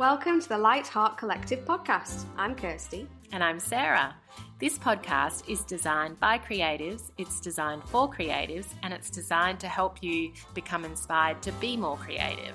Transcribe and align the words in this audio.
Welcome 0.00 0.40
to 0.40 0.48
the 0.48 0.56
Light 0.56 0.86
Heart 0.86 1.18
Collective 1.18 1.66
podcast. 1.66 2.24
I'm 2.38 2.54
Kirsty. 2.54 3.06
And 3.32 3.44
I'm 3.44 3.60
Sarah. 3.60 4.16
This 4.58 4.78
podcast 4.78 5.46
is 5.46 5.62
designed 5.62 6.18
by 6.18 6.38
creatives, 6.38 7.10
it's 7.18 7.38
designed 7.38 7.84
for 7.84 8.10
creatives, 8.10 8.68
and 8.82 8.94
it's 8.94 9.10
designed 9.10 9.60
to 9.60 9.68
help 9.68 10.02
you 10.02 10.32
become 10.54 10.86
inspired 10.86 11.42
to 11.42 11.52
be 11.52 11.76
more 11.76 11.98
creative. 11.98 12.54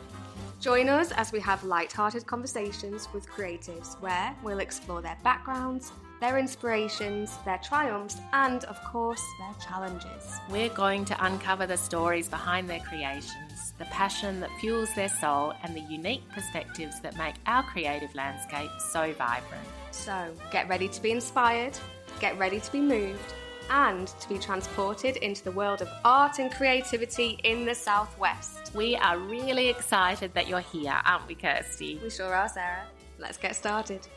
Join 0.60 0.90
us 0.90 1.12
as 1.12 1.32
we 1.32 1.40
have 1.42 1.64
light-hearted 1.64 2.26
conversations 2.26 3.08
with 3.14 3.30
creatives 3.30 4.02
where 4.02 4.36
we'll 4.42 4.60
explore 4.60 5.04
their 5.04 5.18
backgrounds, 5.24 5.92
their 6.20 6.40
inspirations, 6.40 7.38
their 7.46 7.60
triumphs, 7.60 8.18
and 8.34 8.64
of 8.64 8.84
course, 8.86 9.22
their 9.38 9.54
challenges. 9.64 10.40
We're 10.50 10.70
going 10.70 11.06
to 11.06 11.26
uncover 11.26 11.68
the 11.68 11.78
stories 11.78 12.28
behind 12.28 12.68
their 12.68 12.80
creations, 12.80 13.45
the 13.78 13.86
passion 13.86 14.40
that 14.40 14.50
fuels 14.60 14.94
their 14.94 15.10
soul, 15.10 15.54
and 15.64 15.76
the 15.76 15.82
unique 15.82 16.28
perspectives 16.30 17.00
that 17.02 17.18
make 17.18 17.36
our 17.46 17.64
creative 17.64 18.14
landscape 18.16 18.70
so 18.92 19.14
vibrant. 19.14 19.68
So, 19.92 20.34
get 20.52 20.68
ready 20.70 20.88
to 20.88 21.02
be 21.02 21.12
inspired, 21.12 21.78
get 22.20 22.38
ready 22.38 22.60
to 22.60 22.72
be 22.72 22.80
moved, 22.80 23.34
and 23.70 24.08
to 24.08 24.30
be 24.30 24.38
transported 24.38 25.18
into 25.18 25.44
the 25.44 25.52
world 25.52 25.82
of 25.82 25.90
art 26.04 26.40
and 26.40 26.52
creativity 26.52 27.40
in 27.44 27.66
the 27.66 27.76
Southwest. 27.76 28.74
We 28.74 28.96
are 28.96 29.18
really 29.18 29.70
excited 29.70 30.34
that 30.34 30.48
you're 30.48 30.60
here, 30.60 31.00
aren't 31.06 31.28
we, 31.28 31.36
Kirsty? 31.36 32.00
We 32.02 32.10
sure 32.10 32.34
are, 32.34 32.50
Sarah. 32.50 32.86
Let's 33.20 33.38
get 33.38 33.56
started. 33.56 34.08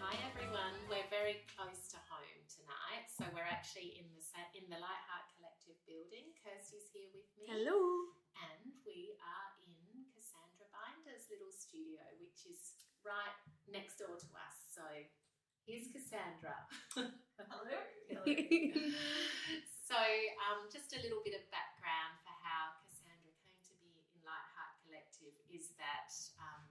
Hi 0.00 0.16
everyone, 0.32 0.74
we're 0.88 1.10
very 1.10 1.42
close 1.54 1.90
to 1.90 1.98
home 2.08 2.42
tonight, 2.48 3.06
so 3.06 3.24
we're 3.34 3.48
actually 3.50 3.94
in 3.98 4.04
the 4.14 4.24
in 4.54 4.70
the 4.70 4.78
Light 4.78 5.02
Heart 5.10 5.26
Collective 5.34 5.74
building. 5.82 6.30
Kirsty's 6.38 6.86
here 6.94 7.10
with 7.10 7.26
me. 7.34 7.50
Hello. 7.50 8.06
And 8.38 8.70
we 8.86 9.18
are 9.18 9.50
in 9.60 9.74
Cassandra 10.14 10.70
Bynder's 10.70 11.26
little 11.26 11.50
studio, 11.50 12.00
which 12.22 12.46
is 12.46 12.78
right 13.04 13.36
next 13.68 14.00
door 14.00 14.16
to 14.16 14.28
us. 14.32 14.56
So 14.72 14.82
here's 15.68 15.92
Cassandra. 15.92 16.56
Hello. 16.96 17.76
so, 19.88 20.00
um, 20.48 20.66
just 20.72 20.96
a 20.96 21.00
little 21.04 21.20
bit 21.20 21.36
of 21.36 21.44
background 21.52 22.16
for 22.24 22.32
how 22.40 22.80
Cassandra 22.88 23.32
came 23.36 23.60
to 23.68 23.74
be 23.84 23.92
in 24.16 24.18
Light 24.24 24.48
Heart 24.56 24.74
Collective 24.84 25.36
is 25.52 25.76
that 25.76 26.10
um, 26.40 26.64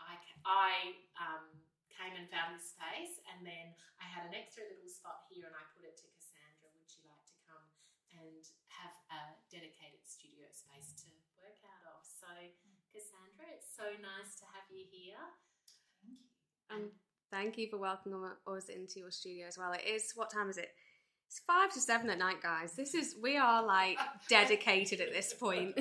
I, 0.00 0.16
I 0.48 0.72
um, 1.20 1.44
came 1.92 2.16
and 2.16 2.24
found 2.32 2.56
this 2.56 2.72
space, 2.72 3.20
and 3.28 3.44
then 3.44 3.76
I 4.00 4.08
had 4.08 4.24
an 4.24 4.32
extra 4.32 4.64
little 4.64 4.88
spot 4.88 5.28
here, 5.28 5.44
and 5.44 5.56
I 5.56 5.64
put 5.76 5.84
it 5.84 6.00
to 6.00 6.08
Cassandra. 6.16 6.72
Would 6.72 6.88
you 6.96 7.04
like 7.04 7.24
to 7.28 7.36
come 7.44 7.64
and 8.16 8.40
have 8.72 8.94
a 9.12 9.20
dedicated 9.52 10.00
studio 10.08 10.48
space 10.48 10.96
to 11.04 11.10
work 11.36 11.60
out 11.68 11.84
of? 11.92 12.00
So, 12.06 12.30
Cassandra, 12.92 13.46
it's 13.54 13.70
so 13.76 13.84
nice 14.00 14.36
to 14.40 14.44
have 14.54 14.66
you 14.70 14.84
here. 14.90 15.22
Thank 16.02 16.18
you. 16.18 16.76
And 16.76 16.84
thank 17.30 17.58
you 17.58 17.68
for 17.68 17.78
welcoming 17.78 18.22
us 18.46 18.68
into 18.68 19.00
your 19.00 19.10
studio 19.10 19.46
as 19.46 19.58
well. 19.58 19.72
It 19.72 19.86
is, 19.86 20.12
what 20.14 20.30
time 20.30 20.48
is 20.48 20.58
it? 20.58 20.70
It's 21.26 21.40
five 21.46 21.72
to 21.74 21.80
seven 21.80 22.08
at 22.08 22.18
night, 22.18 22.42
guys. 22.42 22.72
This 22.72 22.94
is, 22.94 23.14
we 23.22 23.36
are 23.36 23.62
like 23.64 23.98
dedicated 24.30 25.00
at 25.00 25.12
this 25.12 25.34
point. 25.34 25.76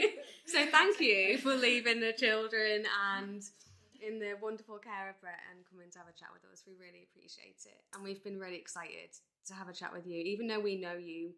so 0.46 0.66
thank 0.66 1.00
you 1.00 1.38
for 1.38 1.54
leaving 1.54 2.00
the 2.00 2.12
children 2.12 2.84
and 3.14 3.42
in 4.02 4.18
the 4.18 4.34
wonderful 4.40 4.78
care 4.78 5.10
of 5.10 5.20
Brett 5.20 5.38
and 5.50 5.64
coming 5.70 5.90
to 5.90 5.98
have 5.98 6.08
a 6.08 6.18
chat 6.18 6.28
with 6.32 6.42
us. 6.52 6.62
We 6.66 6.74
really 6.74 7.06
appreciate 7.10 7.62
it. 7.66 7.80
And 7.94 8.02
we've 8.02 8.22
been 8.22 8.38
really 8.38 8.56
excited 8.58 9.10
to 9.46 9.54
have 9.54 9.68
a 9.68 9.72
chat 9.72 9.92
with 9.92 10.06
you, 10.06 10.22
even 10.22 10.46
though 10.46 10.60
we 10.60 10.76
know 10.76 10.94
you 10.94 11.32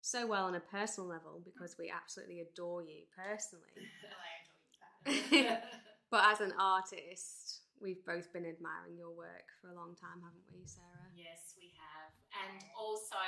so 0.00 0.26
well 0.26 0.44
on 0.44 0.54
a 0.54 0.60
personal 0.60 1.08
level 1.08 1.40
because 1.44 1.76
we 1.78 1.90
absolutely 1.90 2.40
adore 2.40 2.82
you 2.82 3.02
personally. 3.16 3.64
Well, 4.04 4.12
I 4.20 4.44
enjoy 4.44 4.84
that. 4.84 4.93
but 6.10 6.22
as 6.24 6.40
an 6.40 6.52
artist, 6.56 7.64
we've 7.80 8.00
both 8.08 8.32
been 8.32 8.48
admiring 8.48 8.96
your 8.96 9.12
work 9.12 9.52
for 9.60 9.68
a 9.68 9.76
long 9.76 9.92
time, 9.96 10.24
haven't 10.24 10.48
we, 10.48 10.64
Sarah? 10.64 11.12
Yes, 11.12 11.52
we 11.60 11.76
have. 11.76 12.10
And 12.32 12.64
also, 12.72 13.20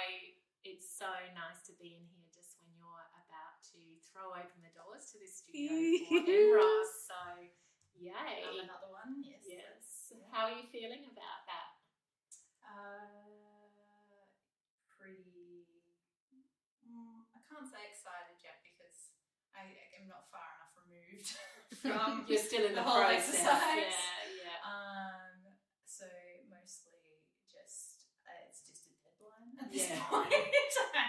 it's 0.65 0.89
so 0.89 1.11
nice 1.37 1.61
to 1.69 1.77
be 1.77 2.01
in 2.01 2.05
here 2.17 2.29
just 2.33 2.57
when 2.59 2.73
you're 2.81 3.07
about 3.13 3.61
to 3.77 3.81
throw 4.09 4.33
open 4.33 4.59
the 4.65 4.73
doors 4.73 5.13
to 5.13 5.21
this 5.21 5.45
studio 5.45 5.69
for 6.09 6.25
MROSS. 6.25 6.93
So, 7.07 7.21
yay. 8.01 8.49
Um, 8.49 8.65
another 8.65 8.91
one, 8.91 9.21
yes. 9.21 9.45
Yes. 9.45 9.85
Yeah. 10.17 10.27
How 10.33 10.49
are 10.49 10.57
you 10.57 10.65
feeling 10.73 11.05
about 11.13 11.41
that? 11.45 11.71
Uh, 12.65 14.27
pretty. 14.97 15.69
Mm, 16.89 17.29
I 17.37 17.39
can't 17.47 17.69
say 17.69 17.83
excited 17.93 18.41
yet 18.41 18.65
because 18.65 19.13
I 19.55 19.69
am 20.01 20.09
not 20.09 20.27
far 20.33 20.43
enough 20.56 20.56
removed 21.17 21.37
from. 21.83 22.25
You're 22.29 22.39
still 22.39 22.67
in 22.67 22.75
the, 22.75 22.83
whole 22.83 23.01
process. 23.03 23.29
exercise. 23.29 23.97
Yeah, 24.37 24.45
yeah. 24.45 24.69
Um, 24.69 25.57
so 25.85 26.05
mostly 26.53 27.25
just 27.49 28.07
uh, 28.29 28.49
it's 28.49 28.63
just 28.69 28.87
a 28.87 28.93
deadline 29.01 29.57
at 29.61 29.73
this 29.73 29.89
Yeah. 29.89 30.05
point. 30.09 30.29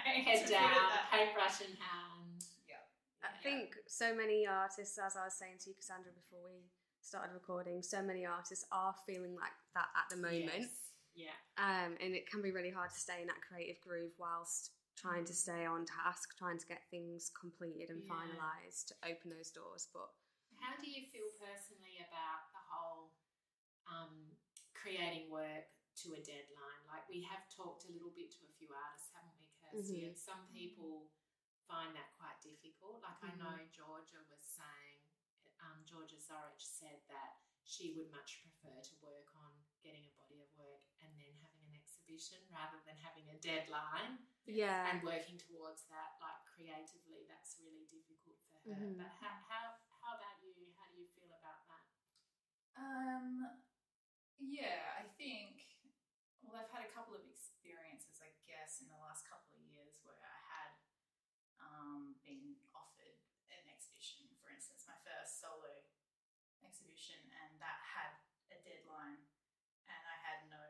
I 0.08 0.20
Head 0.24 0.48
to 0.48 0.50
put 0.50 0.50
it 0.50 0.60
down, 0.60 0.90
paintbrush 1.12 1.62
in 1.62 1.76
hand. 1.78 2.42
Yeah. 2.68 2.82
I 3.24 3.32
think 3.44 3.76
so 3.88 4.16
many 4.16 4.48
artists, 4.48 4.98
as 4.98 5.16
I 5.16 5.26
was 5.26 5.36
saying 5.38 5.60
to 5.64 5.70
you, 5.70 5.76
Cassandra, 5.76 6.12
before 6.16 6.42
we 6.48 6.66
started 7.02 7.34
recording, 7.34 7.84
so 7.84 8.02
many 8.02 8.26
artists 8.26 8.66
are 8.72 8.96
feeling 9.06 9.36
like 9.36 9.54
that 9.76 9.88
at 9.96 10.08
the 10.10 10.18
moment. 10.18 10.68
Yes. 10.68 10.84
Yeah. 11.16 11.38
Um, 11.58 11.98
and 12.02 12.14
it 12.14 12.30
can 12.30 12.42
be 12.42 12.52
really 12.52 12.70
hard 12.70 12.92
to 12.92 13.00
stay 13.00 13.22
in 13.22 13.28
that 13.28 13.42
creative 13.42 13.82
groove 13.82 14.12
whilst 14.20 14.72
trying 14.98 15.24
to 15.26 15.34
stay 15.34 15.64
on 15.66 15.86
task, 15.86 16.36
trying 16.38 16.58
to 16.58 16.66
get 16.68 16.84
things 16.90 17.30
completed 17.30 17.90
and 17.94 18.02
Yeah. 18.04 18.12
finalised 18.18 18.88
to 18.90 18.96
open 19.06 19.30
those 19.30 19.52
doors. 19.52 19.88
But 19.94 20.10
How 20.60 20.76
do 20.76 20.90
you 20.90 21.06
feel 21.14 21.30
personally 21.38 22.02
about 22.02 22.50
the 22.52 22.60
whole 22.68 23.14
um, 23.88 24.36
creating 24.74 25.30
work 25.30 25.70
to 26.04 26.14
a 26.18 26.22
deadline? 26.22 26.82
Like 26.90 27.08
we 27.10 27.22
have 27.30 27.46
talked 27.50 27.86
a 27.86 27.92
little 27.94 28.12
bit 28.12 28.32
to 28.36 28.42
a 28.50 28.52
few 28.58 28.74
artists, 28.74 29.14
haven't 29.14 29.38
we, 29.40 29.48
Kirsty? 29.62 30.02
Mhm. 30.02 30.08
And 30.10 30.18
some 30.18 30.48
people 30.52 31.12
find 31.68 31.94
that 31.96 32.18
quite 32.18 32.40
difficult. 32.42 33.02
Like 33.04 33.22
I 33.22 33.36
know 33.38 33.56
Georgia 33.72 34.22
was 34.30 34.42
saying, 34.42 35.00
um, 35.62 35.86
Georgia 35.86 36.18
Zorich 36.18 36.64
said 36.66 37.02
that 37.08 37.38
she 37.64 37.94
would 37.94 38.10
much 38.12 38.42
prefer 38.42 38.80
to 38.82 38.94
work 39.04 39.30
on 39.36 39.52
getting 39.84 40.06
a 40.08 40.14
body 40.18 40.42
of 40.42 40.50
work 40.58 40.84
and 41.04 41.12
then 41.20 41.34
having 41.44 41.62
an 41.68 41.76
exhibition 42.08 42.40
rather 42.48 42.80
than 42.88 42.96
having 43.04 43.28
a 43.28 43.38
deadline 43.44 44.24
yeah, 44.48 44.88
and 44.88 45.04
working 45.04 45.36
towards 45.36 45.84
that 45.92 46.16
like 46.24 46.40
creatively 46.48 47.28
that's 47.28 47.60
really 47.60 47.84
difficult 47.92 48.40
for 48.48 48.64
her 48.64 48.80
Mhm. 48.80 48.96
but 48.96 49.12
how, 49.20 49.36
how 49.44 49.76
how 50.00 50.16
about 50.16 50.40
you 50.40 50.72
how 50.80 50.88
do 50.88 50.96
you 51.04 51.08
feel 51.12 51.28
about 51.36 51.68
that 51.68 51.84
Um, 52.80 53.60
yeah, 54.40 54.96
I 54.96 55.04
think. 55.20 55.66
Well, 56.46 56.56
I've 56.56 56.70
had 56.70 56.86
a 56.86 56.94
couple 56.94 57.18
of 57.18 57.26
experiences, 57.26 58.22
I 58.22 58.32
guess, 58.46 58.80
in 58.80 58.88
the 58.88 58.96
last 59.02 59.26
couple 59.28 59.58
of 59.58 59.66
years 59.66 60.00
where 60.06 60.22
I 60.22 60.40
had 60.46 60.72
um, 61.60 62.16
been 62.24 62.62
offered 62.72 63.18
an 63.50 63.66
exhibition. 63.68 64.30
For 64.40 64.54
instance, 64.54 64.86
my 64.86 64.96
first 65.04 65.42
solo 65.42 65.84
exhibition, 66.64 67.18
and 67.34 67.58
that 67.60 67.82
had 67.82 68.22
a 68.54 68.62
deadline, 68.62 69.26
and 69.90 70.02
I 70.06 70.16
had 70.22 70.46
no 70.48 70.62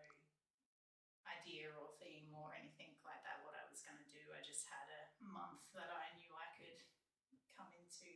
or 1.76 1.96
theme 2.00 2.32
or 2.32 2.54
anything 2.56 2.96
like 3.04 3.24
that 3.28 3.44
what 3.44 3.56
I 3.58 3.66
was 3.68 3.84
going 3.84 4.00
to 4.00 4.10
do. 4.12 4.24
I 4.32 4.42
just 4.44 4.68
had 4.68 4.88
a 4.92 5.04
month 5.24 5.68
that 5.76 5.90
I 5.92 6.14
knew 6.20 6.32
I 6.36 6.48
could 6.56 6.80
come 7.52 7.74
into 7.74 8.12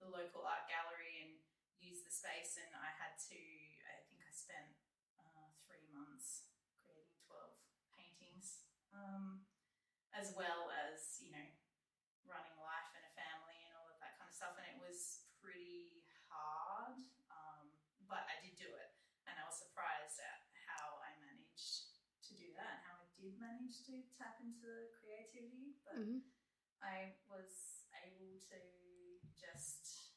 the 0.00 0.08
local 0.08 0.46
art 0.46 0.66
gallery 0.70 1.20
and 1.22 1.38
use 1.78 2.02
the 2.02 2.14
space, 2.14 2.58
and 2.58 2.70
I 2.74 2.90
had 2.98 3.18
to. 3.30 3.40
I 3.86 4.02
think 4.06 4.18
I 4.22 4.30
spent 4.32 4.74
uh, 5.18 5.50
three 5.66 5.86
months 5.90 6.50
creating 6.82 7.14
twelve 7.26 7.58
paintings, 7.94 8.66
um, 8.94 9.46
as 10.14 10.34
well 10.34 10.70
as 10.74 11.18
you 11.22 11.34
know 11.34 11.48
running 12.26 12.58
life 12.60 12.90
and 12.94 13.04
a 13.08 13.12
family 13.16 13.58
and 13.66 13.72
all 13.78 13.88
of 13.88 13.98
that 14.02 14.18
kind 14.20 14.28
of 14.28 14.36
stuff. 14.36 14.54
And 14.58 14.66
it 14.68 14.78
was 14.78 15.26
pretty 15.40 16.04
hard, 16.28 16.98
um, 17.32 17.72
but 18.04 18.26
I 18.28 18.36
did 18.44 18.58
do 18.58 18.68
it, 18.68 18.90
and 19.24 19.34
I 19.38 19.44
was 19.46 19.56
surprised 19.56 20.20
at 20.20 20.44
how 20.68 21.00
I 21.00 21.10
managed 21.22 21.88
to 22.28 22.36
do 22.36 22.52
that 22.60 22.78
and 22.78 22.84
how 22.84 23.00
I 23.00 23.08
did 23.28 23.36
manage 23.36 23.84
to 23.84 24.08
tap 24.16 24.40
into 24.40 24.64
the 24.64 24.88
creativity. 24.96 25.76
But 25.84 26.00
Mhm. 26.00 26.24
I 26.80 27.20
was 27.28 27.84
able 27.92 28.40
to 28.48 29.20
just, 29.36 30.16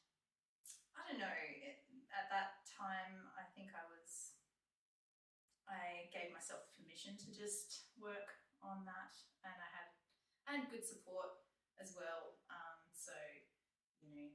I 0.96 1.04
don't 1.04 1.20
know, 1.20 1.28
it, 1.28 1.84
at 2.08 2.30
that 2.30 2.64
time, 2.64 3.28
I 3.36 3.44
think 3.52 3.74
I 3.74 3.84
was, 3.84 4.32
I 5.68 6.08
gave 6.10 6.32
myself 6.32 6.72
permission 6.72 7.18
to 7.18 7.28
just 7.34 7.92
work 8.00 8.40
on 8.62 8.86
that, 8.86 9.12
and 9.44 9.60
I 9.60 9.68
had, 9.68 9.88
I 10.46 10.56
had 10.56 10.70
good 10.70 10.86
support 10.86 11.44
as 11.76 11.94
well. 11.94 12.40
Um, 12.48 12.80
so, 12.94 13.12
you 14.00 14.08
know, 14.08 14.30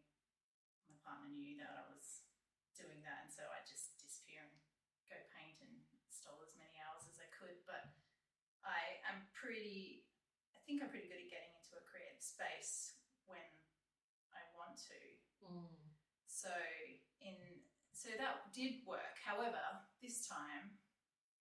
my 0.87 0.97
partner 1.01 1.29
knew 1.33 1.57
that 1.57 1.73
I 1.73 1.89
was 1.89 2.21
doing 2.77 3.01
that, 3.01 3.23
and 3.25 3.33
so 3.33 3.41
I 3.49 3.65
just 3.65 3.97
disappear 3.97 4.43
and 4.43 4.61
go 5.09 5.17
paint 5.33 5.61
and 5.61 5.81
stole 6.09 6.43
as 6.43 6.53
many 6.55 6.77
hours 6.77 7.07
as 7.09 7.17
I 7.17 7.25
could. 7.33 7.65
But 7.65 7.97
I 8.77 9.01
am 9.09 9.25
pretty, 9.33 10.05
I 10.53 10.61
think 10.69 10.85
I'm 10.85 10.93
pretty 10.93 11.09
good 11.09 11.17
at 11.25 11.29
getting 11.33 11.49
into 11.57 11.73
a 11.73 11.83
creative 11.89 12.21
space 12.21 12.93
when 13.25 13.41
I 14.29 14.45
want 14.53 14.77
to. 14.77 14.99
Mm. 15.41 15.97
So 16.29 16.53
in 17.17 17.65
so 17.97 18.13
that 18.13 18.53
did 18.53 18.85
work. 18.85 19.17
However, 19.25 19.57
this 19.97 20.29
time, 20.29 20.77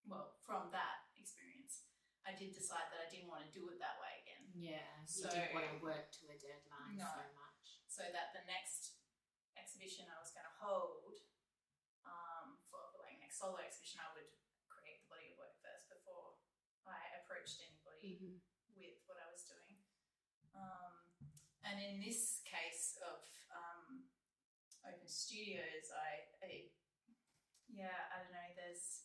well, 0.08 0.40
from 0.40 0.72
that 0.72 1.04
experience, 1.20 1.84
I 2.24 2.32
did 2.32 2.56
decide 2.56 2.88
that 2.88 3.04
I 3.04 3.08
didn't 3.12 3.28
want 3.28 3.44
to 3.44 3.52
do 3.52 3.68
it 3.68 3.76
that 3.76 4.00
way 4.00 4.24
again. 4.24 4.48
Yeah, 4.56 4.88
So- 5.04 5.28
you 5.28 5.36
didn't 5.36 5.52
want 5.52 5.68
to 5.68 5.76
work 5.84 6.08
to 6.16 6.32
a 6.32 6.36
deadline 6.40 6.96
No. 6.96 7.12
so 7.12 7.28
much. 7.36 7.84
So 7.92 8.08
that 8.08 8.32
the 8.32 8.48
next 8.48 8.96
exhibition 9.52 10.08
I 10.08 10.16
was 10.16 10.32
going 10.32 10.48
to 10.48 10.56
hold, 10.56 11.20
um, 12.08 12.56
for 12.72 12.80
like 13.04 13.20
next 13.20 13.36
solo 13.36 13.60
exhibition, 13.60 14.00
I 14.00 14.08
would 14.16 14.32
create 14.72 15.04
the 15.04 15.12
body 15.12 15.28
of 15.28 15.36
work 15.36 15.60
first 15.60 15.92
before 15.92 16.40
I 17.46 17.48
approached 17.48 17.62
anybody 17.62 18.19
Mhm. 18.19 18.40
with 18.75 18.98
what 19.06 19.19
I 19.22 19.31
was 19.31 19.44
doing. 19.46 19.78
Um, 20.52 21.14
and 21.62 21.78
in 21.81 22.00
this 22.02 22.43
case 22.43 22.98
of 23.06 23.22
um, 23.54 24.10
open 24.84 25.06
studios, 25.06 25.93
I, 25.94 26.26
I, 26.43 26.70
yeah, 27.69 28.10
I 28.10 28.19
don't 28.25 28.32
know. 28.32 28.50
There's 28.56 29.04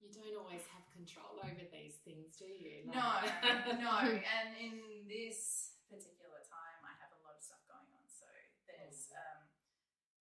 You 0.00 0.12
don't 0.14 0.36
always 0.46 0.62
have 0.70 0.86
control 0.92 1.40
over 1.42 1.64
these 1.72 1.98
things, 2.06 2.36
do 2.38 2.46
you? 2.46 2.86
no, 2.86 2.94
Like- 2.94 3.42
no, 3.82 3.98
and 3.98 4.54
in 4.56 5.08
this 5.08 5.74
particular 5.90 6.38
time, 6.46 6.84
I 6.86 6.94
have 7.02 7.10
a 7.18 7.20
lot 7.26 7.34
of 7.34 7.42
stuff 7.42 7.66
going 7.66 7.90
on. 7.90 8.06
So 8.06 8.26
there's, 8.68 9.10
um, 9.10 9.50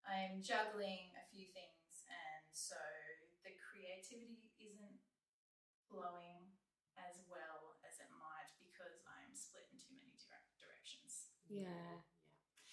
I'm 0.08 0.42
juggling 0.42 1.14
a 1.14 1.26
few 1.30 1.46
things, 1.54 2.02
and 2.10 2.46
so 2.58 2.78
the 3.44 3.54
creativity 3.70 4.50
isn't 4.58 4.98
flowing 5.88 6.58
as 6.96 7.20
well 7.28 7.76
as 7.84 8.00
it 8.00 8.10
might 8.16 8.50
because 8.58 9.04
I'm 9.06 9.36
split 9.36 9.68
in 9.72 9.78
too 9.78 9.94
many 10.00 10.16
direct 10.16 10.56
directions. 10.58 11.35
Yeah. 11.50 11.70
yeah. 11.70 11.98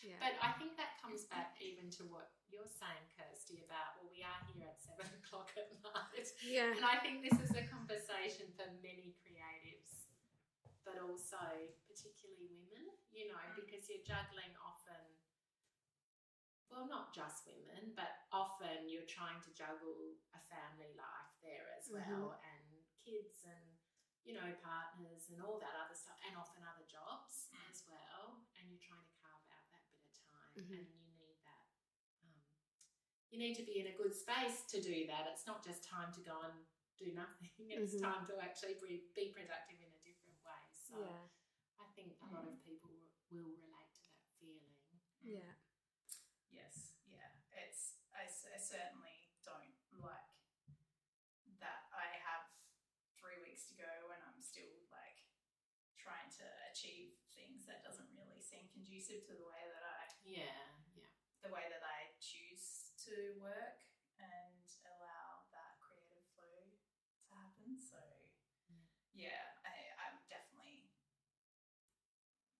Yeah. 0.03 0.19
But 0.19 0.35
I 0.43 0.51
think 0.59 0.75
that 0.83 0.99
comes 0.99 1.31
back 1.31 1.55
even 1.63 1.87
to 1.95 2.03
what 2.11 2.35
you're 2.51 2.67
saying, 2.67 3.07
Kirsty, 3.15 3.63
about 3.63 3.95
well, 4.03 4.11
we 4.11 4.27
are 4.27 4.43
here 4.51 4.67
at 4.67 4.83
seven 4.83 5.07
o'clock 5.23 5.55
at 5.55 5.71
night. 5.79 6.27
yeah. 6.43 6.75
And 6.75 6.83
I 6.83 6.99
think 6.99 7.23
this 7.23 7.39
is 7.39 7.55
a 7.55 7.63
conversation 7.71 8.51
for 8.59 8.67
many 8.83 9.15
creatives, 9.23 10.11
but 10.83 10.99
also 10.99 11.39
particularly 11.87 12.51
women, 12.51 12.91
you 13.15 13.31
know, 13.31 13.39
mm. 13.39 13.55
because 13.55 13.87
you're 13.87 14.03
juggling 14.03 14.51
often, 14.59 15.07
well, 16.67 16.91
not 16.91 17.15
just 17.15 17.47
women, 17.47 17.95
but 17.95 18.27
often 18.35 18.91
you're 18.91 19.07
trying 19.07 19.39
to 19.47 19.55
juggle 19.55 20.19
a 20.35 20.41
family 20.51 20.91
life 20.99 21.31
there 21.47 21.71
as 21.79 21.87
mm-hmm. 21.87 22.11
well 22.11 22.43
and 22.43 22.67
kids 22.99 23.47
and, 23.47 23.71
you 24.27 24.35
know, 24.35 24.51
partners 24.67 25.31
and 25.31 25.39
all 25.39 25.63
that 25.63 25.79
other 25.79 25.95
stuff, 25.95 26.19
and 26.27 26.35
often 26.35 26.67
other 26.67 26.87
jobs 26.91 27.55
Mm. 27.55 27.71
as 27.71 27.87
well. 27.87 28.43
And 28.59 28.67
you're 28.67 28.83
trying 28.83 29.05
to 29.07 29.15
carve 29.23 29.47
out 29.53 29.67
that 29.71 29.85
bit 30.55 30.65
of 30.65 30.69
time, 30.71 30.79
Mhm. 30.79 30.87
and 30.87 31.05
you 31.07 31.13
need 31.17 31.39
that. 31.45 31.67
Um, 32.23 32.43
you 33.31 33.39
need 33.39 33.55
to 33.57 33.65
be 33.65 33.81
in 33.81 33.87
a 33.89 33.97
good 33.97 34.15
space 34.15 34.65
to 34.73 34.81
do 34.81 35.07
that. 35.07 35.27
It's 35.33 35.47
not 35.47 35.65
just 35.65 35.85
time 35.85 36.13
to 36.13 36.21
go 36.21 36.41
and 36.43 36.67
do 36.99 37.13
nothing. 37.13 37.51
It's 37.71 37.95
Mhm. 37.95 38.01
time 38.03 38.27
to 38.29 38.39
actually 38.39 38.75
be, 38.75 39.09
be 39.15 39.33
productive 39.33 39.81
in 39.81 39.93
a 39.93 40.01
different 40.05 40.39
way. 40.45 40.63
So 40.73 41.01
yeah. 41.01 41.29
I 41.79 41.87
think 41.95 42.17
a 42.21 42.27
lot 42.27 42.47
of 42.47 42.63
people 42.63 42.91
will 43.31 43.57
relate 43.57 43.95
to 43.95 44.11
that 44.13 44.29
feeling. 44.39 44.77
Yeah. 45.23 45.55
Yes, 46.51 46.95
yeah. 47.07 47.33
It's 47.53 47.99
I 48.13 48.27
certainly 48.59 49.33
don't 49.43 49.75
like 49.99 50.29
that 51.59 51.89
I 51.91 52.07
have 52.19 52.45
three 53.17 53.41
weeks 53.43 53.67
to 53.69 53.75
go 53.75 54.11
and 54.13 54.23
I'm 54.23 54.41
still 54.43 54.85
like 54.93 55.25
trying 55.97 56.31
to 56.31 56.47
achieve 56.71 57.17
things 57.35 57.65
that 57.67 57.83
doesn't 57.83 58.13
really 58.15 58.41
seem 58.41 58.69
conducive 58.69 59.25
to 59.27 59.35
the 59.35 59.45
way 59.47 59.63
that 59.73 59.83
I 59.83 60.07
Yeah, 60.25 60.69
yeah. 60.95 61.09
the 61.43 61.51
way 61.51 61.69
that 61.69 61.83
I 61.83 62.15
choose 62.21 62.93
to 63.13 63.37
work 63.37 63.77
and 64.17 64.65
allow 64.89 65.45
that 65.53 65.77
creative 65.85 66.25
flow 66.33 66.65
to 66.65 67.33
happen. 67.37 67.77
So 67.77 68.01
yeah, 69.13 69.61
I, 69.69 69.93
I 70.01 70.07
definitely 70.33 70.89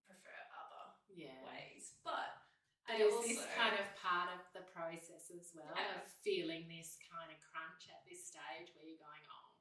prefer 0.05 0.37
other 0.53 0.93
Yeah. 1.09 1.41
ways. 1.41 1.97
But 2.05 2.37
But 2.85 2.99
I 2.99 3.07
is 3.09 3.15
this 3.25 3.41
kind 3.57 3.79
of 3.79 3.87
part 3.97 4.29
of 4.35 4.43
the 4.53 4.67
process 4.69 5.31
as 5.33 5.49
well 5.57 5.73
Yeah. 5.73 6.03
of 6.03 6.05
feeling 6.21 6.69
this 6.69 6.99
kind 7.09 7.31
of 7.33 7.39
crunch 7.41 7.89
at 7.89 8.05
this 8.05 8.27
stage 8.29 8.69
where 8.75 8.85
you're 8.85 9.01
going, 9.01 9.23
oh, 9.31 9.55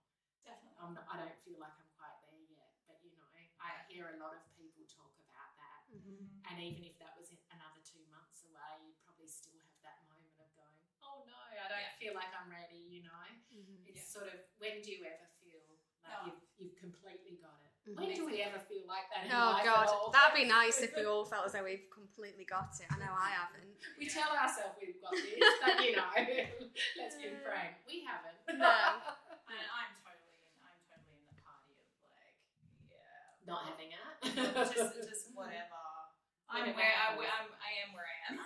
definitely 0.44 0.76
I'm 0.76 0.92
not, 0.92 1.06
I 1.08 1.16
don't 1.24 1.38
feel 1.46 1.56
like 1.62 1.72
I'm 1.78 1.88
quite 1.96 2.18
there 2.26 2.42
yet. 2.50 2.76
But 2.84 3.00
you 3.00 3.14
know, 3.16 3.24
I 3.62 3.86
hear 3.88 4.10
a 4.12 4.18
lot 4.18 4.34
of 4.34 4.42
people 4.58 4.82
talk 4.90 5.14
about 5.22 5.54
that. 5.56 5.80
Mhm. 5.88 6.42
And 6.50 6.58
even 6.60 6.82
if 6.82 6.98
that 6.98 7.14
was 7.16 7.30
another 7.54 7.80
two 7.86 8.02
months 8.10 8.42
away, 8.44 8.82
you'd 8.82 8.98
probably 9.06 9.30
still 9.30 9.54
have 9.62 9.78
that 9.86 10.02
moment 10.10 10.34
of 10.42 10.50
going, 10.58 10.74
oh 11.06 11.22
no, 11.24 11.38
I 11.38 11.54
don't 11.70 11.78
Yeah. 11.78 11.94
feel 12.02 12.14
like 12.18 12.31
I'm 12.42 12.50
ready, 12.50 12.82
you 12.90 13.02
know? 13.06 13.22
Mhm. 13.54 13.86
It's 13.86 14.02
Yeah. 14.02 14.20
sort 14.20 14.28
of 14.34 14.40
when 14.58 14.82
do 14.82 14.90
you 14.90 15.04
ever 15.06 15.28
feel 15.38 15.62
like 15.68 15.78
Oh. 16.04 16.26
you've, 16.26 16.42
you've 16.58 16.76
completely 16.76 17.36
got 17.38 17.62
it? 17.62 17.70
Mhm. 17.86 17.96
When 17.96 18.14
do 18.14 18.26
we 18.26 18.42
ever 18.42 18.58
feel 18.60 18.86
like 18.86 19.08
that? 19.10 19.26
In 19.26 19.32
Oh 19.32 19.52
life 19.52 19.64
god, 19.64 19.86
at 19.86 19.94
all? 19.94 20.10
that'd 20.10 20.34
be 20.34 20.44
nice 20.44 20.80
if 20.82 20.94
we 20.96 21.04
all 21.10 21.24
felt 21.24 21.46
as 21.46 21.52
though 21.52 21.62
we've 21.64 21.88
completely 21.90 22.44
got 22.44 22.74
it. 22.80 22.86
I 22.90 22.98
know 22.98 23.12
I 23.14 23.30
haven't. 23.30 23.76
We 23.98 24.08
tell 24.08 24.30
ourselves 24.34 24.78
we've 24.80 25.00
got 25.00 25.12
this, 25.12 25.38
but 25.62 25.84
you 25.84 25.94
know, 25.96 26.10
let's 26.98 27.16
be 27.16 27.30
frank, 27.46 27.76
we 27.86 28.02
haven't. 28.04 28.58
No. 28.58 28.66
And 29.52 29.58
I'm 29.68 29.92
totally 30.00 30.32
in. 30.40 30.48
I'm 30.64 30.80
totally 30.88 31.18
in 31.20 31.26
the 31.28 31.36
party 31.44 31.76
of 31.76 31.92
like, 32.08 32.32
yeah, 32.88 33.44
Not 33.44 33.68
having 33.68 33.92
it. 33.92 34.00
just 34.72 34.96
just 35.04 35.24
whatever. 35.36 35.76
I'm 36.48 36.72
where 36.72 36.94
I, 36.96 37.16
where 37.16 37.28
I'm, 37.28 37.48
I 37.60 37.70
am 37.84 37.92
where 37.92 38.08
I 38.08 38.16
am. 38.32 38.36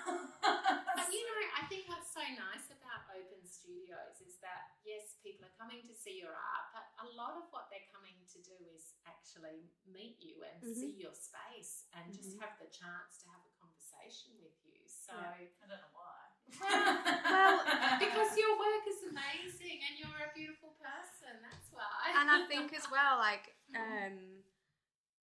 But 0.98 1.06
you 1.14 1.22
know, 1.26 1.38
I 1.58 1.62
think 1.70 1.86
what's 1.86 2.10
so 2.10 2.22
nice 2.22 2.66
about 2.74 3.06
open 3.14 3.42
studios 3.46 4.18
is 4.22 4.38
that 4.42 4.78
yes, 4.82 5.14
people 5.22 5.45
are 5.45 5.45
coming 5.58 5.80
to 5.88 5.94
see 5.96 6.20
your 6.20 6.32
art, 6.36 6.66
but 6.76 6.84
a 7.00 7.08
lot 7.16 7.36
of 7.40 7.48
what 7.50 7.68
they're 7.72 7.88
coming 7.92 8.16
to 8.36 8.38
do 8.44 8.56
is 8.76 8.94
actually 9.08 9.72
meet 9.88 10.20
you 10.20 10.44
and 10.44 10.60
Mhm. 10.62 10.76
see 10.76 10.94
your 11.00 11.14
space 11.16 11.88
and 11.96 12.12
just 12.12 12.36
Mhm. 12.36 12.40
have 12.40 12.58
the 12.60 12.68
chance 12.68 13.18
to 13.24 13.28
have 13.32 13.40
a 13.44 13.52
conversation 13.60 14.36
with 14.40 14.52
you. 14.64 14.80
So 14.86 15.12
I 15.16 15.48
don't 15.66 15.80
know 15.80 15.92
why. 15.92 16.12
Well, 16.60 17.98
because 17.98 18.36
your 18.38 18.58
work 18.58 18.84
is 18.86 19.02
amazing 19.02 19.80
and 19.88 19.98
you're 19.98 20.20
a 20.28 20.32
beautiful 20.34 20.70
person, 20.78 21.42
that's 21.42 21.72
why. 21.72 22.12
and 22.14 22.30
I 22.30 22.46
think 22.46 22.72
as 22.74 22.88
well, 22.90 23.18
like, 23.18 23.56
um, 23.74 24.44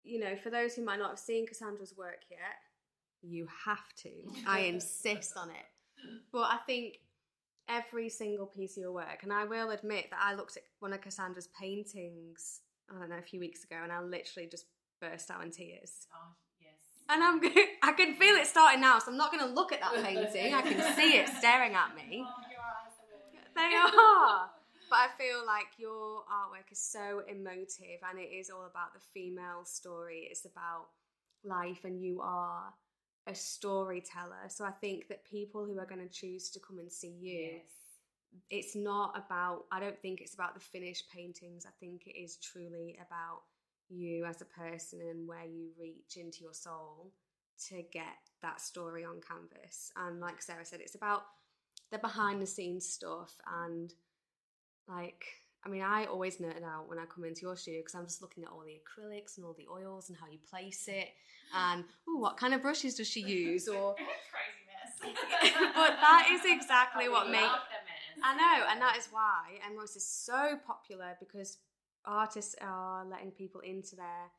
you 0.03 0.19
know, 0.19 0.37
for 0.37 0.51
those 0.51 0.75
who 0.75 0.83
might 0.83 0.99
not 0.99 1.11
have 1.11 1.19
seen 1.19 1.47
Cassandra's 1.47 1.97
work 1.97 2.25
yet, 2.31 2.59
you 3.23 3.47
have 3.65 3.93
to. 3.97 4.11
I 4.47 4.61
insist 4.61 5.37
on 5.37 5.51
it. 5.51 5.67
But 6.33 6.51
I 6.51 6.59
think 6.67 7.01
every 7.69 8.09
single 8.09 8.47
piece 8.47 8.77
of 8.77 8.83
your 8.83 8.93
work, 8.93 9.23
and 9.23 9.33
I 9.33 9.45
will 9.45 9.71
admit 9.71 10.11
that 10.11 10.21
I 10.23 10.35
looked 10.35 10.57
at 10.57 10.65
one 10.81 10.93
of 10.93 11.01
Cassandra's 11.01 11.49
paintings, 11.59 12.61
I 12.91 12.99
don't 12.99 13.11
know, 13.11 13.19
a 13.19 13.23
few 13.23 13.41
weeks 13.41 13.65
ago, 13.65 13.77
and 13.83 13.93
I 13.93 14.01
literally 14.01 14.49
just 14.49 14.67
burst 15.01 15.31
out 15.31 15.43
in 15.43 15.51
tears. 15.51 16.07
Oh, 16.15 16.35
yes. 16.61 16.73
And 17.09 17.23
I'm, 17.23 17.41
I 17.83 17.93
can 17.93 18.15
feel 18.15 18.35
it 18.37 18.47
starting 18.47 18.81
now, 18.81 18.99
so 18.99 19.11
I'm 19.11 19.17
not 19.17 19.33
going 19.33 19.47
to 19.47 19.53
look 19.53 19.73
at 19.73 19.81
that 19.81 20.03
painting. 20.05 20.55
I 20.55 20.63
can 20.63 20.97
see 20.97 21.17
it 21.17 21.29
staring 21.39 21.75
at 21.75 21.95
me. 21.95 22.25
Oh, 22.27 22.41
your 22.51 22.61
eyes 22.61 22.93
are. 22.99 23.03
They 23.55 23.77
are. 23.77 24.51
But 24.89 24.97
I 24.97 25.09
feel 25.17 25.47
like 25.47 25.69
your 25.79 26.23
artwork 26.31 26.71
is 26.71 26.79
so 26.79 27.23
emotive 27.27 28.01
and 28.09 28.19
it 28.19 28.29
is 28.31 28.51
all 28.51 28.67
about 28.67 28.93
the 28.93 29.01
female 29.01 29.65
story. 29.65 30.29
It's 30.31 30.45
about 30.45 30.89
life 31.45 31.85
and 31.85 31.99
you 31.99 32.21
are 32.21 32.75
a 33.27 33.35
storyteller. 33.35 34.49
So 34.49 34.65
I 34.65 34.71
think 34.71 35.09
that 35.09 35.25
people 35.25 35.65
who 35.65 35.79
are 35.79 35.87
going 35.87 36.07
to 36.07 36.13
choose 36.13 36.51
to 36.51 36.61
come 36.61 36.79
and 36.79 36.91
see 36.91 37.15
you, 37.21 37.61
Yes. 37.63 38.01
it's 38.51 38.75
not 38.77 39.17
about, 39.17 39.65
I 39.71 39.81
don't 39.81 40.01
think 40.01 40.21
it's 40.21 40.35
about 40.35 40.55
the 40.55 40.61
finished 40.61 41.05
paintings. 41.11 41.67
I 41.67 41.71
think 41.81 42.07
it 42.07 42.19
is 42.19 42.37
truly 42.39 42.99
about 43.07 43.43
you 43.89 44.25
as 44.25 44.41
a 44.41 44.47
person 44.47 45.01
and 45.03 45.29
where 45.29 45.45
you 45.45 45.71
reach 45.79 46.17
into 46.17 46.43
your 46.43 46.55
soul 46.55 47.13
to 47.69 47.83
get 47.93 48.17
that 48.41 48.61
story 48.61 49.05
on 49.05 49.21
canvas. 49.21 49.93
And 49.97 50.21
like 50.21 50.43
Sarah 50.43 50.65
said, 50.65 50.81
it's 50.81 50.95
about 50.95 51.23
the 51.91 51.99
behind 51.99 52.41
the 52.41 52.47
scenes 52.47 52.89
stuff 52.89 53.35
and 53.63 53.93
like 54.89 55.25
I 55.65 55.69
mean, 55.69 55.83
I 55.83 56.07
always 56.07 56.39
nerd 56.39 56.65
out 56.65 56.89
when 56.89 56.99
I 56.99 57.05
come 57.05 57.25
into 57.25 57.43
your 57.43 57.57
studio 57.57 57.81
because 57.81 57.95
I'm 57.95 58.07
just 58.07 58.21
looking 58.21 58.45
at 58.45 58.51
all 58.51 58.65
the 58.65 58.81
acrylics 58.81 59.37
and 59.37 59.47
all 59.47 59.55
the 59.55 59.67
oils 59.71 60.09
and 60.09 60.19
how 60.19 60.27
you 60.31 60.39
place 60.51 60.89
it, 60.89 61.09
and 61.55 61.85
ooh, 62.09 62.19
what 62.19 62.37
kind 62.37 62.55
of 62.55 62.63
brushes 62.63 62.97
does 62.97 63.09
she 63.09 63.21
use? 63.21 63.69
Or 63.69 63.95
crazy 65.03 65.13
mess. 65.13 65.53
but 65.75 65.97
that 66.01 66.29
is 66.33 66.41
exactly 66.45 67.09
what 67.09 67.31
makes. 67.31 67.45
I 68.23 68.37
know, 68.37 68.67
and 68.71 68.81
that 68.81 68.97
is 68.97 69.09
why 69.11 69.59
MROSS 69.75 69.97
is 69.97 70.07
so 70.07 70.59
popular 70.67 71.17
because 71.19 71.59
artists 72.05 72.55
are 72.61 73.05
letting 73.05 73.31
people 73.31 73.61
into 73.61 73.97
their 73.97 74.31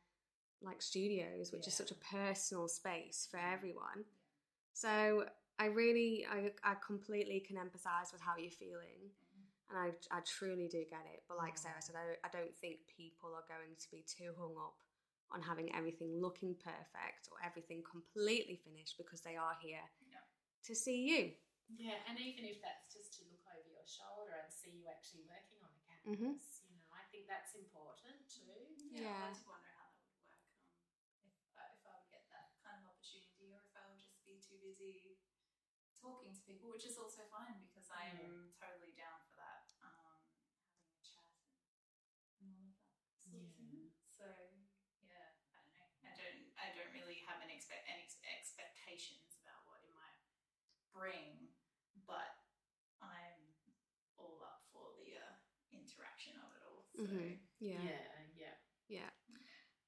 like 0.62 0.80
studios, 0.80 1.52
which 1.52 1.66
is 1.66 1.74
such 1.74 1.90
a 1.90 1.94
personal 1.94 2.68
space 2.68 3.28
for 3.30 3.38
everyone. 3.38 4.04
So 4.72 5.24
I 5.58 5.66
really, 5.66 6.26
I, 6.30 6.50
I 6.68 6.74
completely 6.84 7.40
can 7.40 7.56
empathise 7.56 8.12
with 8.12 8.20
how 8.20 8.36
you're 8.38 8.50
feeling, 8.50 9.10
and 9.70 9.76
I, 9.80 9.88
I 10.12 10.20
truly 10.26 10.68
do 10.68 10.84
get 10.88 11.04
it. 11.08 11.24
But 11.28 11.38
like 11.40 11.56
Sarah 11.56 11.80
said, 11.80 11.96
I, 11.96 12.20
I 12.26 12.30
don't 12.30 12.52
think 12.60 12.84
people 12.90 13.32
are 13.32 13.46
going 13.48 13.72
to 13.78 13.88
be 13.90 14.04
too 14.04 14.36
hung 14.36 14.54
up 14.60 14.76
on 15.32 15.40
having 15.40 15.72
everything 15.74 16.20
looking 16.20 16.54
perfect 16.60 17.26
or 17.32 17.40
everything 17.40 17.80
completely 17.82 18.60
finished 18.60 19.00
because 19.00 19.24
they 19.24 19.34
are 19.40 19.56
here 19.64 19.82
No. 20.12 20.20
to 20.68 20.72
see 20.76 21.08
you. 21.08 21.32
Yeah, 21.80 21.96
and 22.04 22.20
even 22.20 22.44
if 22.44 22.60
that's 22.60 22.92
just 22.92 23.16
to 23.18 23.24
look 23.32 23.40
over 23.48 23.64
your 23.72 23.88
shoulder 23.88 24.36
and 24.36 24.52
see 24.52 24.84
you 24.84 24.84
actually 24.84 25.24
working 25.24 25.56
on 25.64 25.72
the 25.72 25.80
canvas, 25.88 26.60
Mhm. 26.60 26.68
you 26.68 26.76
know, 26.76 26.92
I 26.92 27.08
think 27.08 27.24
that's 27.24 27.56
important 27.56 28.28
too. 28.28 28.76
Yeah. 28.92 29.32
I 29.32 29.32
did 29.32 29.48
wonder 29.48 29.72
how 29.72 29.88
that 29.88 30.04
would 30.04 30.20
work. 30.28 30.44
Um, 31.16 31.24
if, 31.24 31.40
uh, 31.56 31.72
if 31.72 31.82
I 31.88 31.96
would 32.04 32.10
get 32.12 32.28
that 32.36 32.52
kind 32.60 32.84
of 32.84 32.92
opportunity, 32.92 33.48
or 33.48 33.64
if 33.64 33.72
I 33.74 33.88
would 33.88 33.96
just 33.98 34.20
be 34.28 34.36
too 34.44 34.60
busy 34.60 35.16
talking 35.96 36.36
to 36.36 36.42
people, 36.44 36.68
which 36.68 36.84
is 36.84 37.00
also 37.00 37.24
fine 37.32 37.64
because 37.64 37.88
I 37.88 38.12
am 38.12 38.52
totally 38.60 38.92
down 38.92 39.24
for 39.24 39.40
that. 39.40 39.64
Um, 39.80 40.20
having 40.68 40.92
a 40.92 41.00
chat 41.00 41.32
and, 42.44 42.44
and 42.44 42.44
all 42.44 42.76
of 42.76 42.76
that 42.92 43.16
sort 43.16 43.40
of 43.40 43.56
thing. 43.56 43.88
So 44.12 44.28
yeah, 45.00 45.32
I 45.56 45.64
don't 45.64 45.72
know. 45.72 45.88
I 46.04 46.12
don't. 46.12 46.40
I 46.60 46.66
don't 46.76 46.92
really 46.92 47.24
have 47.24 47.40
an 47.40 47.48
expect 47.48 47.88
any 47.88 48.04
ex- 48.04 48.20
expectations 48.20 49.40
about 49.40 49.64
what 49.64 49.80
it 49.80 49.88
might 49.96 50.20
bring, 50.94 51.50
but 52.06 52.30
I'm 53.02 53.36
all 54.18 54.38
up 54.46 54.62
for 54.72 54.94
the 55.02 55.18
uh, 55.18 55.34
interaction 55.74 56.34
of 56.40 56.48
it 56.54 56.62
all. 56.64 56.84
So. 56.96 57.02
Mhm. 57.02 57.38
Yeah. 57.60 57.80
yeah, 57.82 58.54
yeah. 58.88 59.10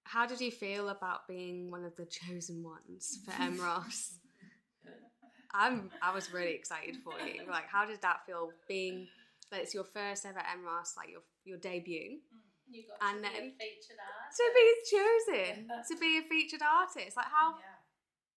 How 0.04 0.26
did 0.26 0.40
you 0.40 0.50
feel 0.50 0.88
about 0.90 1.26
being 1.28 1.70
one 1.70 1.84
of 1.84 1.96
the 1.96 2.06
chosen 2.06 2.62
ones 2.62 3.18
for 3.24 3.32
MROSS? 3.32 4.18
I'm 5.54 5.90
I 6.02 6.12
was 6.14 6.32
really 6.32 6.54
excited 6.54 6.96
for 7.04 7.18
you. 7.20 7.42
Like, 7.50 7.68
how 7.68 7.86
did 7.86 8.02
that 8.02 8.26
feel? 8.26 8.50
Being 8.68 9.08
that 9.50 9.60
it's 9.62 9.74
your 9.74 9.84
first 9.84 10.26
ever 10.26 10.40
MROSS, 10.40 10.96
like 10.96 11.10
your 11.10 11.22
your 11.44 11.58
debut, 11.58 12.18
You 12.68 12.82
got 12.88 12.98
And 13.14 13.24
to 13.24 13.30
be 13.30 13.36
then 13.36 13.42
a 13.48 13.58
featured 13.58 14.00
artist. 14.02 14.36
to 14.38 14.44
be 14.54 14.68
chosen 14.92 15.68
to 15.88 15.96
be 16.00 16.18
a 16.18 16.22
featured 16.22 16.62
artist. 16.62 17.16
Like, 17.16 17.26
how 17.30 17.54
yeah. 17.58 17.75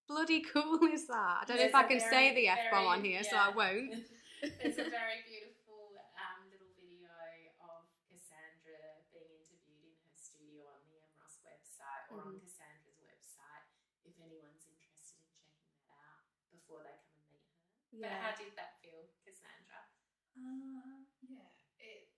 Bloody 0.09 0.41
cool 0.41 0.81
is 0.89 1.05
that? 1.05 1.37
I 1.41 1.43
don't 1.45 1.57
know 1.61 1.69
if 1.69 1.75
I 1.77 1.85
a 1.85 1.87
can 1.87 2.01
say 2.01 2.33
the 2.33 2.49
f 2.49 2.57
bomb 2.73 2.87
on 2.89 3.05
very- 3.05 3.13
here, 3.13 3.23
so 3.23 3.37
I 3.37 3.53
won't. 3.53 3.93
There's 4.41 4.81
a 4.81 4.89
very 4.89 5.21
beautiful 5.29 5.93
um, 6.17 6.49
little 6.49 6.73
video 6.73 7.13
of 7.61 7.85
Cassandra 8.09 9.05
being 9.13 9.29
interviewed 9.37 9.85
in 9.85 9.93
her 10.09 10.17
studio 10.17 10.65
on 10.65 10.81
the 10.89 10.97
MROSS 11.13 11.45
website 11.45 12.03
or 12.09 12.25
on 12.25 12.33
Mhm. 12.35 12.41
Cassandra's 12.41 12.97
website 13.05 13.69
if 14.01 14.17
anyone's 14.17 14.65
interested 14.65 15.21
in 15.21 15.29
checking 15.45 15.77
that 15.85 16.01
out 16.01 16.25
before 16.49 16.81
they 16.81 16.97
come 17.05 17.21
and 17.21 17.29
meet 17.29 17.45
her. 17.45 18.09
But 18.09 18.17
how 18.17 18.33
did 18.33 18.57
that 18.57 18.81
feel, 18.81 19.13
Cassandra? 19.21 19.93
Uh, 20.33 21.05
yeah, 21.21 21.53
it, 21.77 22.09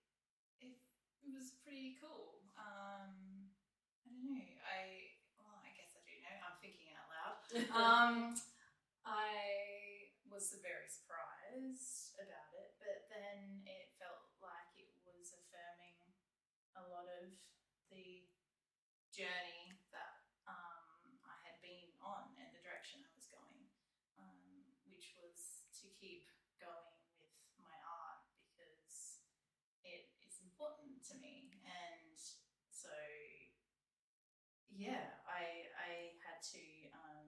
it 0.64 0.80
it 1.28 1.32
was 1.36 1.60
pretty 1.60 2.00
cool. 2.00 2.40
Um, 2.56 3.52
I 4.06 4.16
don't 4.16 4.24
know. 4.32 4.48
I 4.64 4.80
well, 5.44 5.60
I 5.60 5.76
guess 5.76 5.92
I 5.98 6.06
do 6.08 6.16
know. 6.24 6.38
I'm 6.40 6.56
thinking 6.64 6.94
out 6.96 7.10
loud. 7.10 7.11
Um, 7.76 8.40
I 9.04 9.36
was 10.32 10.56
very 10.64 10.88
surprised 10.88 12.16
about 12.16 12.52
it, 12.56 12.80
but 12.80 13.12
then 13.12 13.60
it 13.68 13.92
felt 14.00 14.32
like 14.40 14.72
it 14.80 14.96
was 15.04 15.36
affirming 15.36 16.00
a 16.80 16.84
lot 16.88 17.12
of 17.12 17.36
the 17.92 18.24
journey 19.12 19.76
that 19.92 20.24
um, 20.48 21.20
I 21.28 21.36
had 21.44 21.60
been 21.60 21.92
on 22.00 22.32
and 22.40 22.56
the 22.56 22.64
direction 22.64 23.04
I 23.04 23.12
was 23.20 23.28
going, 23.28 23.68
um, 24.16 24.64
which 24.88 25.12
was 25.20 25.68
to 25.84 25.92
keep 26.00 26.32
going 26.56 27.04
with 27.20 27.36
my 27.60 27.76
art 27.84 28.24
because 28.48 29.20
it 29.84 30.08
is 30.24 30.40
important 30.40 31.04
to 31.12 31.20
me, 31.20 31.52
and 31.68 32.16
so 32.72 32.96
yeah, 34.72 35.20
I 35.28 35.68
I 35.76 35.92
had 36.24 36.40
to. 36.56 36.64
Um, 36.96 37.28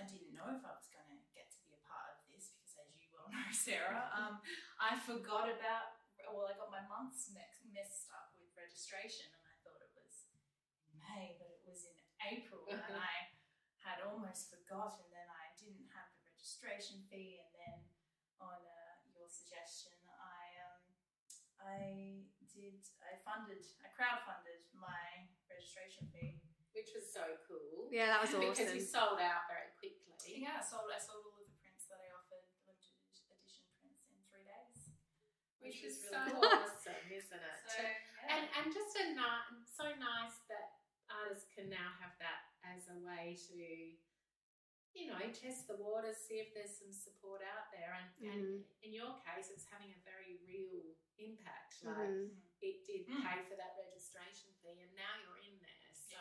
I 0.00 0.08
didn't 0.08 0.32
know 0.32 0.48
if 0.48 0.64
I 0.64 0.72
was 0.72 0.88
going 0.88 1.04
to 1.12 1.20
get 1.36 1.52
to 1.52 1.60
be 1.68 1.76
a 1.76 1.82
part 1.84 2.16
of 2.16 2.24
this 2.32 2.56
because, 2.56 2.72
as 2.80 2.96
you 2.96 3.12
well 3.12 3.28
know, 3.36 3.52
Sarah, 3.52 4.08
um, 4.16 4.40
I 4.80 4.96
forgot 4.96 5.52
about. 5.52 6.00
Well, 6.30 6.46
I 6.46 6.54
got 6.54 6.70
my 6.70 6.86
months 6.86 7.34
mix, 7.34 7.58
messed 7.74 8.06
up 8.14 8.30
with 8.38 8.54
registration, 8.54 9.34
and 9.34 9.42
I 9.50 9.54
thought 9.66 9.82
it 9.82 9.90
was 9.98 10.30
in 10.30 10.94
May, 10.94 11.34
but 11.42 11.50
it 11.50 11.58
was 11.66 11.90
in 11.90 11.96
April, 12.22 12.62
and 12.70 12.78
I 12.86 13.34
had 13.82 13.98
almost 14.06 14.46
forgotten. 14.46 15.02
Then 15.10 15.26
I 15.26 15.50
didn't 15.58 15.90
have 15.90 16.06
the 16.14 16.22
registration 16.30 17.02
fee, 17.10 17.42
and 17.42 17.50
then 17.58 17.78
on 18.38 18.62
uh, 18.62 18.94
your 19.10 19.26
suggestion, 19.26 19.96
I 20.06 20.40
um, 20.70 20.80
I 21.58 21.80
did 22.46 22.78
I 23.02 23.18
funded 23.26 23.66
I 23.82 23.90
crowdfunded 23.90 24.70
my 24.78 25.26
registration 25.50 26.06
fee. 26.14 26.38
Which 26.70 26.94
was 26.94 27.10
so 27.10 27.26
cool. 27.50 27.90
Yeah, 27.90 28.06
that 28.14 28.22
was 28.22 28.30
awesome. 28.30 28.46
because 28.54 28.70
you 28.70 28.86
awesome. 28.86 29.18
sold 29.18 29.18
out 29.18 29.50
very 29.50 29.69
quickly. 30.30 30.46
Yeah, 30.46 30.60
I 30.60 30.64
sold 30.64 30.86
I 30.90 30.98
sold 31.02 31.26
all 31.26 31.38
of 31.42 31.46
the 31.50 31.58
prints 31.58 31.86
that 31.90 31.98
I 31.98 32.08
offered, 32.14 32.46
limited 32.66 32.94
edition 33.26 33.66
prints 33.74 34.06
in 34.14 34.18
three 34.30 34.46
days, 34.46 34.94
Which 35.58 35.78
was 35.82 35.98
is 35.98 36.06
really 36.06 36.30
so 36.30 36.38
awesome, 36.38 37.06
isn't 37.10 37.42
it? 37.42 37.58
So 37.66 37.82
yeah. 37.82 38.32
and 38.34 38.44
and 38.54 38.66
just 38.70 38.92
a 38.98 39.04
ni- 39.14 39.66
so 39.66 39.86
nice 39.98 40.38
that 40.46 40.78
artists 41.10 41.50
can 41.50 41.66
now 41.66 41.98
have 41.98 42.14
that 42.22 42.54
as 42.62 42.86
a 42.86 42.96
way 43.02 43.34
to 43.50 43.58
you 44.94 45.06
know 45.10 45.18
test 45.34 45.66
the 45.70 45.78
waters 45.78 46.18
see 46.22 46.38
if 46.42 46.50
there's 46.54 46.78
some 46.78 46.90
support 46.94 47.42
out 47.46 47.70
there 47.74 47.94
and, 47.98 48.10
and 48.26 48.42
Mhm. 48.42 48.82
in 48.86 48.90
your 48.94 49.18
case 49.22 49.50
it's 49.50 49.66
having 49.70 49.90
a 49.94 50.00
very 50.06 50.38
real 50.46 50.94
impact 51.18 51.78
like 51.86 52.10
Mhm. 52.10 52.34
it 52.62 52.82
did 52.86 53.06
Mm. 53.06 53.22
pay 53.22 53.38
for 53.46 53.54
that 53.58 53.74
registration 53.78 54.50
fee 54.62 54.82
and 54.82 54.90
now 54.98 55.14
you're 55.22 55.38
in 55.46 55.58
there 55.62 55.90
so 55.94 56.18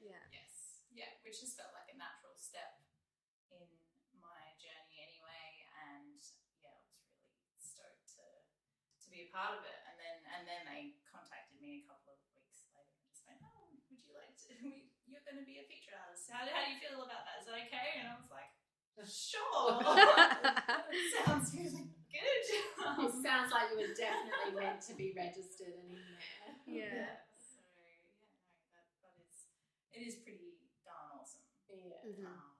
Yeah. 0.00 0.16
Yes, 0.32 0.80
yeah, 0.90 1.12
which 1.22 1.38
just 1.40 1.56
felt 1.58 1.72
like 1.74 1.88
a 1.92 1.96
natural 1.96 2.34
step 2.34 2.80
in 3.52 3.68
my 4.18 4.54
journey 4.58 4.96
anyway, 5.06 5.66
and 5.86 6.18
yeah, 6.62 6.72
I 6.72 6.80
was 6.80 6.96
really 7.04 7.60
stoked 7.60 8.08
to 8.16 8.24
to 9.04 9.10
be 9.10 9.19
a 9.19 9.19
part 9.32 9.56
of 9.56 9.62
it. 9.66 9.78
And 9.88 9.96
then 9.98 10.16
and 10.36 10.42
then 10.46 10.62
they 10.68 10.82
contacted 11.08 11.58
me 11.62 11.82
a 11.82 11.86
couple 11.88 12.12
of 12.14 12.18
weeks 12.36 12.66
later 12.74 12.94
and 12.98 13.06
just 13.08 13.22
went, 13.26 13.40
"Oh, 13.42 13.70
would 13.72 14.00
you 14.02 14.12
like 14.14 14.34
to? 14.48 14.54
You're 15.10 15.24
going 15.26 15.38
to 15.40 15.46
be 15.46 15.58
a 15.58 15.66
feature 15.66 15.94
artist. 15.98 16.30
How, 16.30 16.46
how 16.46 16.62
do 16.62 16.70
you 16.70 16.78
feel 16.78 17.02
about 17.02 17.24
that? 17.26 17.42
Is 17.42 17.46
that 17.50 17.58
okay?" 17.66 18.02
And 18.02 18.10
I 18.10 18.14
was 18.18 18.30
like, 18.30 18.50
"Sure, 19.06 19.80
sounds 21.24 21.50
really 21.54 21.88
good." 22.10 22.44
it 23.06 23.12
sounds 23.22 23.50
like 23.52 23.70
you 23.72 23.78
were 23.80 23.94
definitely 23.96 24.52
meant 24.58 24.80
to 24.82 24.94
be 24.94 25.12
registered 25.16 25.74
and 25.78 25.88
in 25.88 26.00
there 26.04 26.26
Yeah. 26.66 27.14
So 27.38 27.62
yeah, 27.80 28.02
no, 28.06 28.36
that 28.74 28.86
that 29.02 29.14
is 29.22 29.46
it 29.92 30.02
is 30.06 30.16
pretty 30.22 30.58
darn 30.84 31.08
awesome. 31.14 31.46
yeah 31.68 32.02
Mhm. 32.04 32.26
Um, 32.26 32.52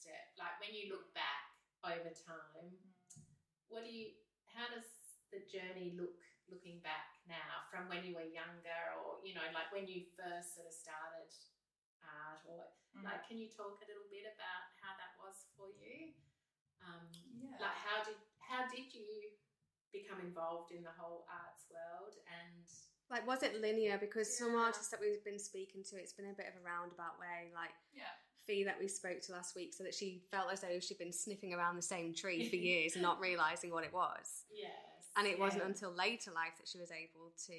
natural 0.04 0.36
step, 0.36 0.36
like 0.36 0.56
when 0.60 0.72
you 0.76 0.92
look 0.92 1.08
back 1.16 1.48
over 1.84 2.12
time, 2.12 2.76
what 3.68 3.84
do 3.84 3.90
you, 3.90 4.12
how 4.52 4.68
does 4.68 4.84
the 5.32 5.40
journey 5.48 5.96
look 5.96 6.14
looking 6.52 6.76
back 6.84 7.16
now 7.24 7.64
from 7.72 7.88
when 7.88 8.04
you 8.04 8.12
were 8.12 8.28
younger 8.28 8.82
or, 9.00 9.16
you 9.24 9.32
know, 9.32 9.48
like 9.56 9.72
when 9.72 9.88
you 9.88 10.04
first 10.12 10.52
sort 10.60 10.68
of 10.68 10.74
started 10.76 11.32
art 12.04 12.44
or 12.44 12.68
Mhm. 12.92 13.04
like, 13.04 13.24
can 13.26 13.40
you 13.40 13.48
talk 13.48 13.80
a 13.80 13.86
little 13.88 14.04
bit 14.12 14.28
about 14.28 14.68
how 14.76 14.92
that 15.00 15.16
was 15.16 15.48
for 15.56 15.72
you? 15.72 16.12
Um, 16.84 17.08
yeah. 17.24 17.56
like 17.58 17.72
how 17.80 18.04
did, 18.04 18.20
how 18.44 18.68
did 18.68 18.92
you 18.92 19.32
become 19.90 20.20
involved 20.20 20.70
in 20.70 20.84
the 20.84 20.92
whole 20.92 21.24
arts 21.32 21.64
world 21.70 22.12
and 22.28 22.68
Like, 23.08 23.26
was 23.26 23.42
it 23.42 23.60
linear? 23.60 23.96
Because 23.98 24.36
some 24.36 24.54
artists 24.56 24.88
that 24.88 25.00
we've 25.00 25.22
been 25.24 25.38
speaking 25.38 25.82
to, 25.84 25.96
it's 25.96 26.12
been 26.12 26.28
a 26.28 26.34
bit 26.34 26.48
of 26.48 26.56
a 26.60 26.64
roundabout 26.64 27.18
way. 27.18 27.52
Like, 27.54 27.72
Yeah. 27.92 28.12
Fee 28.46 28.64
that 28.64 28.76
we 28.80 28.88
spoke 28.88 29.20
to 29.22 29.32
last 29.32 29.54
week, 29.56 29.72
so 29.74 29.84
that 29.84 29.94
she 29.94 30.22
felt 30.30 30.52
as 30.52 30.60
though 30.60 30.78
she'd 30.80 30.98
been 30.98 31.12
sniffing 31.12 31.54
around 31.54 31.76
the 31.76 31.82
same 31.82 32.14
tree 32.14 32.48
for 32.48 32.56
years 32.70 32.94
and 32.94 33.02
not 33.02 33.20
realizing 33.20 33.70
what 33.70 33.84
it 33.84 33.92
was. 33.92 34.44
Yes. 34.54 34.70
And 35.16 35.26
it 35.26 35.38
wasn't 35.38 35.64
until 35.64 35.92
later 35.92 36.30
life 36.34 36.56
that 36.58 36.66
she 36.68 36.78
was 36.78 36.90
able 36.90 37.30
to 37.46 37.52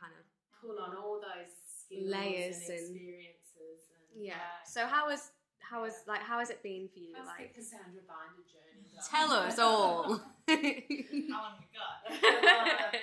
kind 0.00 0.12
of 0.18 0.24
pull 0.60 0.78
on 0.82 0.94
all 0.96 1.20
those 1.20 1.50
skills 1.80 2.04
Layers 2.10 2.56
and 2.68 2.78
and- 2.78 2.78
experiences. 2.78 3.80
And, 4.14 4.24
yeah. 4.24 4.34
So 4.66 4.86
how 4.86 5.08
was 5.08 5.30
how 5.58 5.82
was 5.82 5.94
like 6.06 6.20
how 6.22 6.38
has 6.38 6.50
it 6.50 6.62
been 6.62 6.88
for 6.92 6.98
you? 6.98 7.14
How's 7.16 7.26
Like, 7.26 7.54
Cassandra 7.54 8.02
Bynder 8.06 8.44
journey? 8.44 8.88
tell 9.10 9.32
us 9.32 9.58
all. 9.58 10.20
How 10.48 11.44
long 11.44 11.60
we 11.60 11.68
got? 11.76 12.08
Uh, 12.08 12.96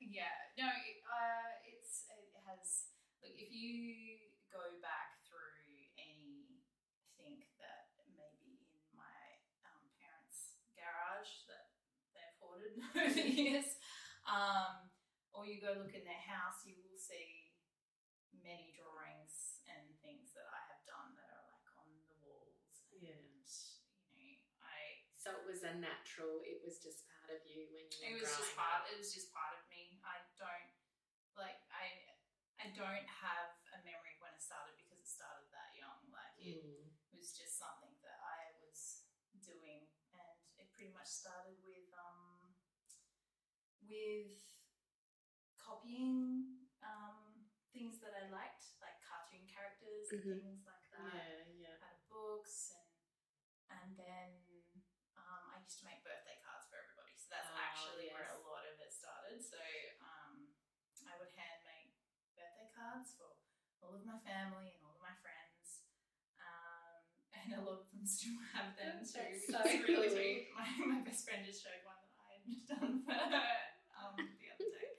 yeah, 0.00 0.32
no, 0.58 0.66
it, 0.66 0.98
uh, 1.04 1.68
it's 1.68 2.08
it 2.10 2.32
has. 2.48 2.90
Look, 3.22 3.36
if 3.36 3.52
you 3.52 4.18
go 4.50 4.60
back 4.82 5.20
through 5.28 5.52
anything 6.00 7.44
that 7.62 7.92
maybe 8.16 8.56
in 8.56 8.96
my 8.96 9.20
um, 9.68 9.84
parents' 10.00 10.56
garage 10.74 11.44
that 11.48 11.70
they've 12.72 12.84
hoarded 12.92 13.04
over 13.04 13.14
the 13.14 13.28
years, 13.28 13.68
um, 14.24 14.88
or 15.32 15.44
you 15.48 15.60
go 15.60 15.72
look 15.76 15.92
in 15.94 16.04
their 16.04 16.24
house, 16.28 16.64
you 16.64 16.76
will 16.80 16.98
see 17.00 17.52
many 18.42 18.72
drawings 18.74 19.60
and 19.68 19.92
things 20.00 20.32
that 20.36 20.48
I 20.48 20.60
have 20.72 20.82
done 20.88 21.10
that 21.16 21.30
are 21.30 21.48
like 21.52 21.68
on 21.80 21.88
the 22.08 22.16
walls, 22.24 22.84
and 22.92 23.02
Yeah. 23.02 23.20
you 24.16 24.36
know, 24.40 24.58
I 24.64 25.04
So 25.20 25.30
it 25.38 25.46
was 25.46 25.62
a 25.62 25.74
natural. 25.78 26.42
It 26.42 26.60
was 26.66 26.82
just 26.82 27.06
part 27.08 27.30
of 27.38 27.42
you 27.46 27.68
when 27.70 27.86
you. 27.86 27.98
it 28.02 28.12
were 28.18 28.26
was 28.26 28.34
just 28.36 28.56
part 28.58 28.82
up. 28.82 28.90
it 28.90 28.98
was 28.98 29.14
just 29.14 29.30
part 29.30 29.54
of 29.54 29.62
me 29.70 30.02
i 30.02 30.18
don't 30.34 30.70
like 31.38 31.62
i 31.70 31.86
i 32.58 32.66
don't 32.74 33.06
have 33.06 33.54
a 33.72 33.78
memory 33.86 34.18
when 34.18 34.34
it 34.34 34.42
started 34.42 34.74
because 34.76 34.98
It 34.98 35.06
started 35.06 35.46
that 35.54 35.70
young. 35.78 35.98
Like 36.10 36.34
it 36.42 36.62
mm. 36.62 36.90
was 37.14 37.30
just 37.34 37.58
something 37.58 37.94
that 38.06 38.18
I 38.22 38.54
was 38.62 39.06
doing, 39.42 39.86
and 40.14 40.36
it 40.58 40.70
pretty 40.74 40.90
much 40.94 41.06
started 41.10 41.58
with 41.66 41.86
with 43.88 44.36
copying 45.58 46.66
um, 46.82 47.46
things 47.72 47.98
that 48.02 48.12
I 48.16 48.28
liked, 48.28 48.76
like 48.82 48.98
cartoon 49.04 49.46
characters 49.48 50.10
and 50.12 50.22
things 50.42 50.62
like 50.66 50.86
that. 50.92 51.46
yeah. 51.56 51.78
Out 51.82 51.96
of 51.98 52.04
books, 52.10 52.74
and 52.76 52.90
and 53.72 53.88
then 53.96 54.28
um, 55.16 55.42
I 55.54 55.62
used 55.64 55.80
to 55.80 55.86
make 55.88 56.02
birthday 56.04 56.36
cards 56.44 56.68
for 56.68 56.76
everybody. 56.82 57.16
So 57.16 57.32
that's 57.32 57.48
Oh, 57.52 57.56
actually 57.58 58.12
where 58.12 58.28
a 58.36 58.40
lot 58.44 58.66
of 58.68 58.76
it 58.82 58.92
started. 58.92 59.40
So 59.40 59.56
um, 60.04 60.52
I 61.08 61.16
would 61.16 61.32
hand 61.32 61.62
make 61.64 61.96
birthday 62.36 62.68
cards 62.74 63.16
for 63.16 63.32
all 63.80 63.96
of 63.96 64.04
my 64.04 64.20
family 64.26 64.76
and 64.76 64.80
all 64.84 64.94
of 64.98 65.02
my 65.02 65.16
friends. 65.24 65.88
Um, 66.36 67.00
and 67.38 67.56
a 67.56 67.62
lot 67.64 67.86
of 67.86 67.88
them 67.90 68.04
still 68.04 68.36
have 68.52 68.76
them 68.76 69.00
That's 69.00 69.16
too. 69.16 69.32
so 69.48 69.56
which 69.64 69.88
really 69.88 70.10
sweet. 70.12 70.52
My, 70.52 70.68
my 70.84 71.00
best 71.06 71.24
friend 71.24 71.40
just 71.46 71.64
showed 71.64 71.80
one 71.88 71.96
that 72.04 72.12
I 72.20 72.28
had 72.36 72.44
done 72.76 72.94
for 73.08 73.16
her 73.16 73.56
um, 73.96 74.14
the 74.20 74.48
other 74.52 74.68
day. 74.68 74.92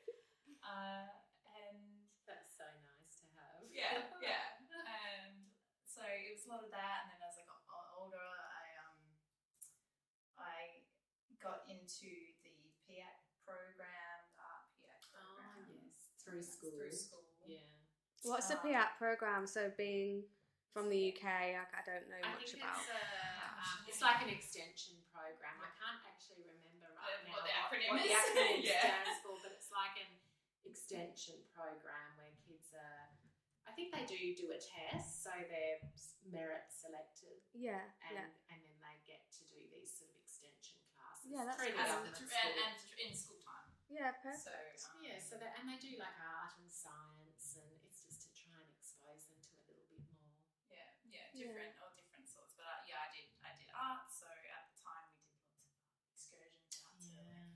Uh, 0.74 1.06
and 1.46 1.78
That's 2.26 2.50
so 2.58 2.66
nice 2.66 3.22
to 3.22 3.26
have. 3.38 3.62
yeah, 3.70 4.10
yeah. 4.26 4.58
And 4.74 5.54
so 5.86 6.02
it 6.02 6.34
was 6.34 6.50
a 6.50 6.50
lot 6.50 6.66
of 6.66 6.74
that. 6.74 7.06
And 7.06 7.14
then 7.14 7.22
as 7.22 7.38
I 7.38 7.46
got 7.46 7.62
o- 7.70 7.92
older, 8.02 8.18
I 8.42 8.66
um, 8.82 8.98
I 10.34 10.82
got 11.38 11.70
into 11.70 12.10
the 12.42 12.74
PEAC 12.90 13.22
program, 13.46 14.18
the 14.34 14.42
art 14.42 14.66
PEAC 14.82 15.02
Oh, 15.14 15.62
yes. 15.70 16.18
Through 16.26 16.42
school. 16.42 16.74
Through 16.74 16.96
school. 16.98 17.22
Yeah. 17.46 17.70
What's 18.26 18.50
the 18.50 18.58
Um, 18.58 18.66
PEAC 18.66 18.90
program? 18.98 19.46
So 19.46 19.70
being 19.78 20.26
from 20.74 20.90
the 20.90 21.14
UK, 21.14 21.54
I, 21.54 21.70
I 21.70 21.82
don't 21.86 22.10
know 22.10 22.18
I 22.18 22.34
much 22.34 22.50
think 22.58 22.66
about. 22.66 22.82
it's, 22.82 22.90
a, 22.90 22.98
um, 23.62 23.78
it's 23.86 24.02
like 24.02 24.20
an 24.26 24.32
extension 24.34 24.98
program. 25.14 25.62
I 25.62 25.70
can't 25.78 26.02
actually 26.10 26.42
remember 26.50 26.90
right 26.98 27.22
Uh, 27.22 27.30
now 27.30 27.38
what 27.38 27.46
the 27.46 27.54
acronym 27.54 27.90
what 27.94 28.02
the 28.02 28.10
is. 28.10 28.18
acronym 28.18 28.58
Yeah. 28.74 28.82
stands 28.82 29.22
for, 29.22 29.38
but 29.38 29.54
it's 29.54 29.70
like 29.70 29.94
an 30.02 30.13
extension 30.74 31.38
program 31.54 32.18
where 32.18 32.34
kids 32.42 32.74
are. 32.74 33.14
I 33.64 33.72
think 33.78 33.94
they 33.96 34.04
do 34.10 34.18
do 34.36 34.52
a 34.52 34.60
test, 34.60 35.24
so 35.24 35.32
they're 35.32 35.80
merit 36.28 36.68
selected, 36.74 37.40
yeah, 37.56 37.80
and 38.10 38.18
yeah. 38.20 38.28
and 38.52 38.60
then 38.60 38.76
they 38.84 38.98
get 39.08 39.24
to 39.40 39.44
do 39.48 39.56
these 39.72 39.94
sort 39.94 40.12
of 40.12 40.18
extension 40.20 40.82
classes. 40.92 41.30
Yeah, 41.32 41.46
that's 41.48 41.62
through 41.62 41.72
the 41.72 41.80
cool. 41.80 41.88
And, 41.88 42.12
government 42.12 42.18
and, 42.20 42.28
school. 42.28 42.60
and 42.60 42.76
in 43.00 43.12
school 43.16 43.40
time. 43.40 43.70
Yeah, 43.88 44.12
perfect. 44.20 44.84
So 44.84 44.92
um, 44.92 45.06
yeah, 45.06 45.16
so 45.22 45.40
that 45.40 45.56
and 45.62 45.70
they 45.72 45.80
do 45.80 45.96
like 45.96 46.18
art 46.20 46.58
and 46.60 46.68
science, 46.68 47.56
and 47.62 47.72
it's 47.88 48.04
just 48.04 48.20
to 48.28 48.30
try 48.36 48.58
and 48.60 48.68
expose 48.76 49.30
them 49.32 49.40
to 49.40 49.52
a 49.56 49.64
little 49.72 49.88
bit 49.88 50.04
more. 50.12 50.36
yeah, 50.68 50.90
yeah, 51.08 51.32
Yeah. 51.32 51.48
different 51.56 51.80
or 51.80 51.94
different 51.96 52.28
sorts. 52.28 52.52
But 52.60 52.68
uh, 52.68 52.84
yeah, 52.90 53.00
I 53.00 53.10
did 53.16 53.32
I 53.40 53.56
did 53.56 53.72
art. 53.72 54.12
So 54.12 54.28
at 54.28 54.68
the 54.74 54.76
time 54.76 55.08
we 55.16 55.24
did 55.24 55.40
lots 55.48 55.72
of 55.88 56.04
excursions 56.12 56.84
out 56.84 57.00
to 57.00 57.16
like, 57.16 57.48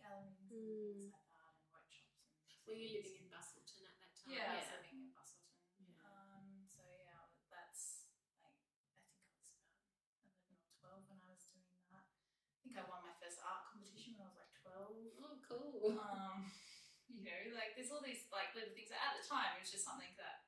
galleries 0.00 0.40
and 0.40 0.48
things 0.48 1.04
Mm. 1.04 1.12
like 1.12 1.28
that 1.36 1.52
and 1.52 1.68
workshops. 1.68 2.24
And 2.32 2.59
Were 2.70 2.78
you 2.78 3.02
living 3.02 3.18
in 3.18 3.26
Busselton 3.26 3.82
at 3.82 3.98
that 3.98 4.14
time? 4.14 4.30
Yeah, 4.30 4.54
I 4.54 4.62
was 4.62 4.70
living 4.78 4.94
in 5.02 5.10
Busselton. 5.10 5.58
Yeah. 5.82 6.06
Um, 6.06 6.62
so 6.70 6.86
yeah, 6.86 7.26
that's 7.50 8.06
like 8.46 8.54
I 8.62 8.70
think 8.70 9.26
I 9.26 9.34
was 9.34 9.50
about 9.58 9.74
eleven 10.22 10.54
or 10.54 10.70
twelve 10.78 11.02
when 11.10 11.18
I 11.18 11.26
was 11.34 11.42
doing 11.50 11.66
that. 11.90 12.06
I 12.06 12.56
think 12.62 12.78
I 12.78 12.86
won 12.86 13.02
my 13.02 13.14
first 13.18 13.42
art 13.42 13.66
competition 13.74 14.14
when 14.14 14.22
I 14.22 14.30
was 14.30 14.38
like 14.38 14.54
twelve. 14.54 14.94
Oh, 15.18 15.34
cool. 15.42 15.98
Um, 15.98 16.46
you 17.10 17.26
know, 17.26 17.40
like 17.58 17.74
there's 17.74 17.90
all 17.90 18.06
these 18.06 18.30
like 18.30 18.54
little 18.54 18.70
things. 18.70 18.94
At 18.94 19.18
the 19.18 19.26
time, 19.26 19.58
it 19.58 19.66
was 19.66 19.74
just 19.74 19.82
something 19.82 20.14
that 20.22 20.46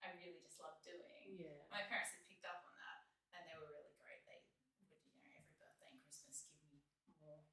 I 0.00 0.16
really 0.16 0.40
just 0.40 0.56
loved 0.56 0.80
doing. 0.80 1.36
Yeah. 1.36 1.68
My 1.68 1.84
parents 1.84 2.16
had 2.16 2.24
picked 2.24 2.48
up 2.48 2.64
on 2.64 2.72
that, 2.80 3.04
and 3.36 3.44
they 3.44 3.52
were 3.60 3.68
really 3.68 3.92
great. 4.00 4.24
They 4.24 4.40
would, 4.88 5.04
you 5.20 5.28
know, 5.28 5.36
every 5.36 5.52
birthday 5.60 5.92
and 5.92 6.00
Christmas 6.00 6.48
give 6.48 6.64
me 6.64 6.80
more, 7.20 7.44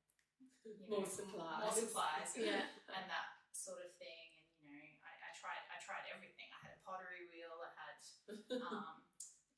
you 0.63 0.79
know, 0.88 0.88
More 0.88 1.03
supplies. 1.03 1.62
more 1.67 1.75
supplies, 1.75 2.31
Yeah. 2.39 2.63
and 2.95 3.05
that 3.12 3.27
sort 3.53 3.83
of 3.85 3.91
thing. 3.99 4.39
And 4.39 4.47
you 4.65 4.71
know, 4.71 4.81
I, 5.05 5.13
I 5.13 5.31
tried, 5.35 5.62
I 5.69 5.77
tried 5.83 6.07
everything. 6.09 6.47
I 6.49 6.59
had 6.65 6.73
a 6.73 6.81
pottery 6.81 7.27
wheel. 7.29 7.53
I 7.62 7.69
had 7.75 7.99
um, 8.29 9.01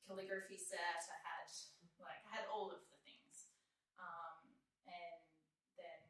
calligraphy 0.06 0.56
set. 0.58 1.00
I 1.08 1.18
had 1.20 1.46
like 2.00 2.20
I 2.26 2.30
had 2.42 2.46
all 2.50 2.72
of 2.72 2.80
the 2.88 2.98
things. 3.04 3.52
Um, 4.00 4.48
and 4.88 5.20
then 5.78 6.00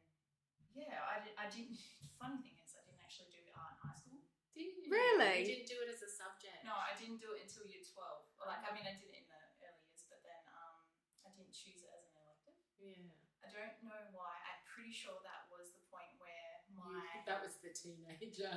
yeah, 0.73 1.03
I, 1.05 1.21
did, 1.21 1.33
I 1.37 1.45
didn't. 1.51 1.77
Funny 2.21 2.39
thing 2.39 2.55
is, 2.63 2.71
I 2.73 2.81
didn't 2.87 3.03
actually 3.03 3.29
do 3.35 3.43
art 3.51 3.75
in 3.75 3.79
high 3.83 3.97
school. 3.99 4.23
Did 4.55 4.71
you? 4.79 4.87
Really? 4.87 5.43
You 5.43 5.47
didn't 5.59 5.69
do 5.69 5.77
it 5.83 5.89
as 5.91 5.99
a 6.05 6.09
subject. 6.09 6.63
No, 6.63 6.71
I 6.77 6.95
didn't 6.95 7.19
do 7.19 7.35
it 7.35 7.43
until 7.43 7.67
year 7.67 7.83
twelve. 7.83 8.25
Like 8.39 8.63
I 8.63 8.71
mean, 8.71 8.87
I 8.87 8.95
did 8.95 9.11
it 9.11 9.21
in 9.21 9.27
the 9.27 9.35
early 9.35 9.57
years, 9.59 10.07
but 10.07 10.23
then 10.23 10.41
um, 10.55 10.79
I 11.27 11.29
didn't 11.35 11.51
choose 11.53 11.83
it 11.83 11.91
as 11.91 12.07
an 12.07 12.15
elective. 12.23 12.57
Yeah. 12.79 13.11
I 13.43 13.51
don't 13.51 13.85
know 13.85 14.01
why. 14.15 14.33
I'm 14.49 14.63
pretty 14.65 14.95
sure 14.95 15.13
that 15.21 15.45
was 15.51 15.69
the 15.75 15.83
point 15.91 16.15
where 16.17 16.63
my 16.73 17.05
You- 17.21 17.27
that 17.27 17.43
was 17.45 17.59
the 17.61 17.69
teenager. 17.75 18.49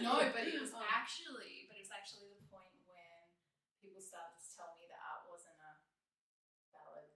no, 0.00 0.24
but 0.32 0.46
it 0.48 0.56
was 0.56 0.72
Oh. 0.78 0.80
actually, 0.88 1.66
but 1.68 1.76
it 1.76 1.84
was 1.84 1.92
actually 1.92 2.32
the 2.32 2.40
point 2.47 2.47
when 2.47 2.47
people 3.88 4.04
started 4.04 4.36
to 4.36 4.46
tell 4.52 4.68
me 4.76 4.84
that 4.92 5.00
art 5.00 5.24
wasn't 5.32 5.56
a 5.64 5.72
valid 6.76 7.08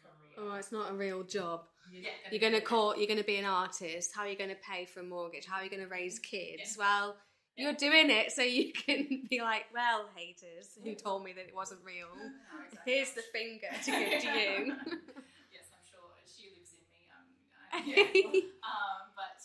career. 0.00 0.32
Oh, 0.40 0.56
it's 0.56 0.72
not 0.72 0.90
a 0.90 0.94
real 0.96 1.22
job. 1.22 1.68
Yeah. 1.92 2.08
You're 2.32 2.40
going 2.40 2.56
to 2.56 2.64
call. 2.64 2.96
You're 2.96 3.06
going 3.12 3.20
to 3.20 3.28
be 3.28 3.36
an 3.36 3.44
artist. 3.44 4.12
How 4.16 4.22
are 4.24 4.28
you 4.32 4.38
going 4.40 4.50
to 4.50 4.56
pay 4.64 4.86
for 4.88 5.00
a 5.00 5.04
mortgage? 5.04 5.44
How 5.46 5.60
are 5.60 5.64
you 5.64 5.70
going 5.70 5.82
to 5.84 5.88
raise 5.92 6.18
kids? 6.18 6.76
Well, 6.80 7.16
you're 7.56 7.76
doing 7.76 8.08
it 8.10 8.32
so 8.32 8.40
you 8.42 8.72
can 8.72 9.26
be 9.30 9.42
like, 9.44 9.66
well, 9.72 10.08
haters 10.16 10.74
who 10.82 10.94
told 10.96 11.22
me 11.22 11.32
that 11.36 11.44
it 11.46 11.54
wasn't 11.54 11.84
real. 11.84 12.08
No, 12.16 12.24
exactly. 12.66 12.88
Here's 12.88 13.12
the 13.12 13.22
finger 13.36 13.68
to 13.84 13.90
give 13.92 14.22
to 14.24 14.30
you. 14.32 14.56
yes, 15.52 15.68
I'm 15.70 15.84
sure 15.84 16.08
she 16.24 16.50
lives 16.56 16.72
in 16.72 16.82
me. 16.88 17.04
Um, 17.12 17.28
uh, 17.70 17.84
yeah. 17.84 18.40
um, 18.64 19.12
but 19.14 19.38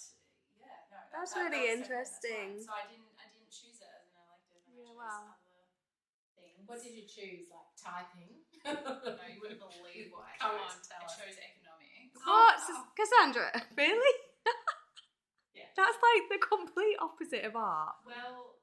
yeah, 0.58 0.74
no, 0.89 0.96
that- 0.96 1.12
That's 1.12 1.34
that- 1.36 1.44
really 1.52 1.70
that 1.70 1.86
was 1.86 1.92
definitely- 1.92 2.02
that's 2.02 2.18
interesting. 2.24 2.50
So 2.65 2.72
I 2.74 2.86
didn't, 2.89 3.13
I 3.20 3.28
didn't 3.30 3.52
choose 3.54 3.78
it 3.78 3.92
as 3.94 4.08
an 4.10 4.15
elective. 4.26 4.63
And 4.63 4.74
Yeah, 4.74 4.89
I 4.89 4.96
chose 4.96 4.98
wow. 4.98 5.38
Other 6.69 6.77
things. 6.77 6.86
What 6.86 6.86
did 6.86 6.93
you 6.93 7.05
choose? 7.10 7.49
Like 7.49 7.69
typing? 7.77 8.32
No, 9.10 9.25
you 9.25 9.39
wouldn't 9.41 9.60
believe 9.60 10.13
what 10.13 10.29
I 10.29 10.36
Come 10.38 10.53
chose. 10.53 10.69
on, 10.69 10.77
tell 10.86 11.01
I 11.01 11.10
us. 11.10 11.17
chose 11.17 11.38
economics. 11.41 12.13
What, 12.21 12.55
Cassandra? 12.95 13.49
Really? 13.77 14.15
Yeah. 15.55 15.65
That's 15.75 15.97
like 15.97 16.23
the 16.29 16.39
complete 16.39 16.97
opposite 17.01 17.43
of 17.43 17.58
art. 17.58 17.97
Well, 18.05 18.62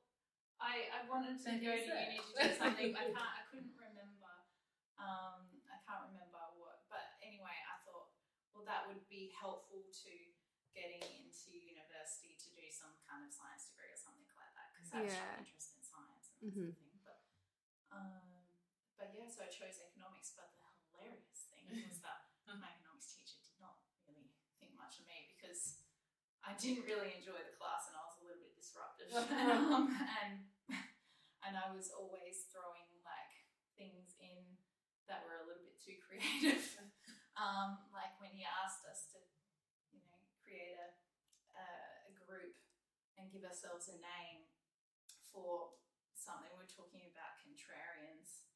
I, 0.62 0.86
I 0.88 1.04
wanted 1.10 1.36
to 1.36 1.44
Then 1.44 1.60
go 1.60 1.74
to 1.74 1.82
is 1.82 1.88
it? 1.90 1.98
uni 2.06 2.18
to 2.22 2.32
do 2.32 2.48
something. 2.56 2.90
I 2.94 3.04
can't. 3.10 3.18
I 3.18 3.42
couldn't 3.50 3.74
remember. 3.76 4.32
Um, 4.96 5.50
I 5.66 5.78
can't 5.82 6.06
remember 6.08 6.40
what. 6.56 6.86
But 6.88 7.18
anyway, 7.20 7.52
I 7.52 7.76
thought, 7.84 8.14
well, 8.54 8.64
that 8.64 8.86
would 8.88 9.02
be 9.10 9.34
helpful 9.34 9.82
to 9.84 10.12
getting 10.72 11.02
into 11.20 11.58
university 11.58 12.38
to 12.38 12.48
do 12.54 12.64
some 12.70 12.94
kind 13.04 13.24
of 13.26 13.30
science 13.34 13.66
degree 13.68 13.90
or 13.92 13.98
something 13.98 14.30
like 14.38 14.52
that 14.54 14.68
because 14.72 14.88
I 14.94 15.02
Yeah. 15.04 15.20
have 15.36 15.42
interest 15.44 15.74
in 15.76 15.82
science 15.84 16.24
and 16.32 16.38
that 16.38 16.48
Mhm. 16.54 16.70
sort 16.70 16.70
of 16.70 16.80
thing. 16.80 16.96
But 17.04 17.18
um, 17.92 18.46
but 18.96 19.08
yeah, 19.12 19.28
so 19.28 19.42
I 19.44 19.50
chose 19.50 19.76
economics. 19.82 20.32
But 20.38 20.54
the 20.56 20.68
hilarious 20.94 21.50
thing 21.50 21.66
was 21.68 22.00
that 22.04 22.30
my 22.46 22.70
economics 22.72 23.12
teacher 23.12 23.40
did 23.42 23.58
not 23.60 23.82
really 24.06 24.30
think 24.60 24.72
much 24.78 25.00
of 25.02 25.06
me 25.10 25.28
because 25.34 25.82
I 26.56 26.64
didn't 26.64 26.88
really 26.88 27.12
enjoy 27.12 27.36
the 27.36 27.52
class 27.60 27.84
and 27.84 28.00
I 28.00 28.02
was 28.08 28.16
a 28.16 28.24
little 28.24 28.40
bit 28.40 28.56
disruptive. 28.56 29.12
um, 29.20 29.92
and 29.92 30.40
and 31.44 31.52
I 31.52 31.68
was 31.68 31.92
always 31.92 32.48
throwing 32.48 32.88
like 33.04 33.44
things 33.76 34.16
in 34.16 34.56
that 35.04 35.20
were 35.28 35.36
a 35.36 35.44
little 35.44 35.60
bit 35.68 35.76
too 35.76 36.00
creative. 36.00 36.64
um, 37.36 37.84
like 37.92 38.16
when 38.24 38.32
he 38.32 38.48
asked 38.48 38.88
us 38.88 39.04
to, 39.12 39.20
you 39.92 40.00
know, 40.00 40.16
create 40.40 40.80
a, 40.80 40.96
a, 41.60 41.66
a 42.08 42.12
group 42.24 42.56
and 43.20 43.28
give 43.28 43.44
ourselves 43.44 43.92
a 43.92 44.00
name 44.00 44.48
for 45.28 45.76
something. 46.16 46.48
We're 46.56 46.72
talking 46.72 47.04
about 47.04 47.36
contrarians. 47.44 48.48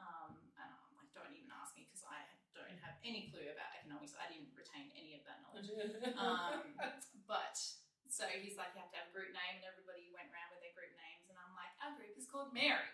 Um, 0.00 0.48
and 0.56 0.72
I'm 0.72 0.96
like, 0.96 1.12
don't 1.12 1.28
even 1.36 1.52
ask 1.52 1.76
me 1.76 1.84
because 1.92 2.08
I 2.08 2.24
don't 2.56 2.80
have 2.80 2.96
any 3.04 3.28
clue 3.28 3.52
about 3.52 3.68
economics. 3.84 4.16
I 4.16 4.32
didn't 4.32 4.50
retain 4.56 4.90
any 4.96 5.20
of 5.20 5.28
that 5.28 5.44
knowledge. 5.44 5.68
Um, 6.16 6.72
but 7.26 7.58
so 8.08 8.24
he's 8.30 8.54
like, 8.54 8.70
you 8.76 8.80
have 8.84 8.92
to 8.94 8.98
have 9.00 9.10
a 9.10 9.14
group 9.14 9.34
name, 9.34 9.58
and 9.58 9.66
everybody 9.66 10.06
went 10.14 10.30
around 10.30 10.54
with 10.54 10.62
their 10.62 10.74
group 10.76 10.94
names, 10.94 11.26
and 11.26 11.36
I'm 11.40 11.54
like, 11.56 11.72
our 11.82 11.92
group 11.98 12.14
is 12.14 12.28
called 12.30 12.54
Mary. 12.54 12.86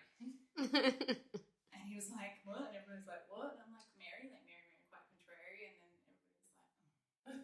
And 1.81 1.89
he 1.89 1.97
was 1.97 2.13
like, 2.13 2.45
what? 2.45 2.69
And 2.69 2.77
everyone's 2.77 3.09
like, 3.09 3.25
what? 3.33 3.57
And 3.57 3.65
I'm 3.65 3.73
like, 3.73 3.89
Mary, 3.97 4.29
like 4.29 4.45
Mary, 4.45 4.69
Mary, 4.69 4.85
quite 4.93 5.01
contrary. 5.09 5.65
And 5.65 5.81
then 5.81 5.89
everybody's 5.97 6.53
like, 6.53 6.69
oh. 7.25 7.41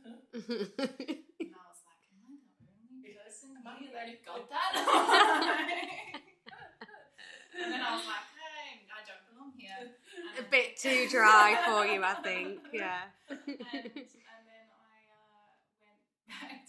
and 1.40 1.56
I 1.56 1.64
was 1.64 1.80
like, 1.88 2.04
am 2.12 2.20
I 2.20 2.36
the 2.36 2.68
only 2.68 3.16
person 3.16 3.56
here 3.56 3.88
that 3.96 4.04
only 4.04 4.20
got 4.28 4.44
that? 4.52 4.76
and 7.56 7.72
then 7.72 7.80
I 7.80 7.96
was 7.96 8.04
like, 8.04 8.28
hey, 8.36 8.84
I 8.92 9.00
don't 9.08 9.24
belong 9.32 9.56
here. 9.56 9.96
a 10.36 10.44
bit 10.52 10.76
too 10.76 11.08
dry 11.08 11.56
for 11.64 11.88
you, 11.88 12.04
I 12.04 12.20
think. 12.20 12.60
Yeah. 12.76 13.08
and, 13.32 13.40
and 13.40 13.56
then 13.56 14.68
I 14.68 15.00
uh, 15.16 15.56
went 15.80 15.96
back 15.96 16.20
to 16.20 16.28
art. 16.44 16.65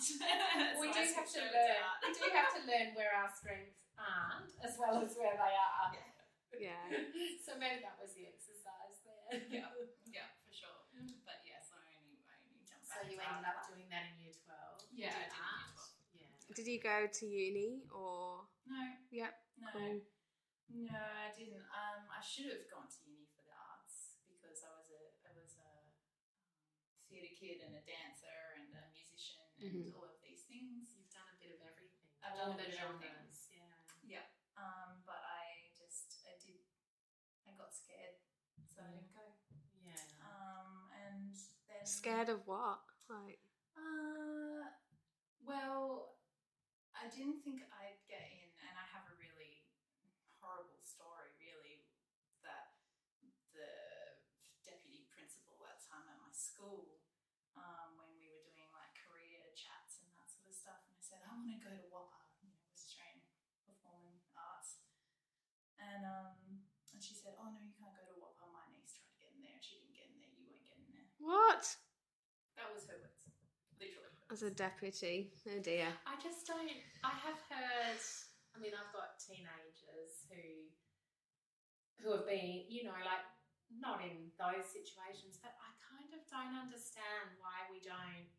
we 0.80 0.88
do 0.92 1.02
have 1.12 1.28
to 1.28 1.40
learn. 1.44 1.78
art. 1.84 2.00
We 2.04 2.10
do 2.16 2.26
have 2.32 2.50
to 2.56 2.60
learn 2.64 2.88
where 2.96 3.12
our 3.12 3.28
strengths 3.30 3.80
aren't, 4.00 4.50
as 4.64 4.74
well 4.80 4.96
as 5.04 5.12
where 5.16 5.36
they 5.36 5.54
are. 5.56 5.92
Yeah. 6.58 6.82
so 7.46 7.54
maybe 7.60 7.84
that 7.86 7.96
was 8.00 8.12
the 8.16 8.26
exercise 8.26 8.98
there. 9.06 9.38
yeah, 9.54 9.70
yeah, 10.10 10.28
for 10.42 10.50
sure. 10.52 10.78
But 11.24 11.40
yes, 11.46 11.70
I 11.70 11.78
only, 12.00 12.18
I 12.26 12.34
only 12.42 12.64
jumped 12.66 12.88
So 12.90 12.98
back. 13.00 13.06
you 13.12 13.16
ended 13.22 13.46
up 13.46 13.62
class. 13.62 13.70
doing 13.70 13.88
that 13.92 14.04
in 14.10 14.14
year 14.24 14.34
twelve. 14.34 14.82
Yeah, 14.90 15.14
I 15.14 15.30
did 15.30 15.30
did 15.30 15.38
year 15.38 15.70
12. 15.78 16.18
Yeah. 16.18 16.54
Did 16.58 16.66
you 16.66 16.78
go 16.82 16.98
to 17.06 17.24
uni 17.24 17.86
or? 17.94 18.50
No, 18.66 18.80
Yep. 19.14 19.32
no, 19.62 19.68
Cool. 19.70 19.98
no, 20.90 20.98
I 20.98 21.30
didn't. 21.36 21.62
Um, 21.70 22.02
I 22.10 22.18
should 22.24 22.50
have 22.50 22.66
gone 22.72 22.90
to 22.90 22.98
uni 23.06 23.26
for 23.30 23.42
the 23.46 23.54
arts 23.54 24.18
because 24.26 24.64
I 24.66 24.70
was 24.74 24.90
a, 24.90 25.02
I 25.26 25.30
was 25.38 25.54
a 25.54 25.70
um, 25.70 25.86
theatre 27.06 27.30
kid 27.38 27.62
and 27.62 27.78
a 27.78 27.82
dancer 27.86 27.86
and 27.86 27.86
a 27.86 28.08
musician 28.10 28.39
and 29.60 29.72
Mhm. 29.72 29.94
all 29.96 30.04
of 30.08 30.20
these 30.22 30.44
things. 30.44 30.96
You've 30.96 31.10
done 31.10 31.28
a 31.28 31.36
bit 31.38 31.52
of 31.54 31.60
everything. 31.62 32.08
I've 32.22 32.32
All 32.38 32.52
done 32.52 32.60
a 32.60 32.62
bit 32.64 32.74
of 32.74 32.80
everything. 32.80 33.28
Yeah. 33.52 33.76
Yeah. 34.02 34.26
Um, 34.56 35.02
but 35.06 35.20
I 35.24 35.70
just, 35.76 36.20
I 36.26 36.36
did, 36.40 36.60
I 37.46 37.52
got 37.56 37.74
scared, 37.74 38.16
so 38.66 38.82
I 38.82 38.90
didn't 38.92 39.12
go. 39.14 39.24
Yeah. 39.84 40.04
Um, 40.20 40.90
and 40.92 41.32
then 41.68 41.86
Scared 41.86 42.28
of 42.28 42.46
what? 42.46 42.80
Like. 43.08 43.40
Uh, 43.76 44.68
well, 45.44 46.18
I 46.94 47.08
didn't 47.08 47.40
think 47.42 47.62
I'd 47.72 48.00
get 48.08 48.28
in, 48.30 48.50
and 48.60 48.74
I 48.76 48.84
have 48.92 49.08
a 49.08 49.16
really 49.16 49.64
horrible 50.40 50.80
story, 50.84 51.32
really, 51.40 51.88
that 52.44 52.76
the 53.56 53.70
deputy 54.64 55.08
principal 55.10 55.64
at 55.68 55.80
the 55.80 55.86
time 55.88 56.06
at 56.08 56.18
my 56.20 56.32
school, 56.32 57.00
um, 57.56 57.96
when 57.98 58.12
we 58.20 58.28
were 58.30 58.44
doing 58.44 58.68
like 58.76 58.92
career 58.96 59.50
chats 59.56 60.00
and 60.04 60.10
that 60.16 60.28
sort 60.30 60.46
of 60.48 60.54
stuff, 60.54 60.80
and 60.86 60.94
I 60.96 60.99
said, 61.10 61.26
I 61.26 61.34
want 61.34 61.50
to 61.50 61.58
go 61.58 61.74
to 61.74 61.82
WAAPA, 61.90 62.18
you 62.38 62.46
know, 62.46 62.54
West 62.70 62.86
Australian 62.86 63.26
Performing 63.66 64.22
Arts. 64.38 64.78
And 65.82 66.06
um, 66.06 66.62
and 66.94 67.02
she 67.02 67.18
said, 67.18 67.34
Oh 67.34 67.50
no, 67.50 67.58
you 67.58 67.74
can't 67.74 67.90
go 67.98 68.06
to 68.06 68.14
WAAPA. 68.14 68.46
My 68.46 68.62
niece 68.70 68.94
tried 68.94 69.10
to 69.10 69.18
get 69.18 69.34
in 69.34 69.42
there. 69.42 69.58
She 69.58 69.82
didn't 69.82 69.90
get 69.90 70.06
in 70.06 70.22
there. 70.22 70.30
You 70.38 70.46
won't 70.46 70.62
get 70.62 70.78
in 70.78 70.86
there. 70.94 71.10
What? 71.18 71.66
That 72.54 72.70
was 72.70 72.86
her 72.86 73.02
words, 73.02 73.26
literally. 73.74 74.14
As 74.30 74.46
a 74.46 74.54
deputy. 74.54 75.34
Oh 75.50 75.58
dear. 75.58 75.90
I 76.06 76.14
just 76.22 76.46
don't. 76.46 76.70
I 77.02 77.14
have 77.26 77.42
heard. 77.50 77.98
I 78.54 78.56
mean, 78.62 78.70
I've 78.78 78.94
got 78.94 79.18
teenagers 79.18 80.30
who 80.30 80.70
who 81.98 82.14
have 82.14 82.24
been, 82.30 82.70
you 82.70 82.86
know, 82.86 82.96
like 83.02 83.26
not 83.82 83.98
in 84.06 84.30
those 84.38 84.66
situations, 84.70 85.42
but 85.42 85.58
I 85.58 85.70
kind 85.82 86.10
of 86.14 86.22
don't 86.30 86.54
understand 86.54 87.34
why 87.42 87.66
we 87.70 87.82
don't 87.82 88.30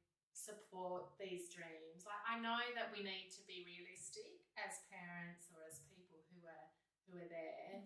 support 0.41 1.13
these 1.21 1.45
dreams. 1.53 2.01
Like, 2.01 2.23
I 2.25 2.41
know 2.41 2.57
that 2.73 2.89
we 2.89 3.05
need 3.05 3.29
to 3.37 3.41
be 3.45 3.61
realistic 3.61 4.41
as 4.57 4.81
parents 4.89 5.53
or 5.53 5.61
as 5.69 5.85
people 5.93 6.25
who 6.33 6.41
are 6.49 6.67
who 7.05 7.21
are 7.21 7.29
there. 7.29 7.85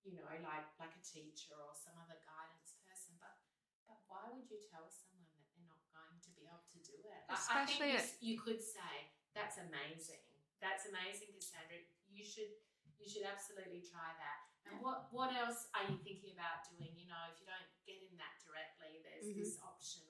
You 0.00 0.16
know, 0.16 0.24
like 0.24 0.64
like 0.80 0.96
a 0.96 1.04
teacher 1.04 1.52
or 1.60 1.76
some 1.76 1.92
other 2.00 2.16
guidance 2.24 2.80
person, 2.88 3.20
but 3.20 3.36
but 3.84 4.00
why 4.08 4.32
would 4.32 4.48
you 4.48 4.56
tell 4.64 4.88
someone 4.88 5.28
that 5.36 5.44
they're 5.52 5.68
not 5.68 5.84
going 5.92 6.16
to 6.24 6.30
be 6.32 6.48
able 6.48 6.64
to 6.72 6.80
do 6.80 6.96
it? 7.04 7.20
Like, 7.28 7.36
I 7.52 7.68
think 7.68 7.84
Especially 7.84 7.92
you, 7.92 8.32
you 8.32 8.36
could 8.40 8.64
say 8.64 9.12
that's 9.36 9.60
amazing. 9.60 10.24
That's 10.64 10.88
amazing, 10.88 11.36
Cassandra. 11.36 11.84
You 12.08 12.24
should 12.24 12.48
you 12.96 13.08
should 13.08 13.28
absolutely 13.28 13.84
try 13.84 14.08
that. 14.16 14.40
And 14.64 14.80
Yeah. 14.80 14.84
what 14.84 15.12
what 15.12 15.30
else 15.36 15.68
are 15.76 15.84
you 15.84 16.00
thinking 16.00 16.32
about 16.32 16.64
doing? 16.72 16.96
You 16.96 17.12
know, 17.12 17.20
if 17.28 17.36
you 17.40 17.46
don't 17.48 17.68
get 17.84 18.00
in 18.00 18.16
that 18.16 18.40
directly, 18.40 19.04
there's 19.04 19.28
Mhm. 19.28 19.36
this 19.44 19.60
option 19.60 20.08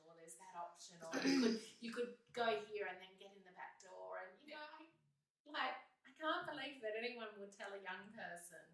that 0.50 0.58
option, 0.58 0.98
or 1.06 1.14
you 1.22 1.38
could 1.38 1.56
you 1.78 1.90
could 1.94 2.18
go 2.34 2.46
here 2.66 2.90
and 2.90 2.98
then 2.98 3.14
get 3.22 3.30
in 3.38 3.42
the 3.46 3.54
back 3.54 3.78
door. 3.78 4.26
And 4.26 4.34
you 4.42 4.58
know, 4.58 4.66
I, 4.66 4.82
like 5.46 5.78
I 6.02 6.10
can't 6.18 6.42
believe 6.50 6.82
that 6.82 6.98
anyone 6.98 7.30
would 7.38 7.54
tell 7.54 7.70
a 7.70 7.78
young 7.78 8.10
person 8.10 8.66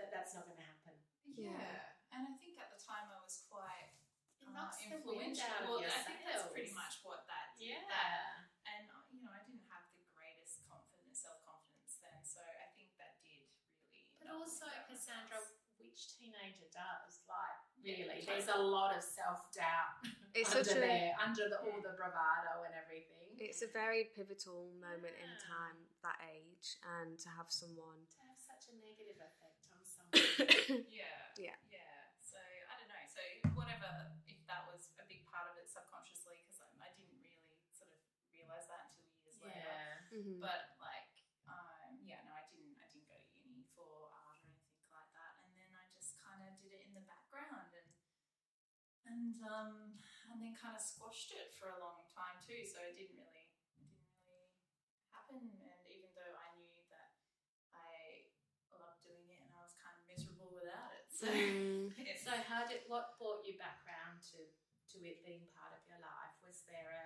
that 0.00 0.08
that's 0.08 0.32
not 0.32 0.48
going 0.48 0.58
to 0.58 0.64
happen. 0.64 0.96
Yeah. 1.28 1.52
Yeah. 1.52 2.16
and 2.16 2.20
I 2.28 2.32
think 2.40 2.56
at 2.56 2.72
the 2.72 2.80
time 2.80 3.08
I 3.12 3.20
was 3.20 3.44
quite 3.48 3.92
It 4.40 4.48
uh, 4.48 4.56
knocks 4.56 4.80
the 4.80 4.96
wind 5.04 5.36
influential. 5.36 5.68
Well, 5.68 5.84
I 5.84 6.00
think 6.08 6.20
that's 6.24 6.48
pretty 6.48 6.72
much 6.72 7.00
what 7.04 7.28
that 7.28 7.52
did. 7.60 7.76
Yeah. 7.76 7.84
That, 7.88 8.48
and 8.64 8.84
uh, 8.88 9.04
you 9.12 9.20
know, 9.24 9.32
I 9.32 9.44
didn't 9.44 9.64
have 9.68 9.84
the 9.92 10.04
greatest 10.12 10.64
confidence, 10.68 11.20
self 11.20 11.40
confidence 11.44 12.00
then, 12.00 12.20
so 12.24 12.40
I 12.40 12.68
think 12.76 12.96
that 12.96 13.20
did 13.20 13.44
really. 13.60 14.08
But 14.20 14.32
also, 14.32 14.66
Cassandra, 14.88 15.40
which 15.80 16.16
teenager 16.16 16.68
does? 16.72 17.22
Like, 17.28 17.60
really, 17.80 18.04
totally. 18.04 18.26
there's 18.26 18.50
a 18.52 18.60
lot 18.60 18.92
of 18.96 19.00
self 19.04 19.48
doubt 19.54 20.00
It's 20.34 20.50
under 20.50 20.66
such 20.66 20.76
a 20.76 20.80
there, 20.82 21.14
under 21.22 21.46
the, 21.48 21.58
all 21.62 21.78
the 21.78 21.94
bravado 21.94 22.66
and 22.66 22.74
everything. 22.74 23.38
it's 23.38 23.62
a 23.62 23.70
very 23.70 24.10
pivotal 24.18 24.74
moment 24.82 25.14
in 25.22 25.30
time, 25.38 25.78
that 26.02 26.18
age, 26.26 26.74
and 26.98 27.14
to 27.22 27.28
have 27.38 27.48
someone 27.54 28.02
to 28.10 28.18
have 28.26 28.38
such 28.42 28.66
a 28.70 28.74
negative 28.82 29.18
effect 29.22 29.62
on 29.70 29.80
someone. 29.94 30.82
Yeah. 30.90 31.06
Yeah. 31.38 31.58
Yeah. 31.70 31.94
So 32.18 32.38
I 32.38 32.74
don't 32.82 32.90
know. 32.90 33.04
So 33.06 33.22
whatever, 33.54 33.90
if 34.26 34.42
that 34.50 34.66
was 34.66 34.90
a 34.98 35.06
big 35.06 35.22
part 35.30 35.46
of 35.50 35.54
it 35.54 35.70
subconsciously, 35.70 36.42
because 36.42 36.58
I, 36.66 36.66
I 36.82 36.90
didn't 36.98 37.14
really 37.22 37.62
sort 37.70 37.94
of 37.94 38.02
realize 38.34 38.66
that 38.66 38.90
until 38.90 39.06
years 39.22 39.38
later. 39.38 39.62
yeah. 39.62 40.18
Mhm. 40.18 40.38
But 40.42 40.74
like, 40.82 41.10
um, 41.46 42.02
yeah, 42.02 42.26
no, 42.26 42.34
I 42.34 42.42
didn't. 42.50 42.74
I 42.82 42.86
didn't 42.90 43.06
go 43.06 43.18
to 43.22 43.34
uni 43.46 43.70
for 43.74 44.10
art 44.10 44.42
or 44.42 44.50
anything 44.50 44.90
like 44.90 45.10
that. 45.14 45.32
And 45.46 45.54
then 45.54 45.70
I 45.78 45.86
just 45.94 46.18
kind 46.18 46.42
of 46.42 46.58
did 46.58 46.74
it 46.74 46.82
in 46.90 46.92
the 46.98 47.06
background 47.06 47.70
and 47.74 47.86
and 49.04 49.36
um 49.44 50.00
and 50.32 50.40
then 50.40 50.54
kind 50.56 50.74
of 50.76 50.82
squashed 50.82 51.32
it 51.34 51.52
for 51.56 51.68
a 51.72 51.78
long 51.82 52.04
time 52.12 52.40
too. 52.40 52.64
So 52.64 52.80
it 52.84 52.96
didn't 52.96 53.18
really 53.20 53.48
it 53.74 53.76
didn't 53.76 54.00
really 54.24 54.50
happen. 55.12 55.40
And 55.50 55.80
even 55.90 56.10
though 56.16 56.34
I 56.36 56.48
knew 56.58 56.80
that 56.92 57.14
I 57.74 58.30
loved 58.72 59.04
doing 59.04 59.28
it 59.30 59.40
and 59.44 59.52
I 59.54 59.60
was 59.62 59.74
kind 59.78 59.96
of 59.98 60.04
miserable 60.08 60.50
without 60.54 60.90
it, 60.96 61.06
so 61.12 61.26
Mm. 61.30 61.92
it's, 62.00 62.24
So, 62.28 62.32
how 62.48 62.64
did 62.64 62.88
what 62.88 63.20
brought 63.20 63.44
you 63.44 63.54
back 63.60 63.84
round 63.84 64.24
to 64.32 64.38
to 64.94 64.96
it 65.04 65.20
being 65.26 65.44
part 65.52 65.76
of 65.76 65.82
your 65.84 66.00
life? 66.00 66.34
Was 66.40 66.64
there 66.64 66.88
a 66.88 67.04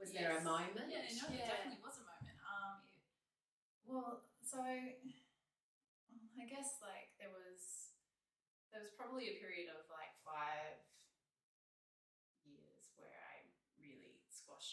was 0.00 0.12
there 0.16 0.32
a 0.36 0.42
moment? 0.44 0.88
Yeah, 0.88 1.04
no, 1.12 1.28
there 1.28 1.44
definitely 1.44 1.80
was 1.84 2.00
a 2.00 2.06
moment. 2.08 2.36
Um, 2.40 2.88
it, 2.88 3.04
well, 3.84 4.24
so 4.40 4.60
I 4.64 6.44
guess 6.48 6.80
like 6.84 7.12
there 7.20 7.32
was 7.32 7.92
there 8.72 8.80
was 8.80 8.92
probably 8.96 9.28
a 9.32 9.36
period 9.40 9.68
of 9.72 9.88
like 9.92 10.12
five 10.24 10.80
years 12.44 12.92
where 12.96 13.20
I 13.24 13.44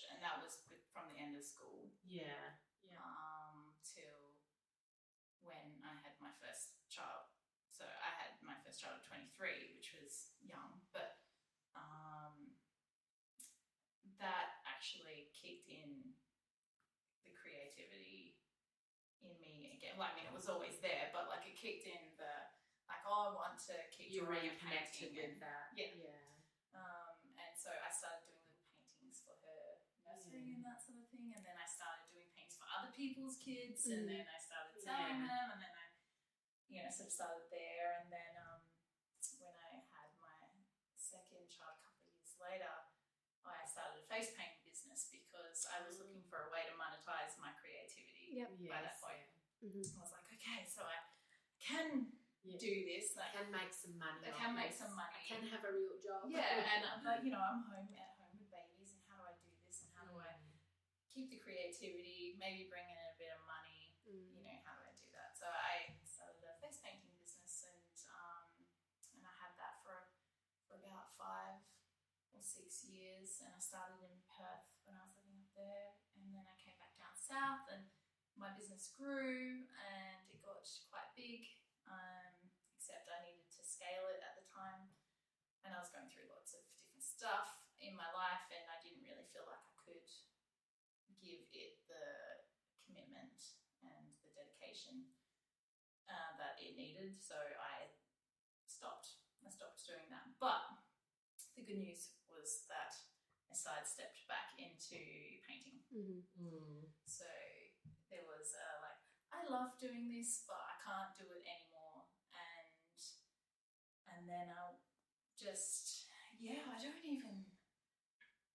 really 0.02 0.14
and 0.18 0.22
that 0.26 0.42
was 0.42 0.58
from 0.94 1.10
the 1.14 1.18
end 1.22 1.34
of 1.38 1.44
school 1.46 1.90
Yeah. 2.06 2.58
Yeah. 2.82 2.98
um, 3.02 3.78
till 3.86 4.38
when 5.46 5.82
I 5.86 5.94
had 6.02 6.16
my 6.24 6.32
first 6.42 6.80
child. 6.90 7.30
So 7.74 7.84
I 7.86 8.12
had 8.22 8.38
my 8.46 8.56
first 8.64 8.80
child 8.80 9.02
at 9.02 9.06
23, 9.10 9.74
which 9.76 9.92
was 9.98 10.32
young, 10.46 10.86
but 10.94 11.20
um, 11.74 12.54
that 14.22 14.62
actually 14.70 15.34
kicked 15.34 15.68
in 15.68 16.14
the 17.26 17.34
creativity 17.34 18.38
in 19.26 19.34
me 19.42 19.74
again. 19.76 19.98
Well, 19.98 20.08
I 20.12 20.16
mean, 20.16 20.30
it 20.30 20.36
was 20.36 20.48
always 20.48 20.78
there, 20.80 21.10
but 21.12 21.28
like 21.34 21.44
it 21.50 21.58
kicked 21.58 21.90
in 21.90 22.14
the 22.16 22.34
like, 22.88 23.02
oh, 23.10 23.32
I 23.32 23.36
want 23.36 23.58
to 23.72 23.76
keep 23.90 24.12
You 24.14 24.28
drawing 24.28 24.54
and 24.54 24.60
with 25.34 25.40
that. 25.42 25.72
Yeah. 25.76 25.92
Yeah. 25.98 26.78
um, 26.78 27.16
and 27.40 27.54
so 27.58 27.72
I 27.74 27.90
started 27.90 28.28
doing 28.30 28.44
little 28.54 28.70
paintings 28.86 29.24
for 29.26 29.34
her 29.44 29.82
nursery 30.06 30.46
Yeah. 30.46 30.56
and 30.60 30.64
that 30.68 30.78
sort 30.84 31.00
of 31.02 31.08
thing. 31.10 31.32
And 31.34 31.42
then 31.42 31.56
I 31.58 31.66
started 31.68 32.06
doing 32.12 32.28
paintings 32.38 32.60
for 32.60 32.63
other 32.74 32.92
people's 32.94 33.38
kids. 33.38 33.86
And 33.88 34.04
Mm. 34.06 34.10
then 34.12 34.26
I 34.28 34.38
started 34.42 34.76
selling 34.82 35.22
Yeah. 35.22 35.30
them. 35.30 35.48
And 35.54 35.60
then 35.62 35.74
I, 35.74 35.86
you 36.70 36.80
know, 36.84 36.90
sort 36.90 37.08
of 37.08 37.14
started 37.14 37.48
there. 37.54 38.02
And 38.02 38.08
then 38.12 38.32
um, 38.42 38.60
when 39.40 39.54
I 39.54 39.70
had 39.94 40.10
my 40.18 40.38
second 40.98 41.46
child 41.50 41.78
a 41.78 41.82
couple 41.86 42.04
of 42.04 42.14
years 42.18 42.34
later, 42.42 42.74
I 43.44 43.66
started 43.68 44.02
a 44.02 44.06
face 44.08 44.32
painting 44.34 44.64
business 44.64 45.12
because 45.12 45.68
I 45.68 45.84
was 45.86 46.00
looking 46.00 46.24
for 46.32 46.48
a 46.48 46.50
way 46.50 46.64
to 46.66 46.74
monetize 46.80 47.36
my 47.38 47.52
creativity. 47.60 48.40
Yep. 48.40 48.50
By 48.72 48.82
that 48.82 48.98
Yes, 48.98 49.04
point. 49.04 49.28
Mhm. 49.64 49.84
I 49.84 50.00
was 50.02 50.12
like, 50.16 50.28
okay, 50.34 50.64
so 50.66 50.82
I 50.88 50.98
can 51.60 52.12
Yeah. 52.44 52.58
do 52.60 52.74
this. 52.88 53.16
I 53.20 53.30
can 53.36 53.52
make 53.52 53.72
some 53.76 53.96
money. 54.00 54.20
I 54.28 54.32
on 54.32 54.40
can 54.40 54.52
make 54.56 54.74
some 54.74 54.96
money. 54.96 55.12
I 55.16 55.24
can 55.28 55.44
have 55.48 55.64
a 55.64 55.72
real 55.72 55.96
job. 56.00 56.28
yeah, 56.28 56.72
and 56.76 56.84
I'm 56.92 57.04
like, 57.04 57.24
you 57.24 57.32
know, 57.32 57.40
I'm 57.44 57.64
home 57.68 57.88
at 57.96 58.16
home 58.20 58.36
with 58.40 58.52
babies, 58.52 58.92
and 58.96 59.04
how 59.08 59.16
do 59.20 59.24
I 59.28 59.36
do 59.44 59.52
this, 59.64 59.84
and 59.84 59.92
how 59.96 60.04
do 60.08 60.16
I 60.20 60.32
keep 61.14 61.30
the 61.30 61.38
creativity, 61.38 62.34
maybe 62.42 62.66
bring 62.66 62.90
in 62.90 62.98
a 62.98 63.14
bit 63.22 63.30
of 63.38 63.42
money, 63.46 63.94
Mm. 64.10 64.34
you 64.34 64.42
know, 64.44 64.58
how 64.66 64.74
do 64.82 64.90
I 64.90 64.94
do 64.98 65.08
that? 65.14 65.38
So 65.38 65.46
I 65.46 65.94
started 66.04 66.42
a 66.44 66.58
face 66.58 66.82
painting 66.82 67.14
business, 67.14 67.70
and 67.70 67.94
um, 68.10 68.50
and 69.14 69.22
I 69.22 69.34
had 69.38 69.54
that 69.62 69.80
for 69.86 70.10
for 70.66 70.76
about 70.82 71.14
five 71.16 71.62
or 72.34 72.42
six 72.42 72.84
years, 72.90 73.40
and 73.46 73.54
I 73.54 73.62
started 73.62 74.02
in 74.02 74.26
Perth 74.26 74.74
when 74.84 74.98
I 74.98 75.06
was 75.06 75.14
living 75.22 75.38
up 75.38 75.54
there, 75.54 75.94
and 76.18 76.34
then 76.34 76.44
I 76.50 76.58
came 76.58 76.76
back 76.82 76.98
down 76.98 77.14
south, 77.16 77.70
and 77.70 77.94
my 78.36 78.50
business 78.58 78.90
grew, 78.98 79.70
and 79.70 80.20
it 80.34 80.42
got 80.42 80.66
quite 80.90 81.14
big. 81.14 81.46
Um, 81.86 82.50
except 82.74 83.08
I 83.08 83.22
needed 83.24 83.48
to 83.54 83.64
scale 83.64 84.08
it 84.12 84.20
at 84.20 84.36
the 84.36 84.44
time, 84.50 84.92
and 85.64 85.72
I 85.76 85.80
was 85.80 85.94
going 85.94 86.10
through 86.10 86.28
lots 86.28 86.52
of 86.58 86.66
different 86.68 87.04
stuff 87.06 87.64
in 87.80 87.96
my 87.96 88.10
life, 88.12 88.50
and 88.52 88.66
I 88.68 88.82
didn't 88.82 89.04
really 89.06 89.28
feel 89.32 89.46
like 89.48 89.64
I 89.64 89.76
could 89.80 90.04
give 91.24 91.44
it 94.90 95.04
the 95.08 95.16
commitment 95.16 95.64
and 95.64 96.04
the 96.04 96.04
dedication 96.04 96.08
uh, 96.10 96.32
that 96.40 96.56
it 96.60 96.76
needed. 96.76 97.16
So 97.20 97.36
I 97.38 97.94
stopped. 98.68 99.20
I 99.46 99.50
stopped 99.50 99.84
doing 99.88 100.08
that. 100.12 100.28
But 100.40 100.80
the 101.56 101.64
good 101.64 101.80
news 101.80 102.12
was 102.28 102.66
that 102.68 102.92
I 103.52 103.56
sidestepped 103.56 104.24
back 104.28 104.56
into 104.58 105.00
painting. 105.48 105.84
Mhm. 105.94 106.24
Mm. 106.40 106.82
So 107.06 107.28
there 108.10 108.26
was 108.26 108.54
uh, 108.56 108.76
like, 108.84 109.00
I 109.32 109.40
love 109.50 109.78
doing 109.80 110.10
this, 110.10 110.44
but 110.48 110.60
I 110.60 110.76
can't 110.82 111.14
do 111.16 111.26
it 111.30 111.44
anymore. 111.46 112.10
And 112.34 112.98
and 114.08 114.24
then 114.30 114.48
I 114.52 114.76
just, 115.38 116.08
yeah, 116.40 116.64
I 116.68 116.78
don't 116.82 117.04
even. 117.04 117.46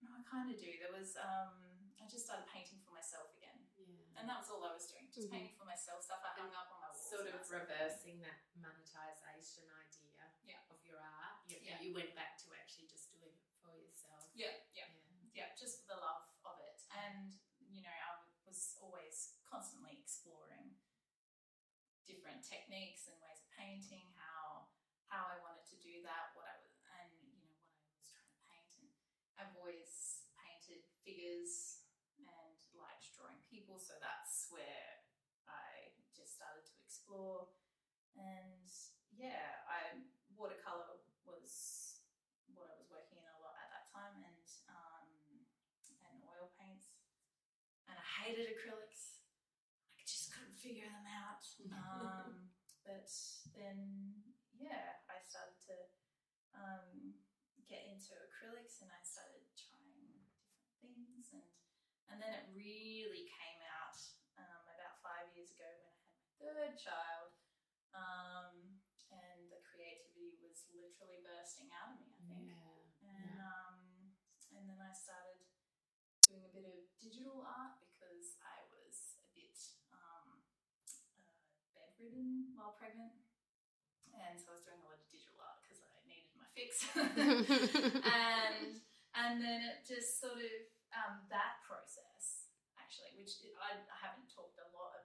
No, 0.00 0.14
I 0.14 0.22
kind 0.30 0.46
of 0.50 0.56
do. 0.56 0.70
There 0.78 0.94
was, 0.94 1.18
um, 1.18 1.58
I 1.98 2.06
just 2.06 2.24
started 2.30 2.46
painting 2.46 2.78
for 2.86 2.94
myself 2.94 3.34
again, 3.34 3.66
Yeah. 3.74 4.07
And 4.18 4.26
that 4.28 4.38
was 4.42 4.50
all 4.50 4.62
I 4.66 4.74
was 4.74 4.86
doing, 4.90 5.06
just 5.10 5.28
Mhm. 5.28 5.32
painting 5.32 5.56
for 5.56 5.64
myself, 5.64 6.02
stuff 6.02 6.20
I 6.26 6.34
hung 6.34 6.52
up 6.52 6.68
on 6.74 6.80
my 6.82 6.90
walls. 6.90 7.08
Sort 7.08 7.26
of 7.26 7.32
that 7.38 7.46
sort 7.46 7.66
thing. 7.66 7.78
reversing 7.78 8.16
that 8.20 8.38
monetization 8.58 9.64
idea 9.70 10.26
Yeah. 10.44 10.60
of 10.70 10.82
your 10.84 10.98
art. 11.00 11.46
You, 11.46 11.58
Yeah. 11.62 11.80
you 11.80 11.94
went 11.94 12.14
back 12.14 12.36
to 12.44 12.52
actually 12.54 12.88
just 12.88 13.10
doing 13.12 13.32
it 13.38 13.48
for 13.62 13.78
yourself. 13.78 14.30
Yeah, 14.34 14.58
yeah. 14.74 14.86
Yeah. 15.32 15.46
yeah, 15.46 15.54
just 15.54 15.80
for 15.82 15.94
the 15.94 16.00
love 16.00 16.26
of 16.44 16.58
it. 16.60 16.82
And, 16.90 17.38
you 17.70 17.82
know, 17.82 17.90
I 17.90 18.18
was 18.44 18.76
always 18.82 19.38
constantly 19.44 19.98
exploring 20.00 20.76
different 22.06 22.42
techniques 22.44 23.06
and 23.06 23.20
ways 23.20 23.40
of 23.40 23.50
painting, 23.50 24.12
how 24.14 24.68
how 25.08 25.24
I 25.26 25.38
wanted 25.40 25.64
to 25.64 25.76
do 25.80 26.02
that, 26.02 26.34
what 26.36 26.44
I 26.44 26.56
was, 26.60 26.76
and, 27.00 27.12
you 27.32 27.40
know, 27.40 27.48
what 27.72 27.80
I 27.80 27.96
was 27.96 28.08
trying 28.12 28.28
to 28.28 28.36
paint. 28.44 28.72
And 28.76 28.92
I've 29.38 29.56
always 29.56 30.26
painted 30.36 30.84
figures 31.02 31.84
and 32.18 32.58
liked 32.74 33.14
drawing 33.16 33.40
people, 33.48 33.78
so 33.78 33.98
that's 34.00 34.50
where 34.50 35.00
I 35.48 35.94
just 36.12 36.36
And 37.08 38.68
yeah, 39.16 39.64
I 39.64 40.04
watercolor 40.36 41.00
was 41.24 42.04
what 42.52 42.68
I 42.68 42.76
was 42.76 42.92
working 42.92 43.16
in 43.16 43.24
a 43.24 43.40
lot 43.40 43.56
at 43.56 43.72
that 43.72 43.88
time, 43.88 44.20
and 44.20 44.44
um, 44.68 45.08
and 46.04 46.20
oil 46.28 46.52
paints. 46.60 46.92
And 47.88 47.96
I 47.96 48.04
hated 48.20 48.52
acrylics. 48.52 49.24
I 49.96 50.04
just 50.04 50.36
couldn't 50.36 50.52
figure 50.60 50.88
them 50.92 51.08
out. 51.08 51.40
Um, 51.68 52.52
but 52.84 53.10
then, 53.52 54.14
yeah, 54.56 54.96
I 55.12 55.20
started 55.20 55.58
to 55.68 55.76
um, 56.56 57.16
get 57.68 57.84
into 57.88 58.16
acrylics, 58.16 58.80
and 58.80 58.88
I 58.88 59.00
started 59.04 59.44
trying 59.56 60.24
different 60.80 60.80
things, 60.80 61.32
and 61.32 61.44
and 62.08 62.16
then 62.20 62.32
it 62.32 62.48
really 62.56 63.28
came 63.28 63.60
out 63.68 63.96
um, 64.40 64.64
about 64.64 65.00
five 65.04 65.28
years 65.36 65.52
ago 65.52 65.68
when 65.68 65.92
I 65.92 66.00
had 66.08 66.16
my 66.24 66.27
third 66.38 66.78
child. 66.78 67.34
Um, 67.92 68.78
and 69.10 69.48
the 69.48 69.60
creativity 69.64 70.36
was 70.44 70.68
literally 70.70 71.24
bursting 71.24 71.72
out 71.72 71.96
of 71.96 72.00
me, 72.00 72.12
I 72.14 72.22
think. 72.28 72.46
Yeah. 73.00 73.08
And 73.08 73.36
um, 73.40 73.76
and 74.54 74.64
then 74.68 74.80
I 74.80 74.92
started 74.92 75.42
doing 76.28 76.44
a 76.44 76.52
bit 76.52 76.66
of 76.68 76.76
digital 77.00 77.40
art 77.42 77.80
because 77.80 78.36
I 78.44 78.68
was 78.68 79.16
a 79.18 79.26
bit 79.32 79.56
um, 79.94 80.44
uh, 81.16 81.40
bedridden 81.72 82.52
while 82.52 82.76
pregnant, 82.76 83.16
and 84.12 84.36
so 84.36 84.52
I 84.52 84.60
was 84.60 84.66
doing 84.68 84.82
a 84.82 84.86
lot 84.86 85.00
of 85.00 85.06
digital 85.08 85.40
art 85.40 85.64
because 85.64 85.80
I 85.80 85.88
needed 86.04 86.34
my 86.36 86.48
fix. 86.52 86.84
and 88.04 88.82
and 89.16 89.32
then 89.40 89.58
it 89.64 89.88
just 89.88 90.20
sort 90.20 90.38
of 90.38 90.58
um, 90.92 91.24
that 91.32 91.64
process 91.64 92.50
actually, 92.76 93.20
which 93.20 93.40
I, 93.60 93.84
I 93.84 93.96
haven't 94.00 94.32
talked 94.32 94.56
a 94.60 94.68
lot 94.72 94.97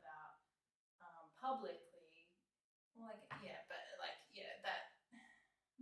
publicly. 1.44 2.32
Like 2.96 3.20
yeah, 3.44 3.68
but 3.68 3.84
like 4.00 4.16
yeah, 4.32 4.64
that 4.64 4.96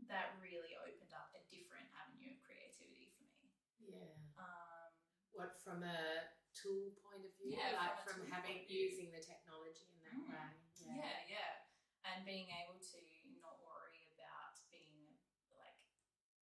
that 0.10 0.34
really 0.42 0.74
opened 0.82 1.14
up 1.14 1.30
a 1.38 1.42
different 1.54 1.86
avenue 1.94 2.34
of 2.34 2.40
creativity 2.42 3.14
for 3.14 3.30
me. 3.30 3.46
Yeah. 3.78 4.18
Um, 4.42 4.90
What 5.38 5.62
from 5.62 5.86
a 5.86 6.34
tool 6.58 6.98
point 7.06 7.24
of 7.24 7.32
view? 7.38 7.54
Yeah, 7.54 7.78
like 7.78 8.02
from 8.02 8.26
from, 8.26 8.32
having 8.34 8.66
point 8.66 8.66
of 8.66 8.74
view. 8.74 8.90
using 8.90 9.10
the 9.14 9.22
technology 9.22 9.94
in 9.94 10.02
that 10.02 10.18
Mm. 10.18 10.28
way. 10.34 10.50
yeah, 10.98 11.18
yeah, 11.30 11.54
and 12.10 12.26
being 12.26 12.50
able 12.50 12.80
to 12.82 13.00
not 13.38 13.62
worry 13.62 14.10
about 14.18 14.58
being 14.74 15.14
like 15.56 15.78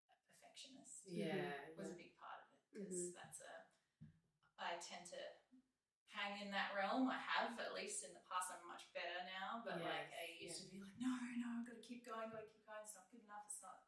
a 0.09 0.15
perfectionist. 0.25 1.05
Yeah. 1.05 1.53
was 1.77 1.91
a 1.91 1.99
big 1.99 2.17
part 2.17 2.41
of 2.43 2.47
it 2.55 2.63
because 2.73 3.13
Mhm. 3.13 3.15
that's 3.15 3.39
a 3.43 3.53
I 4.57 4.79
tend 4.79 5.05
to 5.11 5.21
hang 6.13 6.37
in 6.45 6.49
that 6.53 6.71
realm. 6.77 7.09
I 7.09 7.17
have 7.17 7.57
at 7.57 7.73
least 7.73 8.05
in 8.05 8.13
the 8.13 8.23
past. 8.29 8.53
I'm 8.53 8.63
much 8.69 8.85
better 8.93 9.25
now, 9.27 9.65
but 9.65 9.81
like 9.81 10.13
I 10.13 10.37
Yes, 10.37 10.61
used 10.61 10.69
to 10.69 10.73
be 10.73 10.79
like, 10.81 10.97
no, 11.01 11.09
no, 11.41 11.47
I've 11.59 11.65
got 11.67 11.77
to 11.77 11.85
keep 11.85 12.05
going, 12.05 12.29
got 12.29 12.45
to 12.45 12.49
keep 12.49 12.63
going. 12.65 12.81
It's 12.85 12.95
not 12.95 13.09
good 13.09 13.25
enough. 13.25 13.45
It's 13.49 13.61
not, 13.65 13.81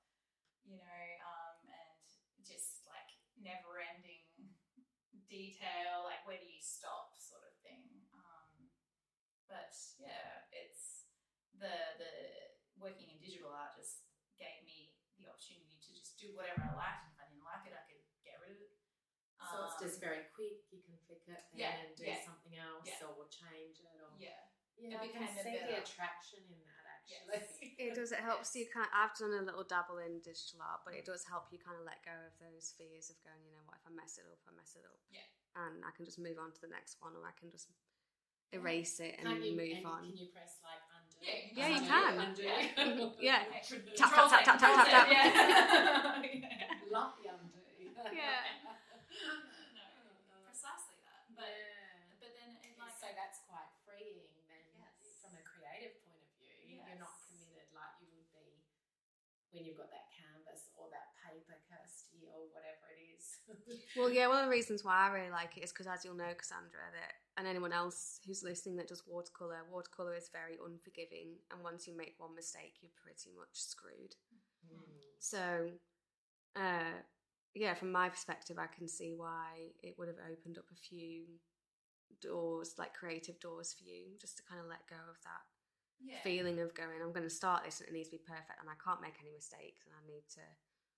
you 0.66 0.78
know, 0.82 1.04
um, 1.30 1.58
and 1.70 1.94
just 2.42 2.84
like 2.90 3.10
never 3.38 3.78
ending 3.78 4.26
detail. 5.30 6.06
Like 6.06 6.26
where 6.26 6.42
do 6.42 6.50
you 6.50 6.62
stop, 6.62 7.14
sort 7.14 7.46
of 7.46 7.54
thing. 7.62 7.86
Um, 8.18 8.70
but 9.46 9.74
yeah, 10.02 10.50
it's 10.50 11.06
the 11.62 11.74
the 12.02 12.14
working 12.82 13.08
in 13.14 13.22
digital 13.22 13.54
art 13.54 13.78
just 13.78 14.04
gave 14.36 14.66
me 14.68 14.92
the 15.16 15.32
opportunity 15.32 15.80
to 15.80 15.90
just 15.96 16.20
do 16.20 16.36
whatever 16.36 16.66
I 16.68 16.74
liked. 16.76 17.08
And 17.08 17.14
if 17.14 17.20
I 17.22 17.26
didn't 17.32 17.48
like 17.48 17.64
it, 17.70 17.76
I 17.78 17.84
could 17.88 18.04
get 18.26 18.36
rid 18.44 18.52
of 18.52 18.60
it. 18.60 18.74
So 19.42 19.56
it's 19.68 19.78
just 19.82 19.98
Um, 20.02 20.08
very 20.10 20.24
quick. 20.34 20.64
You 20.72 20.82
can 20.82 20.98
flick 21.06 21.24
it 21.28 21.44
then 21.52 21.60
Yeah, 21.60 21.76
and 21.84 21.96
do 21.96 22.06
yeah, 22.08 22.20
something 22.24 22.56
else 22.58 22.88
yeah. 22.88 23.06
or 23.08 23.28
change 23.30 23.80
it 23.84 23.96
or 24.02 24.10
yeah, 24.18 24.40
yeah, 24.80 25.00
It 25.00 25.00
I 25.00 25.08
can 25.12 25.24
became 25.28 25.38
a 25.38 25.44
see 25.44 25.56
the 25.60 25.78
attraction 25.84 26.42
in 26.50 26.60
that 26.66 26.84
actually. 26.88 27.30
Yes. 27.36 27.48
It 27.86 27.92
does. 27.94 28.12
It 28.16 28.24
helps 28.24 28.56
you 28.56 28.66
kind. 28.72 28.88
I've 28.96 29.14
done 29.20 29.36
a 29.36 29.44
little 29.44 29.68
dabble 29.68 30.00
in 30.00 30.24
digital 30.24 30.64
art, 30.64 30.82
but 30.88 30.96
it 30.96 31.04
does 31.06 31.28
help 31.28 31.52
you 31.52 31.60
kind 31.60 31.76
of 31.78 31.84
let 31.86 32.00
go 32.08 32.16
of 32.16 32.34
those 32.40 32.72
fears 32.80 33.12
of 33.12 33.20
going. 33.22 33.44
You 33.46 33.52
know, 33.54 33.64
what 33.68 33.78
if 33.78 33.86
I 33.86 33.92
mess 33.94 34.18
it 34.18 34.26
up? 34.26 34.40
I 34.48 34.52
mess 34.56 34.74
it 34.80 34.84
up. 34.88 34.98
Yeah. 35.12 35.28
And 35.60 35.84
I 35.86 35.92
can 35.96 36.04
just 36.08 36.18
move 36.20 36.40
on 36.40 36.52
to 36.56 36.62
the 36.64 36.72
next 36.72 36.98
one, 37.04 37.14
or 37.16 37.24
I 37.28 37.36
can 37.38 37.52
just 37.52 37.68
erase 38.56 39.00
it 39.04 39.16
and 39.20 39.28
Can 39.28 39.44
you, 39.44 39.56
move 39.56 39.84
and 39.84 39.86
on. 39.86 40.02
Can 40.08 40.18
you 40.18 40.28
press 40.32 40.60
like 40.64 40.80
undo? 40.96 41.20
Yeah, 41.20 41.36
you 41.44 41.52
Yeah, 41.56 41.68
you 41.68 41.80
Undo, 41.84 41.92
can. 41.92 42.14
Undo. 42.24 43.12
Yeah. 43.20 43.40
Control 43.62 43.92
Tap, 44.00 44.12
tap, 44.16 44.28
tap, 44.32 44.44
tap, 44.46 44.60
tap, 44.60 44.76
tap, 44.76 44.88
tap. 44.88 45.08
Yeah. 45.12 46.26
Love 46.92 47.14
the 47.22 47.30
undo. 47.30 47.60
Yeah. 48.16 48.40
no, 49.78 49.86
precisely 50.46 51.00
that. 51.08 51.24
But 51.36 51.52
yeah. 51.52 52.20
but 52.22 52.32
then 52.36 52.60
it 52.64 52.76
like 52.80 52.96
so 53.00 53.08
that's 53.16 53.44
quite 53.48 53.70
freeing 53.88 54.30
then 54.50 54.66
Yes. 54.76 55.20
from 55.24 55.34
a 55.36 55.44
creative 55.44 55.96
point 56.04 56.22
of 56.22 56.32
view. 56.40 56.80
You're 56.86 57.00
not 57.02 57.16
committed 57.28 57.70
like 57.76 57.96
you 58.04 58.10
would 58.16 58.30
be 58.36 58.64
when 59.56 59.64
you've 59.64 59.80
got 59.80 59.88
that 59.92 60.12
canvas 60.12 60.68
or 60.76 60.92
that 60.92 61.16
paper 61.24 61.56
Kirsty 61.72 62.28
or 62.28 62.52
whatever 62.52 62.92
it 62.92 63.02
is. 63.16 63.40
Well, 63.96 64.12
yeah, 64.12 64.28
one 64.28 64.38
of 64.40 64.46
the 64.46 64.52
reasons 64.52 64.84
why 64.84 65.08
I 65.08 65.08
really 65.08 65.32
like 65.32 65.56
it 65.56 65.64
is 65.64 65.72
because, 65.72 65.88
as 65.88 66.04
you'll 66.04 66.20
know, 66.20 66.34
Cassandra, 66.36 66.92
that 66.92 67.14
and 67.38 67.48
anyone 67.48 67.72
else 67.72 68.20
who's 68.26 68.44
listening 68.44 68.76
that 68.78 68.88
does 68.90 69.04
watercolor, 69.08 69.64
watercolor 69.72 70.14
is 70.16 70.30
very 70.32 70.58
unforgiving, 70.60 71.40
and 71.52 71.64
once 71.64 71.88
you 71.88 71.96
make 71.96 72.16
one 72.18 72.36
mistake, 72.36 72.76
you're 72.82 72.92
pretty 73.02 73.32
much 73.38 73.54
screwed. 73.54 74.16
Mm. 74.68 74.84
So, 75.20 75.72
uh, 76.56 77.00
yeah, 77.56 77.74
from 77.74 77.92
my 77.92 78.10
perspective, 78.10 78.60
I 78.60 78.68
can 78.68 78.88
see 78.88 79.16
why 79.16 79.72
it 79.82 79.96
would 79.98 80.08
have 80.12 80.20
opened 80.20 80.60
up 80.60 80.68
a 80.72 80.76
few 80.76 81.40
doors, 82.20 82.76
like 82.78 82.94
creative 82.94 83.40
doors 83.40 83.72
for 83.72 83.88
you, 83.88 84.20
just 84.20 84.38
to 84.38 84.44
kind 84.44 84.60
of 84.60 84.68
let 84.68 84.84
go 84.92 85.00
of 85.08 85.16
that 85.24 85.44
yeah. 86.04 86.20
feeling 86.20 86.60
of 86.60 86.76
going, 86.76 87.00
I'm 87.00 87.16
going 87.16 87.28
to 87.28 87.34
start 87.34 87.64
this 87.64 87.80
and 87.80 87.88
it 87.88 87.96
needs 87.96 88.12
to 88.12 88.20
be 88.20 88.24
perfect, 88.28 88.60
and 88.60 88.68
I 88.68 88.76
can't 88.84 89.00
make 89.00 89.16
any 89.24 89.32
mistakes, 89.32 89.88
and 89.88 89.96
I 89.96 90.04
need 90.04 90.28
to. 90.36 90.46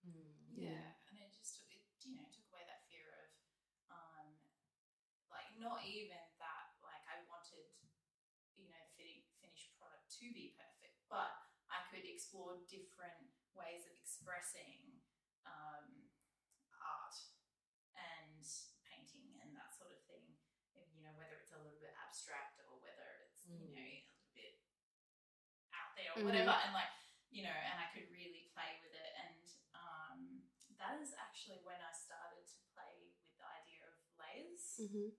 Mm. 0.09 0.73
Yeah, 0.73 0.97
and 1.13 1.21
it 1.21 1.29
just 1.29 1.61
took 1.61 1.69
it, 1.69 1.85
you 2.01 2.17
know, 2.17 2.25
took 2.33 2.49
away 2.49 2.65
that 2.65 2.89
fear 2.89 3.05
of, 3.05 3.29
um, 3.93 4.33
like 5.29 5.53
not 5.61 5.85
even 5.85 6.17
that. 6.41 6.73
Like 6.81 7.05
I 7.05 7.21
wanted, 7.29 7.69
you 8.57 8.65
know, 8.73 8.83
the 8.97 9.21
finished 9.37 9.77
product 9.77 10.09
to 10.17 10.25
be 10.33 10.57
perfect, 10.57 10.97
but 11.05 11.29
I 11.69 11.85
could 11.93 12.07
explore 12.07 12.57
different 12.65 13.29
ways 13.53 13.85
of 13.85 13.93
expressing 14.01 14.97
um, 15.45 16.06
art 16.87 17.15
and 17.99 18.39
painting 18.87 19.35
and 19.43 19.51
that 19.59 19.69
sort 19.75 19.91
of 19.91 19.99
thing. 20.07 20.23
And, 20.79 20.87
you 20.95 21.03
know, 21.03 21.11
whether 21.19 21.35
it's 21.35 21.51
a 21.51 21.59
little 21.59 21.79
bit 21.83 21.91
abstract 21.99 22.63
or 22.63 22.79
whether 22.79 23.07
it's 23.27 23.43
you 23.47 23.59
know 23.59 23.67
a 23.67 24.03
little 24.07 24.31
bit 24.33 24.55
out 25.75 25.91
there 25.99 26.11
or 26.15 26.23
Mhm. 26.23 26.27
whatever, 26.31 26.55
and 26.63 26.71
like 26.73 26.91
you 27.29 27.43
know, 27.43 27.51
and 27.51 27.75
I 27.77 27.91
could 27.91 28.07
really 28.09 28.47
play 28.55 28.79
with 28.79 28.95
it. 28.95 29.11
And 29.19 29.43
um, 29.75 30.19
that 30.79 30.95
is 31.03 31.11
actually 31.19 31.59
when 31.67 31.77
I 31.83 31.91
started 31.91 32.47
to 32.47 32.59
play 32.71 32.95
with 33.03 33.13
the 33.35 33.43
idea 33.45 33.83
of 33.91 33.95
layers, 34.15 34.63
Mm-hmm. 34.79 35.09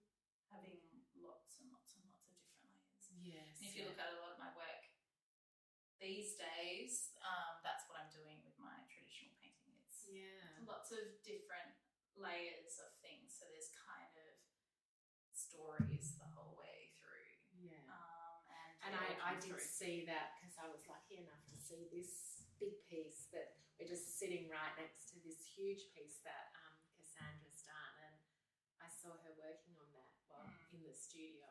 having 0.48 0.80
lots 1.20 1.60
and 1.60 1.68
lots 1.70 1.92
and 2.00 2.08
lots 2.08 2.30
of 2.32 2.38
different 2.40 2.72
layers. 2.72 3.04
Yes. 3.20 3.60
And 3.60 3.68
if 3.68 3.74
you 3.76 3.84
look 3.92 3.98
at 4.00 4.08
a 4.14 4.18
lot 4.24 4.32
of 4.32 4.38
my 4.40 4.50
work 4.56 4.88
these 6.00 6.34
days, 6.38 7.12
um, 7.20 7.60
that's 7.62 7.84
what 7.90 7.98
I'm 8.00 8.10
doing 8.10 8.40
with 8.42 8.56
my 8.58 8.86
traditional 8.88 9.34
painting. 9.42 9.74
It's 9.84 10.06
yeah. 10.08 10.57
Lots 10.68 10.92
of 10.92 11.00
different 11.24 11.72
layers 12.14 12.76
of 12.84 12.92
things. 13.00 13.32
So 13.34 13.48
there's 13.48 13.72
kind 13.72 14.12
of 14.14 14.30
stories 15.32 16.14
the 16.20 16.28
whole 16.36 16.54
way 16.60 16.92
through. 17.00 17.32
Yeah. 17.72 17.80
Um, 17.88 18.36
and 18.46 18.70
And 18.84 18.92
I, 18.94 19.06
I 19.18 19.32
I 19.32 19.40
did 19.40 19.56
through. 19.56 19.64
see 19.64 20.04
that 20.06 20.36
because 20.38 20.54
I 20.60 20.68
was 20.70 20.84
lucky 20.86 21.18
enough 21.24 21.42
to 21.50 21.56
see 21.58 21.88
this 21.90 22.44
big 22.60 22.76
piece 22.90 23.30
that 23.32 23.56
we're 23.78 23.88
just 23.90 24.18
sitting 24.18 24.50
right 24.50 24.74
next 24.76 25.08
to 25.14 25.16
this 25.22 25.40
huge 25.54 25.88
piece 25.94 26.18
that 26.26 26.50
um, 26.58 26.74
Cassandra's 26.98 27.62
done, 27.62 27.94
and 28.10 28.16
I 28.82 28.90
saw 28.90 29.14
her 29.22 29.32
working 29.38 29.74
on 29.78 29.88
that 29.94 30.12
while 30.28 30.46
Mm. 30.68 30.74
in 30.74 30.80
the 30.86 30.94
studio, 30.94 31.46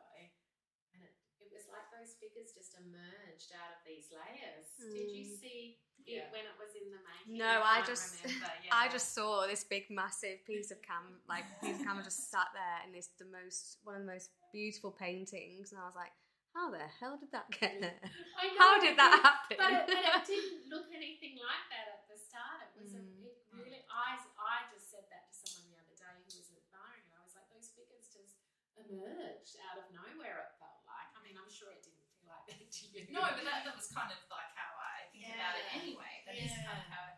and 0.94 1.00
it, 1.02 1.12
it 1.42 1.48
was 1.52 1.66
like 1.72 1.88
those 1.92 2.14
figures 2.20 2.52
just 2.54 2.76
emerged 2.78 3.50
out 3.56 3.74
of 3.76 3.80
these 3.88 4.08
layers. 4.14 4.68
Did 4.78 5.08
you 5.12 5.24
Mm. 5.26 5.36
see 5.40 5.60
Yeah. 6.06 6.28
it 6.28 6.32
when 6.32 6.44
it 6.46 6.56
was 6.60 6.72
in 6.78 6.88
the 6.92 7.00
making? 7.02 7.17
No, 7.28 7.60
I 7.60 7.84
can't 7.84 7.86
just- 7.92 8.24
remember, 8.24 8.48
I 8.72 8.88
just 8.88 9.12
saw 9.14 9.44
this 9.46 9.62
big, 9.64 9.84
massive 9.92 10.40
piece 10.48 10.70
of 10.72 10.80
cam, 10.80 11.20
like 11.28 11.44
piece 11.60 11.76
of 11.76 11.84
camera, 11.84 12.02
just 12.02 12.30
sat 12.32 12.48
there, 12.56 12.78
and 12.88 12.96
it's 12.96 13.12
the 13.20 13.28
most 13.28 13.78
one 13.84 13.94
of 13.94 14.02
the 14.02 14.08
most 14.10 14.30
beautiful 14.52 14.90
paintings. 14.90 15.72
And 15.72 15.80
I 15.80 15.84
was 15.84 15.94
like, 15.94 16.12
how 16.56 16.72
the 16.72 16.80
hell 16.98 17.20
did 17.20 17.28
that 17.36 17.52
get 17.52 17.76
there? 17.84 18.00
I 18.40 18.48
know, 18.48 18.58
How 18.58 18.72
did 18.80 18.96
that 18.96 19.12
happen? 19.20 19.56
But 19.60 19.70
it, 19.76 19.84
but 19.92 20.00
it 20.00 20.24
didn't 20.32 20.72
look 20.72 20.88
anything 20.90 21.36
like 21.36 21.64
that 21.68 21.86
at 22.00 22.02
the 22.08 22.16
start. 22.16 22.64
It 22.72 22.80
was 22.80 22.96
Mm. 22.96 23.04
a, 23.20 23.28
it 23.28 23.36
really. 23.52 23.84
I 23.92 24.16
I 24.40 24.64
just 24.72 24.88
said 24.88 25.04
that 25.12 25.28
to 25.28 25.34
someone 25.36 25.68
the 25.76 25.78
other 25.84 25.94
day 26.00 26.08
who 26.24 26.32
was 26.32 26.48
admiring 26.48 27.04
it. 27.04 27.14
I 27.14 27.22
was 27.22 27.36
like, 27.36 27.46
those 27.52 27.68
figures 27.76 28.08
just 28.08 28.40
emerged 28.80 29.54
out 29.68 29.76
of 29.84 29.86
nowhere. 29.92 30.48
It 30.48 30.56
felt 30.56 30.80
like. 30.88 31.10
I 31.12 31.20
mean, 31.26 31.36
I'm 31.36 31.50
sure 31.52 31.68
it 31.74 31.84
didn't 31.84 32.00
feel 32.16 32.32
like 32.32 32.48
that 32.48 32.64
to 32.64 32.82
you. 32.96 33.02
No, 33.12 33.20
but 33.28 33.44
that, 33.44 33.68
that 33.68 33.76
was 33.76 33.90
kind 33.92 34.08
of 34.10 34.18
like 34.32 34.50
how 34.56 34.72
I 34.80 35.06
think 35.12 35.28
about 35.28 35.54
it 35.58 35.66
Yeah. 35.68 35.78
anyway. 35.84 36.14
That 36.26 36.34
is 36.38 36.50
kind 36.64 36.80
of 36.80 36.86
how 36.88 37.02
I 37.06 37.12
think 37.12 37.12
about 37.12 37.17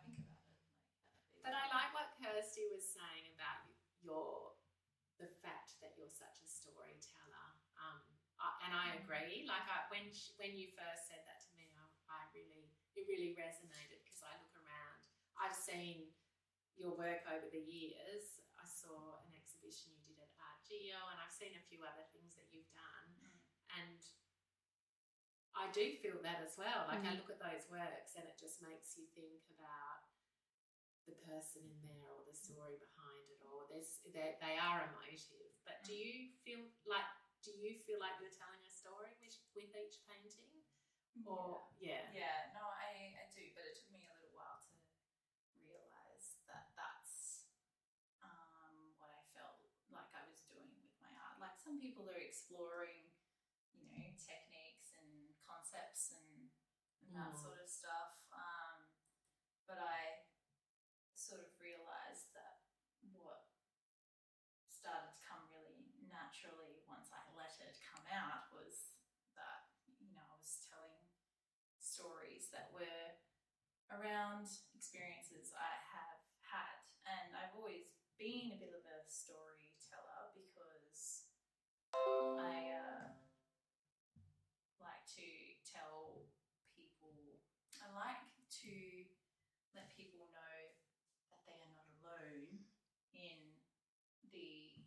But 1.41 1.57
I 1.57 1.65
like 1.73 1.91
what 1.97 2.13
Kirsty 2.21 2.69
was 2.69 2.85
saying 2.85 3.33
about 3.33 3.65
your 4.01 4.53
the 5.17 5.29
fact 5.45 5.77
that 5.81 5.93
you're 5.97 6.09
such 6.09 6.41
a 6.41 6.49
storyteller. 6.49 7.47
Um, 7.77 8.01
I, 8.41 8.49
and 8.65 8.71
I 8.73 8.85
agree. 9.01 9.45
Like 9.45 9.65
I, 9.69 9.85
when 9.93 10.09
sh 10.13 10.33
when 10.41 10.53
you 10.57 10.73
first 10.73 11.05
said 11.09 11.21
that 11.29 11.41
to 11.45 11.49
me, 11.57 11.69
I, 11.77 11.85
I 12.09 12.19
really 12.33 12.73
it 12.97 13.05
really 13.09 13.33
resonated 13.37 14.01
because 14.05 14.21
I 14.25 14.33
look 14.41 14.53
around. 14.57 15.01
I've 15.37 15.57
seen 15.57 16.09
your 16.77 16.93
work 16.97 17.21
over 17.29 17.45
the 17.49 17.61
years. 17.61 18.41
I 18.57 18.65
saw 18.65 19.21
an 19.25 19.33
exhibition 19.37 19.93
you 19.97 20.05
did 20.13 20.21
at 20.21 20.33
Art 20.41 20.61
Geo, 20.65 20.97
and 21.09 21.17
I've 21.21 21.33
seen 21.33 21.53
a 21.57 21.63
few 21.69 21.81
other 21.81 22.05
things 22.13 22.37
that 22.37 22.49
you've 22.53 22.69
done, 22.73 23.09
Mm. 23.17 23.33
and 23.81 24.01
I 25.57 25.69
do 25.73 25.97
feel 26.01 26.21
that 26.21 26.41
as 26.45 26.57
well. 26.57 26.85
Like 26.89 27.01
I 27.05 27.13
Mm. 27.13 27.21
look 27.21 27.29
at 27.33 27.41
those 27.41 27.65
works, 27.69 28.13
and 28.17 28.25
it 28.29 28.37
just 28.37 28.61
makes 28.61 28.97
you 28.97 29.05
think 29.17 29.41
about 29.53 30.00
the 31.09 31.17
person 31.25 31.65
in 31.65 31.79
there 31.85 32.07
or 32.13 32.21
the 32.27 32.35
story 32.35 32.77
behind 32.77 33.25
it 33.33 33.41
or 33.45 33.65
there's 33.69 33.99
they, 34.13 34.37
they 34.37 34.55
are 34.57 34.85
emotive 34.89 35.49
but 35.65 35.81
do 35.85 35.93
you 35.95 36.29
feel 36.45 36.61
like 36.85 37.07
do 37.41 37.49
you 37.57 37.81
feel 37.85 37.97
like 37.97 38.13
you're 38.21 38.33
telling 38.37 38.61
a 38.61 38.69
story 38.69 39.09
with, 39.17 39.33
with 39.57 39.71
each 39.73 39.97
painting 40.05 40.61
or 41.25 41.65
yeah 41.81 42.05
Yeah, 42.13 42.53
no, 42.55 42.63
I, 42.69 43.11
I 43.17 43.25
do, 43.33 43.43
but 43.57 43.65
it 43.67 43.75
took 43.75 43.91
me 43.91 44.05
a 44.07 44.13
little 44.15 44.31
while 44.31 44.61
to 44.63 45.57
realize 45.65 46.39
that 46.47 46.71
that's 46.77 47.49
um, 48.23 48.95
what 48.95 49.09
I 49.11 49.21
felt 49.35 49.59
like 49.91 50.07
I 50.15 50.23
was 50.29 50.39
doing 50.47 50.71
with 50.79 50.95
my 51.03 51.11
art. 51.19 51.41
Like 51.41 51.57
some 51.59 51.81
people 51.81 52.07
are 52.07 52.21
exploring, 52.21 53.11
you 53.75 53.89
know, 53.91 54.07
techniques 54.21 54.95
and 54.95 55.35
concepts 55.43 56.15
and, 56.15 56.47
and 57.03 57.11
that 57.17 57.33
Mm. 57.35 57.41
sort 57.43 57.59
of 57.59 57.67
stuff. 57.67 58.23
Um, 58.31 58.87
but 59.67 59.81
I 59.83 60.23
sort 61.17 61.43
of 61.43 61.51
realized 61.59 62.31
that 62.37 62.63
what 63.11 63.51
started 64.71 65.11
to 65.13 65.21
come 65.27 65.43
really 65.53 65.91
naturally 66.07 66.81
once 66.89 67.11
I 67.13 67.21
let 67.37 67.53
it 67.61 67.77
come 67.83 68.05
out 68.09 68.49
was 68.55 68.95
that, 69.37 69.69
you 70.01 70.09
know, 70.15 70.25
I 70.25 70.35
was 70.39 70.65
telling 70.65 71.05
stories 71.77 72.40
that 72.53 72.71
were 72.75 73.17
around 73.91 74.47
experiences 74.75 75.51
I 75.55 75.73
have 75.95 76.19
had. 76.47 76.77
And 77.07 77.35
I've 77.35 77.55
always 77.55 77.91
been 78.19 78.53
a 78.55 78.59
bit 78.61 78.71
of 78.75 78.83
a 78.85 78.99
storyteller 79.07 80.31
because 80.35 81.27
I 82.37 82.71
uh, 82.71 83.03
like 84.79 85.03
to 85.17 85.27
tell 85.65 86.27
people, 86.77 87.39
I 87.81 87.87
like 87.91 88.23
to 88.63 88.75
let 89.75 89.91
people 89.95 90.27
know 90.31 90.57
that 91.31 91.41
they 91.47 91.57
are 91.59 91.73
not 91.73 91.87
alone 91.99 92.67
in 93.15 93.39
the 94.31 94.83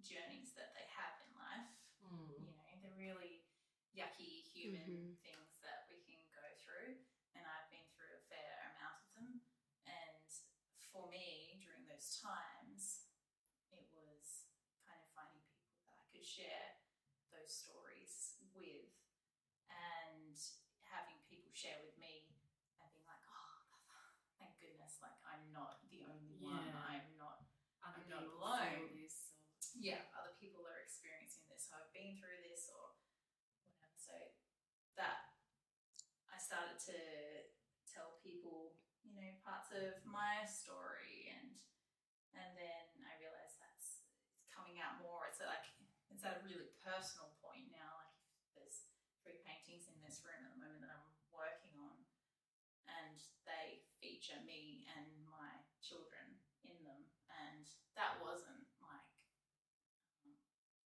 journeys 0.00 0.52
that 0.56 0.72
they 0.76 0.88
have 0.92 1.16
in 1.24 1.30
life 1.36 1.72
Mm. 2.02 2.28
you 2.34 2.52
know, 2.52 2.74
the 2.82 2.92
really 2.98 3.46
yucky 3.94 4.42
human 4.42 4.82
Mhm. 4.84 5.22
things 5.22 5.54
that 5.62 5.86
we 5.88 6.02
can 6.02 6.18
go 6.34 6.42
through. 6.60 6.98
And 7.34 7.46
I've 7.46 7.70
been 7.70 7.86
through 7.94 8.12
a 8.16 8.20
fair 8.28 8.74
amount 8.74 9.00
of 9.00 9.14
them. 9.14 9.40
And 9.86 10.26
for 10.90 11.08
me, 11.08 11.56
during 11.62 11.86
those 12.02 12.18
times, 12.18 13.06
it 13.70 13.86
was 13.94 14.50
kind 14.82 14.98
of 14.98 15.06
finding 15.14 15.38
people 15.46 15.78
that 15.86 15.94
I 15.94 16.02
could 16.10 16.26
share 16.26 16.82
those 17.30 17.46
stories 17.46 18.42
with 18.58 18.90
and 19.70 20.34
having 20.82 21.22
people 21.30 21.54
share 21.54 21.78
with 21.78 21.94
me 22.02 22.26
and 22.82 22.90
being 22.90 23.06
like, 23.06 23.22
oh, 23.30 23.78
thank 24.34 24.58
goodness, 24.58 24.98
like 24.98 25.14
I'm 25.22 25.46
not 25.54 25.86
the 25.94 26.02
only 26.10 26.34
one. 26.42 26.74
I'm 26.74 27.06
not 27.14 27.46
other 27.86 28.02
I'm 28.02 28.10
not 28.10 28.26
alone. 28.26 28.98
this 28.98 29.38
or 29.62 29.78
yeah, 29.78 30.02
other 30.18 30.34
people 30.42 30.66
are 30.66 30.82
experiencing 30.82 31.46
this, 31.46 31.70
or 31.70 31.86
I've 31.86 31.94
been 31.94 32.18
through 32.18 32.42
this, 32.42 32.66
or 32.66 32.98
whatever. 33.62 33.94
So 33.94 34.14
that 34.98 35.38
I 36.26 36.38
started 36.42 36.82
to 36.82 36.98
tell 37.86 38.18
people, 38.26 38.74
you 39.06 39.14
know, 39.14 39.38
parts 39.46 39.70
of 39.70 40.02
my 40.02 40.42
story, 40.50 41.30
and 41.30 41.62
and 42.36 42.56
then 42.56 42.84
I 43.04 43.12
realized 43.20 43.60
that's 43.60 44.04
it's 44.40 44.48
coming 44.48 44.80
out 44.80 45.00
more. 45.04 45.28
It's 45.28 45.40
like 45.44 45.68
it's 46.22 46.30
at 46.30 46.38
a 46.38 46.46
really 46.46 46.70
personal 46.86 47.34
point 47.42 47.66
now. 47.74 47.98
Like 47.98 48.14
there's 48.54 48.86
three 49.26 49.42
paintings 49.42 49.90
in 49.90 49.98
this 50.06 50.22
room 50.22 50.38
at 50.46 50.54
the 50.54 50.62
moment 50.62 50.86
that 50.86 50.94
I'm 50.94 51.10
working 51.34 51.74
on, 51.82 51.98
and 52.86 53.18
they 53.42 53.82
feature 53.98 54.38
me 54.46 54.86
and 54.94 55.10
my 55.26 55.66
children 55.82 56.38
in 56.62 56.78
them, 56.86 57.10
and 57.26 57.66
that 57.98 58.22
wasn't 58.22 58.70
like 58.78 59.10
um, 60.22 60.30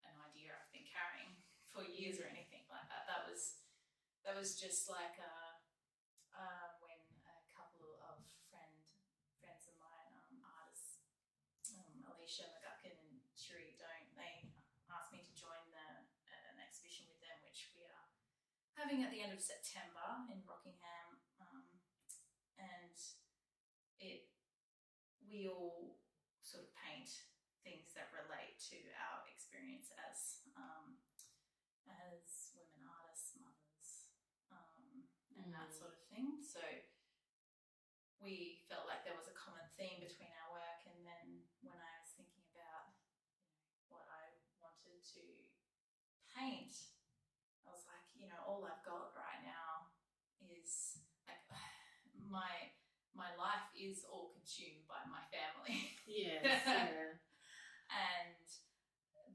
an 0.09 0.17
idea 0.25 0.57
I've 0.57 0.73
been 0.73 0.89
carrying 0.89 1.37
for 1.69 1.85
years 1.85 2.17
or 2.17 2.33
anything 2.33 2.65
like 2.73 2.89
that. 2.89 3.05
That 3.05 3.29
was 3.29 3.61
that 4.25 4.41
was 4.41 4.57
just 4.57 4.89
like 4.89 5.21
uh, 5.21 5.53
uh, 6.33 6.81
when 6.81 6.97
a 7.29 7.45
couple 7.53 8.01
of 8.09 8.25
friend 8.49 8.81
friends 9.45 9.69
of 9.69 9.77
mine, 9.77 10.17
um, 10.17 10.41
artists, 10.65 10.97
um, 11.77 12.09
Alicia 12.09 12.49
McGuckin 12.57 12.97
and 13.05 13.21
Cherie 13.37 13.77
Don't, 13.77 14.09
they 14.17 14.49
asked 14.97 15.13
me 15.13 15.21
to 15.21 15.35
join 15.37 15.61
the 15.75 16.09
an 16.33 16.57
exhibition 16.63 17.05
with 17.11 17.21
them, 17.21 17.37
which 17.45 17.69
we 17.77 17.85
are 17.85 18.09
having 18.77 19.03
at 19.03 19.11
the 19.11 19.25
end 19.25 19.33
of 19.33 19.41
September 19.41 20.29
in 20.29 20.45
Rockingham, 20.45 21.17
um, 21.41 21.65
and 22.61 22.97
it 23.99 24.29
we 25.27 25.49
all 25.51 25.99
sort 26.45 26.63
of 26.63 26.71
paint 26.77 27.11
things 27.67 27.91
that 27.99 28.15
relate 28.15 28.61
to 28.71 28.79
our 28.95 29.27
experience 29.27 29.91
as 29.99 30.47
um, 30.55 31.03
as 31.89 32.55
women 32.55 32.87
artists, 32.87 33.35
mothers, 33.41 34.13
um, 34.53 35.09
and 35.35 35.51
that 35.51 35.73
Mm. 35.73 35.79
sort 35.79 35.93
of 35.97 36.03
thing. 36.07 36.39
So 36.45 36.63
we 38.21 38.65
felt 38.69 38.87
like 38.87 39.03
there 39.05 39.17
was 39.19 39.29
a 39.29 39.35
common 39.37 39.67
theme 39.77 40.01
between 40.01 40.31
our 40.31 40.51
work, 40.53 40.81
and 40.87 41.03
then 41.05 41.43
when 41.61 41.77
I 41.81 41.93
was 42.01 42.13
thinking 42.15 42.45
about 42.55 42.95
you 43.59 43.67
know, 43.67 43.83
what 43.91 44.07
I 44.09 44.39
wanted 44.63 45.03
to 45.17 45.25
paint, 46.31 46.73
I 47.67 47.71
was 47.75 47.85
like, 47.91 48.07
you 48.15 48.27
know, 48.31 48.41
all 48.47 48.65
I've 48.65 48.85
got 48.87 49.13
right 49.15 49.43
now 49.43 49.91
is 50.41 51.03
like 51.27 51.43
my 52.17 52.73
my 53.15 53.35
life 53.37 53.66
is 53.79 54.05
all 54.09 54.33
consumed 54.35 54.85
by 54.89 55.01
my 55.09 55.23
family. 55.31 55.97
yes 56.09 56.43
yeah 56.67 57.17
and 57.93 58.37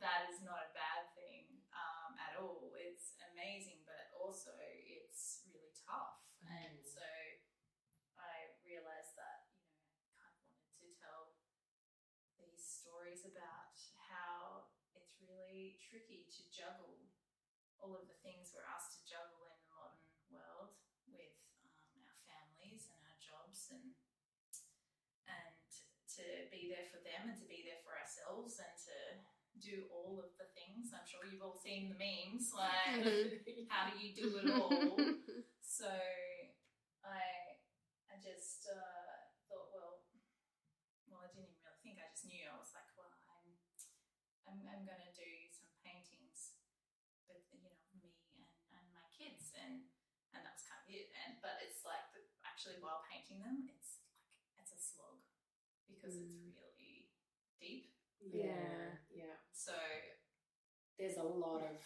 that 0.02 0.28
is 0.32 0.42
not 0.44 0.70
a 0.70 0.76
bad 0.76 1.14
thing 1.14 1.62
um, 1.74 2.18
at 2.18 2.34
all. 2.42 2.74
It's 2.74 3.14
amazing, 3.34 3.86
but 3.86 4.10
also 4.18 4.52
it's 4.62 5.46
really 5.50 5.74
tough. 5.86 6.22
And 6.42 6.82
Mm. 6.82 6.84
so 6.84 7.04
I 8.18 8.56
realized 8.64 9.16
that 9.20 9.52
you 9.60 9.76
know 9.76 9.94
I 9.94 10.02
kind 10.16 10.32
of 10.32 10.40
wanted 10.48 10.80
to 10.80 10.88
tell 10.96 11.36
these 12.40 12.64
stories 12.64 13.24
about 13.28 13.76
how 14.10 14.68
it's 14.96 15.16
really 15.22 15.78
tricky 15.80 16.28
to 16.28 16.42
juggle 16.52 17.08
all 17.82 17.94
of 17.98 18.06
the 18.10 18.18
things 18.26 18.52
we're 18.54 18.68
asked 18.68 18.98
to 19.00 19.04
juggle 19.08 19.48
in 19.50 19.58
the 19.62 19.70
modern 19.72 20.06
world 20.32 20.76
with 21.10 21.36
um, 21.94 22.02
our 22.08 22.20
families 22.28 22.90
and 22.92 23.02
our 23.08 23.20
jobs 23.22 23.70
and 23.74 23.84
and 23.84 24.01
to 26.22 26.48
be 26.54 26.70
there 26.70 26.86
for 26.94 27.02
them 27.02 27.34
and 27.34 27.38
to 27.42 27.48
be 27.50 27.66
there 27.66 27.82
for 27.82 27.98
ourselves 27.98 28.62
and 28.62 28.76
to 28.86 28.98
do 29.58 29.90
all 29.92 30.22
of 30.22 30.32
the 30.38 30.48
things. 30.54 30.94
I'm 30.94 31.06
sure 31.06 31.26
you've 31.28 31.44
all 31.44 31.58
seen 31.58 31.92
the 31.92 32.00
memes, 32.00 32.54
like 32.54 33.02
how 33.74 33.90
do 33.90 33.98
you 33.98 34.14
do 34.14 34.28
it 34.38 34.46
all? 34.54 34.70
So 35.72 35.88
I 35.88 37.58
I 38.12 38.16
just 38.20 38.68
uh, 38.68 39.32
thought, 39.48 39.72
well, 39.72 40.04
well, 41.08 41.24
I 41.24 41.32
didn't 41.32 41.48
even 41.48 41.64
really 41.64 41.80
think. 41.80 41.98
I 41.98 42.12
just 42.12 42.28
knew. 42.28 42.44
I 42.44 42.60
was 42.60 42.76
like, 42.76 42.92
well, 42.94 43.08
I'm 43.08 43.56
I'm, 44.46 44.60
I'm 44.68 44.84
going 44.84 45.00
to 45.00 45.16
do 45.16 45.32
some 45.48 45.72
paintings, 45.80 46.60
but 47.24 47.40
you 47.56 47.64
know, 47.64 47.72
me 47.96 48.14
and, 48.36 48.46
and 48.76 48.86
my 48.92 49.08
kids, 49.16 49.56
and 49.56 49.88
and 50.36 50.44
that's 50.44 50.68
kind 50.68 50.84
of 50.84 50.92
it. 50.92 51.08
And 51.24 51.40
but 51.40 51.64
it's 51.64 51.82
like 51.88 52.12
the, 52.12 52.22
actually 52.44 52.78
while 52.84 53.02
painting 53.08 53.40
them, 53.42 53.66
it's 53.72 54.04
like 54.52 54.68
it's 54.68 54.76
a 54.76 54.82
slog 54.82 55.24
because 56.02 56.18
it's 56.18 56.34
Mm. 56.34 56.58
really 56.58 57.06
deep. 57.62 57.94
Yeah. 58.18 58.98
yeah. 59.14 59.38
So 59.54 59.74
There's 60.98 61.18
a 61.18 61.26
lot 61.26 61.62
of 61.66 61.82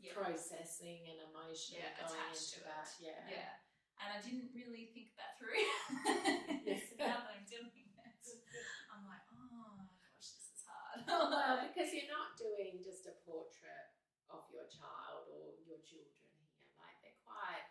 yeah, 0.00 0.12
processing 0.12 1.04
and 1.08 1.16
emotion 1.32 1.80
Yeah, 1.80 1.96
going 1.96 2.12
attached 2.12 2.56
into 2.56 2.60
to 2.60 2.68
that. 2.68 2.84
it. 3.00 3.04
Yeah. 3.08 3.24
yeah. 3.28 3.52
And 4.00 4.08
I 4.12 4.18
didn't 4.20 4.52
really 4.52 4.92
think 4.92 5.16
that 5.16 5.36
through. 5.40 5.56
Yes. 6.64 6.92
now 7.00 7.24
that 7.24 7.32
I'm 7.36 7.44
doing 7.48 7.72
it, 7.72 8.24
I'm 8.92 9.04
like, 9.08 9.24
oh 9.32 9.80
gosh, 10.00 10.28
this 10.36 10.48
is 10.56 10.64
hard. 10.68 11.04
Well, 11.08 11.64
because 11.68 11.92
you're 11.96 12.08
not 12.12 12.36
doing 12.36 12.80
just 12.84 13.04
a 13.08 13.16
portrait 13.24 13.92
of 14.28 14.44
your 14.52 14.64
child 14.68 15.28
or 15.32 15.56
your 15.64 15.80
children 15.84 16.28
here. 16.44 16.72
Like 16.80 16.96
they're 17.04 17.20
quite. 17.24 17.64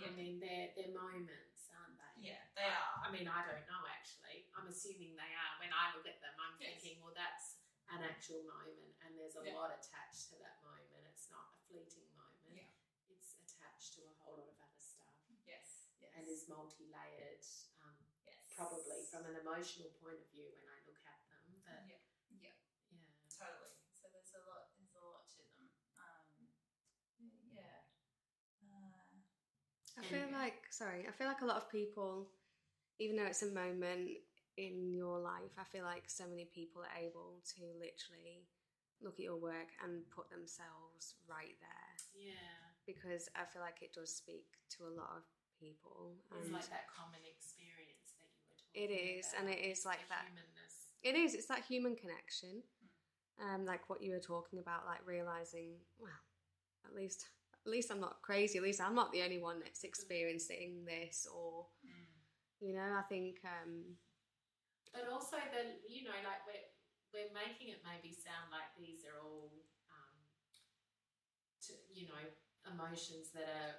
I 0.00 0.08
mean, 0.16 0.40
they're 0.40 0.72
they're 0.72 0.92
moments, 0.96 1.68
aren't 1.68 2.00
they? 2.00 2.32
yeah, 2.32 2.40
they 2.56 2.64
are. 2.64 2.96
I 3.04 3.12
mean, 3.12 3.28
I 3.28 3.44
don't 3.44 3.64
know 3.68 3.82
actually. 3.92 4.21
I'm 4.56 4.68
assuming 4.68 5.16
they 5.16 5.32
are. 5.32 5.52
When 5.58 5.72
I 5.72 5.92
look 5.96 6.06
at 6.06 6.20
them, 6.20 6.34
I'm 6.36 6.56
Yes. 6.60 6.80
thinking, 6.80 7.00
well, 7.02 7.16
that's 7.16 7.56
an 7.88 8.04
actual 8.04 8.44
moment, 8.44 8.94
and 9.04 9.16
there's 9.18 9.36
a 9.36 9.44
Yeah. 9.44 9.56
lot 9.56 9.72
attached 9.72 10.30
to 10.30 10.36
that 10.40 10.62
moment. 10.62 11.04
It's 11.08 11.28
not 11.30 11.52
a 11.52 11.56
fleeting 11.68 12.08
moment. 12.16 12.56
Yeah. 12.56 12.68
It's 13.08 13.36
attached 13.40 13.94
to 13.96 14.04
a 14.08 14.14
whole 14.22 14.36
lot 14.38 14.48
of 14.48 14.60
other 14.60 14.80
stuff, 14.80 15.12
Yes, 15.44 15.88
yes, 16.00 16.12
and 16.16 16.28
is 16.28 16.48
multi-layered. 16.48 17.44
Um, 17.82 17.96
yes. 18.24 18.52
probably 18.54 19.04
from 19.10 19.26
an 19.26 19.36
emotional 19.36 19.90
point 20.00 20.20
of 20.20 20.28
view 20.30 20.52
when 20.56 20.68
I 20.68 20.78
look 20.86 21.00
at 21.04 21.20
them, 21.28 21.60
but 21.64 21.84
yeah, 21.88 22.00
yeah, 22.40 22.56
yeah. 22.88 23.04
totally. 23.28 23.72
So 24.00 24.08
there's 24.12 24.32
a 24.32 24.42
lot. 24.48 24.72
There's 24.78 24.94
a 24.94 25.04
lot 25.04 25.28
to 25.36 25.40
them. 25.52 25.68
Um, 25.96 26.48
yeah. 27.52 27.84
Uh, 28.62 30.00
I 30.00 30.02
feel 30.04 30.28
like, 30.32 30.64
sorry, 30.70 31.06
I 31.08 31.12
feel 31.12 31.26
like 31.26 31.42
a 31.42 31.46
lot 31.46 31.56
of 31.56 31.70
people, 31.70 32.30
even 32.98 33.16
though 33.16 33.26
it's 33.26 33.42
a 33.42 33.50
moment 33.50 34.08
in 34.56 34.92
your 34.94 35.18
life, 35.18 35.52
I 35.58 35.64
feel 35.64 35.84
like 35.84 36.04
so 36.08 36.24
many 36.28 36.44
people 36.44 36.82
are 36.82 36.98
able 37.00 37.40
to 37.56 37.62
literally 37.78 38.46
look 39.00 39.18
at 39.18 39.24
your 39.24 39.36
work 39.40 39.72
and 39.82 40.08
put 40.14 40.30
themselves 40.30 41.16
right 41.26 41.56
there 41.58 41.94
Yeah. 42.14 42.62
because 42.86 43.28
I 43.34 43.44
feel 43.50 43.62
like 43.62 43.82
it 43.82 43.92
does 43.94 44.14
speak 44.14 44.46
to 44.78 44.84
a 44.86 44.92
lot 44.94 45.10
of 45.16 45.24
people. 45.58 46.14
It's 46.38 46.52
like 46.52 46.70
that 46.70 46.86
common 46.90 47.20
experience 47.26 48.14
that 48.20 48.28
you 48.30 48.42
were 48.46 48.58
talking 48.58 48.78
It 48.78 48.90
is, 48.94 49.26
about. 49.32 49.40
and 49.40 49.46
it 49.50 49.60
is 49.64 49.84
like 49.84 50.02
the 50.06 50.14
that. 50.14 50.24
humanness. 50.30 50.74
it 51.02 51.14
is, 51.16 51.34
it's 51.34 51.46
that 51.50 51.64
human 51.64 51.96
connection. 51.96 52.62
Um, 53.42 53.64
like 53.64 53.88
what 53.90 54.02
you 54.02 54.12
were 54.12 54.20
talking 54.22 54.58
about, 54.60 54.86
like 54.86 55.00
realizing, 55.06 55.80
well, 55.98 56.12
at 56.86 56.94
least, 56.94 57.26
at 57.66 57.70
least 57.70 57.90
I'm 57.90 57.98
not 58.00 58.22
crazy. 58.22 58.58
At 58.58 58.62
least 58.64 58.80
I'm 58.80 58.94
not 58.94 59.10
the 59.10 59.22
only 59.22 59.38
one 59.38 59.58
that's 59.58 59.82
experiencing 59.82 60.84
this, 60.84 61.26
or 61.26 61.66
mm, 61.84 62.06
you 62.60 62.74
know, 62.74 62.94
I 62.98 63.02
think 63.08 63.38
um, 63.44 63.96
But 64.92 65.08
also 65.08 65.40
the 65.40 65.80
you 65.88 66.04
know, 66.04 66.16
like 66.24 66.44
we're 66.44 66.68
we're 67.12 67.32
making 67.32 67.72
it 67.72 67.80
maybe 67.84 68.12
sound 68.12 68.52
like 68.52 68.72
these 68.76 69.04
are 69.08 69.20
all 69.20 69.52
um 69.88 70.16
to, 71.68 71.72
you 71.92 72.08
know, 72.08 72.22
emotions 72.68 73.32
that 73.32 73.48
are 73.48 73.74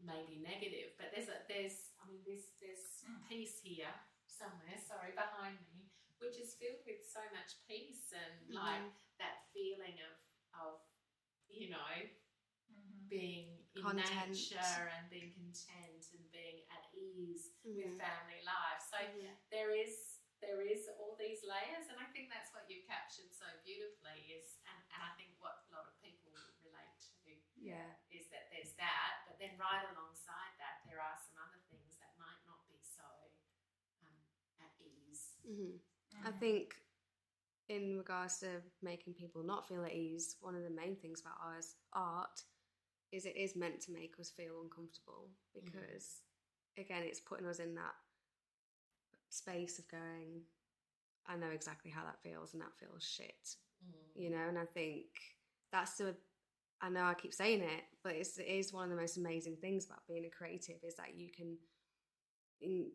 maybe 0.00 0.40
negative. 0.44 0.96
But 1.00 1.12
there's 1.16 1.28
a 1.32 1.38
there's 1.48 1.96
I 2.00 2.08
mean 2.08 2.20
there's 2.24 2.52
there's 2.60 3.02
Mm. 3.04 3.28
peace 3.28 3.60
here 3.60 3.92
somewhere, 4.24 4.80
sorry, 4.80 5.12
behind 5.12 5.60
me, 5.68 5.92
which 6.18 6.40
is 6.40 6.56
filled 6.56 6.80
with 6.88 7.04
so 7.04 7.20
much 7.36 7.52
peace 7.68 8.12
and 8.16 8.48
like 8.48 8.96
that 9.20 9.44
feeling 9.52 10.00
of 10.00 10.16
of 10.56 10.80
you 11.48 11.68
know 11.68 11.92
mhm. 12.72 13.08
being 13.08 13.60
in 13.76 13.82
Content. 13.82 14.32
nature 14.32 14.88
and 14.96 15.10
being 15.12 15.32
content 15.36 16.00
and 16.16 16.24
being 16.32 16.64
at 16.72 16.88
ease 16.96 17.52
with 17.62 17.92
family 18.00 18.40
life. 18.48 18.80
So 18.80 18.96
Yeah. 19.20 19.36
there 19.52 19.70
is 19.76 20.13
there 20.44 20.60
is 20.60 20.86
all 21.00 21.16
these 21.16 21.40
layers, 21.42 21.88
and 21.88 21.96
I 21.96 22.06
think 22.12 22.28
that's 22.28 22.52
what 22.52 22.68
you've 22.68 22.86
captured 22.86 23.32
so 23.32 23.48
beautifully. 23.64 24.28
Is 24.28 24.60
and, 24.68 24.78
and 24.92 25.00
I 25.00 25.12
think 25.16 25.34
what 25.40 25.64
a 25.66 25.80
lot 25.80 25.88
of 25.88 25.96
people 26.04 26.30
relate 26.60 26.96
to 27.00 27.14
yeah, 27.64 27.96
is 28.12 28.28
that 28.28 28.52
there's 28.52 28.76
that, 28.76 29.24
but 29.24 29.40
then 29.40 29.56
right 29.56 29.88
alongside 29.96 30.52
that, 30.60 30.84
there 30.84 31.00
are 31.00 31.16
some 31.16 31.40
other 31.40 31.60
things 31.72 31.96
that 31.96 32.12
might 32.20 32.42
not 32.44 32.60
be 32.68 32.76
so 32.84 33.06
um, 34.04 34.20
at 34.60 34.72
ease. 34.84 35.40
hmm 35.48 35.80
I 36.22 36.30
think 36.30 36.76
in 37.68 37.96
regards 37.96 38.38
to 38.40 38.62
making 38.82 39.14
people 39.14 39.42
not 39.42 39.66
feel 39.66 39.84
at 39.84 39.92
ease, 39.92 40.36
one 40.40 40.54
of 40.54 40.62
the 40.62 40.70
main 40.70 40.96
things 40.96 41.20
about 41.20 41.40
ours 41.42 41.74
art 41.92 42.44
is 43.12 43.24
it 43.26 43.36
is 43.36 43.56
meant 43.56 43.80
to 43.82 43.92
make 43.92 44.14
us 44.20 44.30
feel 44.30 44.60
uncomfortable 44.62 45.30
because 45.54 46.22
again 46.78 47.02
it's 47.02 47.20
putting 47.20 47.46
us 47.46 47.58
in 47.58 47.74
that 47.74 47.94
space 49.34 49.78
of 49.78 49.88
going 49.88 50.42
I 51.26 51.36
know 51.36 51.50
exactly 51.52 51.90
how 51.90 52.02
that 52.04 52.20
feels 52.22 52.52
and 52.52 52.62
that 52.62 52.76
feels 52.78 53.02
shit 53.02 53.56
you 54.14 54.30
know 54.30 54.48
and 54.48 54.58
I 54.58 54.64
think 54.64 55.06
that's 55.72 55.96
the 55.96 56.14
I 56.80 56.88
know 56.88 57.04
I 57.04 57.14
keep 57.14 57.32
saying 57.34 57.60
it 57.62 57.82
but 58.02 58.14
it's, 58.14 58.38
it 58.38 58.46
is 58.46 58.72
one 58.72 58.84
of 58.84 58.90
the 58.90 59.00
most 59.00 59.16
amazing 59.16 59.56
things 59.60 59.86
about 59.86 60.06
being 60.08 60.24
a 60.26 60.30
creative 60.30 60.76
is 60.82 60.94
that 60.96 61.14
you 61.16 61.28
can 61.34 61.56
in, 62.60 62.86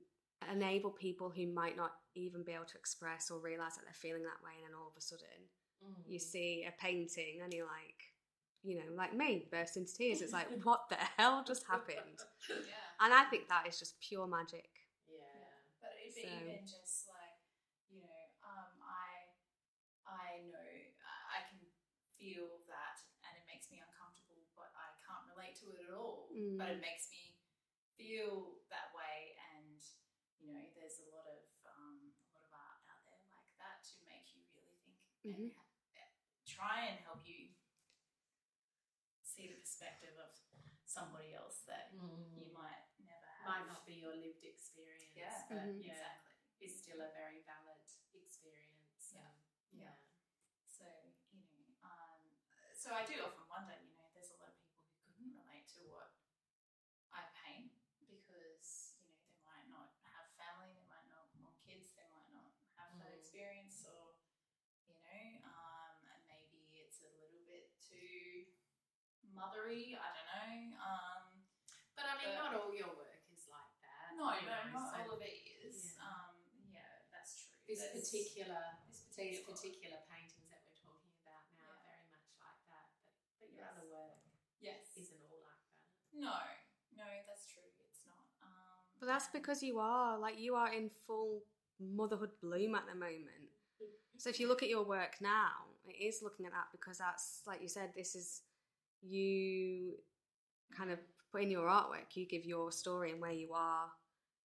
enable 0.51 0.89
people 0.91 1.29
who 1.29 1.47
might 1.47 1.75
not 1.75 1.91
even 2.15 2.43
be 2.43 2.53
able 2.53 2.65
to 2.65 2.77
express 2.77 3.29
or 3.29 3.39
realize 3.39 3.75
that 3.75 3.81
they're 3.85 3.93
feeling 3.93 4.23
that 4.23 4.43
way 4.43 4.51
and 4.57 4.65
then 4.73 4.79
all 4.79 4.87
of 4.87 4.97
a 4.97 5.01
sudden 5.01 5.49
Mm. 5.81 5.95
you 6.11 6.19
see 6.19 6.65
a 6.67 6.73
painting 6.81 7.39
and 7.41 7.53
you're 7.53 7.65
like 7.65 8.11
you 8.63 8.75
know 8.75 8.83
like 8.97 9.15
me 9.15 9.47
burst 9.49 9.77
into 9.77 9.93
tears 9.95 10.21
it's 10.21 10.33
like 10.33 10.47
what 10.63 10.81
the 10.89 10.97
hell 11.17 11.41
just 11.47 11.63
happened 11.65 12.19
yeah. 12.49 12.55
and 12.99 13.13
I 13.13 13.23
think 13.29 13.47
that 13.47 13.65
is 13.65 13.79
just 13.79 13.97
pure 14.01 14.27
magic. 14.27 14.67
But 16.19 16.27
So- 16.27 16.35
even 16.43 16.67
just 16.67 17.07
like 17.07 17.39
you 17.87 18.03
know, 18.03 18.21
um, 18.43 18.75
I 18.83 19.31
I 20.05 20.43
know 20.51 20.71
I 21.31 21.39
can 21.47 21.63
feel 22.19 22.59
that, 22.67 22.97
and 23.23 23.37
it 23.39 23.45
makes 23.47 23.71
me 23.71 23.79
uncomfortable, 23.79 24.43
but 24.57 24.69
I 24.75 24.91
can't 25.05 25.25
relate 25.31 25.55
to 25.63 25.71
it 25.71 25.87
at 25.87 25.93
all. 25.95 26.27
Mm. 26.33 26.57
But 26.59 26.69
it 26.75 26.81
makes 26.83 27.07
me 27.09 27.39
feel 27.95 28.59
that 28.69 28.91
way, 28.93 29.37
and 29.55 29.79
you 30.43 30.51
know, 30.53 30.65
there's 30.75 30.99
a 30.99 31.07
lot 31.15 31.25
of 31.29 31.41
um, 31.65 32.11
a 32.35 32.35
lot 32.35 32.47
of 32.47 32.51
art 32.53 32.83
out 32.91 33.01
there 33.07 33.23
like 33.31 33.51
that 33.63 33.79
to 33.87 34.03
make 34.05 34.27
you 34.35 34.43
really 34.51 34.75
think 34.83 34.99
Mhm. 35.23 35.49
and 35.55 35.55
ha- 35.95 36.13
try 36.45 36.85
and 36.91 36.99
help 36.99 37.23
you 37.25 37.55
see 39.23 39.47
the 39.47 39.55
perspective 39.61 40.17
of 40.19 40.35
somebody 40.85 41.33
else 41.33 41.61
that 41.69 41.93
Mm. 41.93 42.33
you 42.35 42.48
might 43.49 43.65
might 43.65 43.73
not 43.73 43.81
be 43.81 43.97
your 43.97 44.13
lived 44.13 44.45
experience, 44.45 45.09
Yeah. 45.17 45.41
but 45.49 45.57
Mhm. 45.73 45.81
yeah, 45.81 45.93
Exactly. 45.97 46.33
is 46.61 46.73
still 46.85 47.01
a 47.01 47.09
very 47.17 47.41
valid 47.41 47.81
experience. 48.13 49.09
Yeah. 49.11 49.25
and- 49.25 49.81
Yeah. 49.81 49.95
So, 50.67 50.85
you 51.33 51.41
know, 51.41 51.73
um, 51.81 52.21
so 52.77 52.93
I 52.93 53.05
do 53.05 53.25
often 53.25 53.47
wonder, 53.49 53.73
you 53.81 53.95
know, 53.97 54.05
there's 54.13 54.29
a 54.29 54.37
lot 54.37 54.49
of 54.53 54.57
people 54.61 54.85
who 54.85 55.01
couldn't 55.01 55.33
relate 55.35 55.67
to 55.75 55.89
what 55.89 56.13
I 57.11 57.25
paint 57.33 57.73
because, 58.07 58.93
you 59.01 59.09
know, 59.09 59.17
they 59.25 59.41
might 59.41 59.65
not 59.67 59.97
have 60.13 60.29
family, 60.37 60.73
they 60.73 60.85
might 60.85 61.07
not 61.09 61.33
want 61.41 61.57
kids, 61.65 61.93
they 61.97 62.05
might 62.13 62.29
not 62.31 62.53
have 62.77 62.97
that 62.99 63.13
Mm. 63.13 63.17
experience 63.17 63.83
or, 63.85 64.13
you 64.85 64.93
know, 64.93 65.41
um, 65.49 66.05
and 66.05 66.21
maybe 66.27 66.69
it's 66.85 67.01
a 67.01 67.09
little 67.09 67.41
bit 67.45 67.81
too 67.81 68.53
mothery, 69.33 69.97
I 69.97 70.13
don't 70.13 70.29
know. 70.29 70.77
Um, 70.85 71.45
But 71.95 72.05
I 72.05 72.15
mean, 72.17 72.27
But- 72.37 72.51
not 72.53 72.53
all 72.55 72.73
your 72.73 72.87
work 72.87 72.95
is 72.95 72.97
like 72.97 73.07
that. 73.07 73.08
No, 74.19 74.35
you 74.35 74.45
no, 74.45 74.57
not 74.75 74.85
so 74.91 74.95
all 74.99 75.15
of 75.15 75.21
it 75.23 75.35
is. 75.63 75.95
Yeah. 75.95 76.03
Um, 76.03 76.35
yeah, 76.67 76.91
that's 77.11 77.39
true. 77.39 77.55
This 77.65 77.79
There's- 77.79 77.95
particular, 77.95 78.61
this 78.91 79.07
these 79.15 79.39
particular- 79.41 79.55
particular 79.55 79.99
paintings 80.11 80.47
that 80.51 80.61
we're 80.67 80.75
talking 80.79 81.13
about 81.23 81.43
now 81.55 81.71
are 81.71 81.83
very 81.87 82.05
much 82.11 82.27
like 82.43 82.61
that. 82.69 82.87
But, 83.03 83.15
but 83.39 83.47
your 83.55 83.63
Yes. 83.63 83.71
other 83.75 83.87
work 83.87 84.19
Yes. 84.59 84.83
isn't 84.99 85.23
all 85.23 85.39
like 85.43 85.63
that. 85.63 85.79
No, 86.19 86.37
no, 86.99 87.07
that's 87.27 87.47
true. 87.47 87.63
It's 87.87 88.03
not. 88.05 88.27
Um, 88.43 88.83
but 88.99 89.07
that's 89.07 89.27
because 89.31 89.63
you 89.63 89.79
are 89.79 90.19
like 90.19 90.37
you 90.39 90.55
are 90.55 90.71
in 90.71 90.89
full 90.89 91.43
motherhood 91.79 92.35
bloom 92.41 92.75
at 92.75 92.85
the 92.87 92.95
moment 92.95 93.47
So 94.19 94.29
if 94.29 94.37
you 94.37 94.49
look 94.49 94.61
at 94.63 94.67
your 94.67 94.83
work 94.83 95.15
now, 95.21 95.63
it 95.87 95.95
is 95.95 96.21
looking 96.21 96.45
at 96.45 96.51
that 96.51 96.67
because 96.73 96.97
that's 96.97 97.41
like 97.47 97.61
you 97.61 97.69
said, 97.69 97.93
this 97.95 98.15
is 98.15 98.41
you 99.01 99.95
kind 100.75 100.91
of 100.91 100.99
put 101.31 101.41
in 101.43 101.49
your 101.49 101.67
artwork, 101.67 102.15
you 102.15 102.25
give 102.25 102.43
your 102.45 102.69
story 102.73 103.11
and 103.11 103.21
where 103.21 103.31
you 103.31 103.53
are 103.53 103.89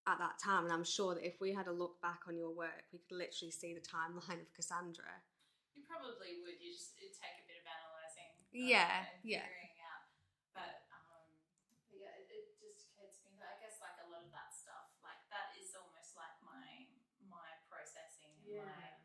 at 0.06 0.18
that 0.18 0.36
time. 0.42 0.64
And 0.64 0.72
I'm 0.72 0.84
sure 0.84 1.14
that 1.14 1.24
if 1.24 1.40
we 1.40 1.52
had 1.52 1.66
a 1.66 1.72
look 1.74 2.00
back 2.02 2.28
on 2.28 2.36
your 2.36 2.50
work, 2.52 2.84
we 2.92 2.98
could 3.00 3.16
literally 3.16 3.52
see 3.52 3.72
the 3.74 3.84
timeline 3.84 4.40
of 4.44 4.50
Cassandra. 4.56 5.22
you 5.74 5.82
probably 5.88 6.40
would. 6.44 6.60
You 6.60 6.72
just 6.72 6.94
it'd 7.00 7.16
take 7.16 7.38
a 7.42 7.46
bit 7.48 7.58
of 7.60 7.66
analysing. 7.66 8.30
um, 8.38 8.46
Yeah, 8.52 9.08
and 9.10 9.20
yeah. 9.24 9.44
Figuring 9.48 9.76
out, 9.90 10.04
but 10.54 10.74
um, 10.94 11.26
but 11.90 11.96
yeah, 11.98 12.14
it, 12.20 12.30
it 12.30 12.54
just 12.60 12.88
occurred 12.92 13.10
to 13.16 13.20
me 13.26 13.34
that 13.40 13.56
I 13.56 13.56
guess 13.64 13.80
like 13.82 13.96
a 14.04 14.08
lot 14.12 14.22
of 14.22 14.30
that 14.32 14.52
stuff, 14.54 14.94
like 15.02 15.18
that 15.34 15.56
is 15.58 15.72
almost 15.74 16.14
like 16.14 16.36
my 16.46 16.88
my 17.26 17.50
processing 17.66 18.30
and 18.44 18.68
my 18.68 18.84
um, 18.94 19.02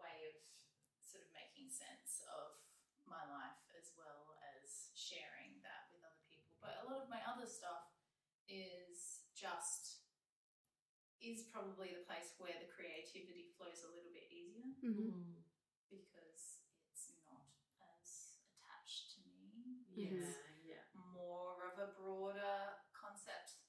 way 0.00 0.32
of 0.32 0.36
sort 1.04 1.22
of 1.22 1.30
making 1.36 1.68
sense 1.70 2.24
of 2.26 2.58
my 3.06 3.22
life 3.28 3.60
as 3.78 3.92
well 3.94 4.34
as 4.58 4.90
sharing 4.96 5.60
that 5.62 5.86
with 5.92 6.02
other 6.02 6.24
people. 6.26 6.56
But 6.58 6.82
a 6.82 6.88
lot 6.88 7.04
of 7.04 7.08
my 7.12 7.20
other 7.28 7.46
stuff 7.46 7.92
is 8.48 8.93
just 9.44 10.00
is 11.20 11.44
probably 11.52 11.92
the 11.92 12.04
place 12.08 12.32
where 12.40 12.56
the 12.56 12.68
creativity 12.72 13.52
flows 13.56 13.84
a 13.84 13.92
little 13.92 14.12
bit 14.12 14.28
easier 14.32 14.64
Mhm. 14.80 15.44
because 15.88 16.64
it's 16.88 17.12
not 17.24 17.48
as 17.80 18.40
attached 18.48 19.12
to 19.16 19.20
me. 19.28 19.84
Yeah, 19.92 20.16
It's 20.16 20.36
yeah. 20.64 20.84
more 21.12 21.60
of 21.68 21.76
a 21.78 21.92
broader 21.92 22.80
concept 22.92 23.60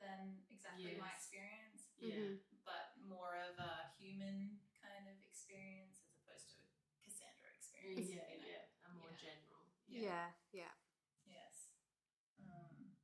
than 0.00 0.44
exactly 0.48 0.96
my 0.96 1.12
experience 1.12 1.92
Yeah. 2.00 2.16
Mhm. 2.16 2.40
but 2.64 2.96
more 3.04 3.36
of 3.36 3.58
a 3.58 3.92
human 3.98 4.60
kind 4.80 5.08
of 5.08 5.20
experience 5.22 6.00
as 6.00 6.16
opposed 6.16 6.48
to 6.56 6.60
a 6.64 7.04
Cassandra 7.04 7.52
experience. 7.56 8.08
Yeah, 8.08 8.28
you 8.32 8.38
know? 8.40 8.46
yeah. 8.48 8.64
A 8.84 8.88
more 8.96 9.10
Yeah. 9.12 9.16
general. 9.20 9.64
Yeah, 9.88 10.32
yeah. 10.52 10.72
Yes. 11.26 11.68
Um, 12.40 12.96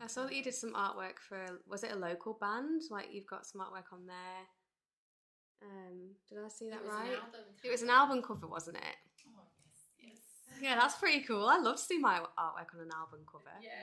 I 0.00 0.06
saw 0.06 0.24
that 0.24 0.34
you 0.34 0.42
did 0.42 0.54
some 0.54 0.74
artwork 0.74 1.18
for 1.18 1.60
was 1.68 1.82
it 1.82 1.92
a 1.92 1.96
local 1.96 2.34
band? 2.34 2.82
Like 2.90 3.08
you've 3.12 3.26
got 3.26 3.46
some 3.46 3.60
artwork 3.60 3.92
on 3.92 4.06
there. 4.06 4.46
Um, 5.62 6.14
did 6.28 6.38
I 6.44 6.48
see 6.48 6.68
that 6.70 6.80
It 6.84 6.88
right? 6.88 7.18
It 7.64 7.70
was 7.70 7.82
an 7.82 7.90
album 7.90 8.22
cover, 8.22 8.46
wasn't 8.46 8.76
it? 8.76 8.96
oh 9.36 9.42
yes, 9.58 9.90
yes. 9.98 10.62
Yeah, 10.62 10.76
that's 10.76 10.96
pretty 10.96 11.20
cool. 11.22 11.46
I 11.46 11.58
love 11.58 11.76
to 11.76 11.82
see 11.82 11.98
my 11.98 12.18
artwork 12.38 12.74
on 12.74 12.80
an 12.82 12.90
album 12.94 13.20
cover. 13.30 13.50
Yes. 13.60 13.74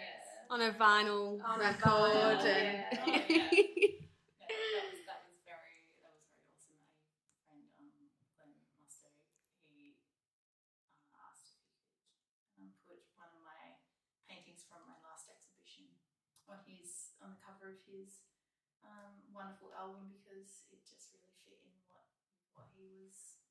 On 0.49 0.61
a 0.61 0.72
vinyl 0.72 1.41
On 1.43 1.59
a 1.59 1.63
record 1.63 2.39
vinyl, 2.39 2.45
and. 2.45 2.86
Oh, 2.95 3.11
yeah. 3.28 3.49
No, 4.45 4.61
that 4.72 4.86
was 4.88 5.01
that 5.09 5.20
was 5.28 5.36
very 5.43 5.91
that 5.99 6.13
was 6.16 6.24
very 6.24 6.45
awesome. 6.47 6.80
My 6.80 7.20
friend 7.36 7.68
um 7.76 8.07
Glenn 8.38 8.53
Musto, 8.80 9.09
he 9.68 9.97
uh, 10.32 11.26
asked 11.28 11.49
if 11.51 11.59
he 11.66 11.76
could 11.76 11.97
um, 12.61 12.72
put 12.88 13.01
one 13.18 13.28
of 13.34 13.41
my 13.43 13.76
paintings 14.30 14.63
from 14.70 14.86
my 14.88 14.95
last 15.03 15.28
exhibition 15.28 15.89
on 16.47 16.61
his 16.70 17.14
on 17.26 17.34
the 17.34 17.41
cover 17.41 17.73
of 17.73 17.82
his 17.89 18.21
um, 18.86 19.17
wonderful 19.34 19.73
album 19.73 20.13
because 20.13 20.69
it 20.69 20.86
just 20.86 21.09
really 21.17 21.34
fit 21.41 21.57
in 21.65 21.73
what 21.89 22.05
what 22.53 22.69
he 22.78 22.86
was 22.86 23.41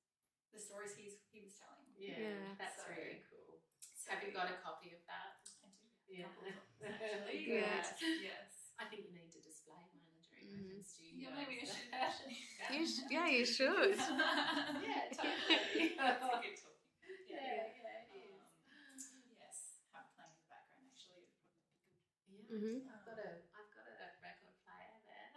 the 0.55 0.63
stories 0.63 0.95
he's 0.95 1.19
he 1.35 1.43
was 1.43 1.59
telling. 1.59 1.91
Yeah, 1.99 2.15
Yeah. 2.15 2.55
that's 2.55 2.79
So- 2.87 2.95
really 2.95 3.27
cool. 3.27 3.59
So 3.99 4.15
Have 4.15 4.23
you 4.23 4.31
got 4.31 4.47
a 4.53 4.61
copy 4.63 4.95
of 4.95 5.03
that? 5.11 5.43
I 5.59 5.67
do 6.07 6.15
have 6.23 6.31
Yeah. 6.31 6.31
couple 6.31 6.47
of 6.47 6.55
actually. 6.87 7.43
Good. 7.51 7.67
Yes, 7.67 7.99
yes. 8.23 8.51
I 8.79 8.85
think 8.87 9.11
you 9.11 9.17
need 9.19 9.33
to 9.35 9.43
display 9.43 9.83
one 9.91 10.07
during 10.23 10.47
Mhm. 10.55 10.79
Open 10.79 10.85
Studios. 10.87 11.19
Yeah, 11.19 11.35
maybe 11.35 11.55
I 11.59 11.67
should 11.67 11.91
actually. 11.91 12.39
You 12.71 12.83
sh- 12.87 13.09
yeah, 13.11 13.27
you 13.27 13.43
should. 13.49 13.97
yeah, 14.87 15.11
totally. 15.11 15.99
That's 15.99 16.23
a 16.23 16.39
good 16.39 16.55
talking. 16.63 16.95
yeah, 17.27 17.75
yeah, 17.83 18.07
it 18.07 18.23
Um, 18.71 18.95
is. 18.95 19.03
yes, 19.35 19.57
have 19.91 20.07
it 20.07 20.15
playing 20.15 20.37
in 20.37 20.43
the 20.45 20.49
background 20.53 20.85
actually 20.93 21.25
would 21.25 21.33
probably 21.41 21.65
be 21.65 21.81
good. 21.81 22.05
Yeah, 22.29 22.45
Mhm. 22.55 22.77
I've 22.93 23.05
got 23.09 23.19
a, 23.25 23.29
I've 23.57 23.71
got 23.73 23.87
a 23.89 23.97
record 24.21 24.55
player 24.63 24.97
there. 25.09 25.33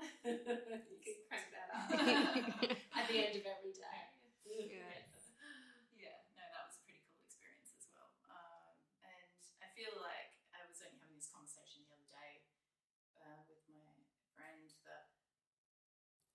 you 0.92 1.00
can 1.00 1.18
crank 1.32 1.48
that 1.56 1.70
up 1.72 1.88
at 3.00 3.06
the 3.08 3.16
end 3.24 3.34
of 3.40 3.46
every 3.48 3.72
day. 3.74 4.00
Yeah. 4.48 5.08
Yeah, 5.96 6.18
no, 6.36 6.44
that 6.44 6.64
was 6.68 6.80
a 6.80 6.84
pretty 6.88 7.04
cool 7.08 7.20
experience 7.24 7.72
as 7.78 7.86
well. 7.94 8.10
Um, 8.32 8.80
and 9.04 9.38
I 9.62 9.68
feel 9.76 9.92
like 10.02 10.40
I 10.56 10.64
was 10.66 10.80
only 10.82 10.98
having 11.04 11.20
this 11.20 11.28
conversation 11.30 11.84
the 11.84 11.94
other 12.00 12.08
day 12.10 12.48
uh, 13.20 13.44
with 13.52 13.60
my 13.70 13.92
friend 14.34 14.72
that 14.88 15.12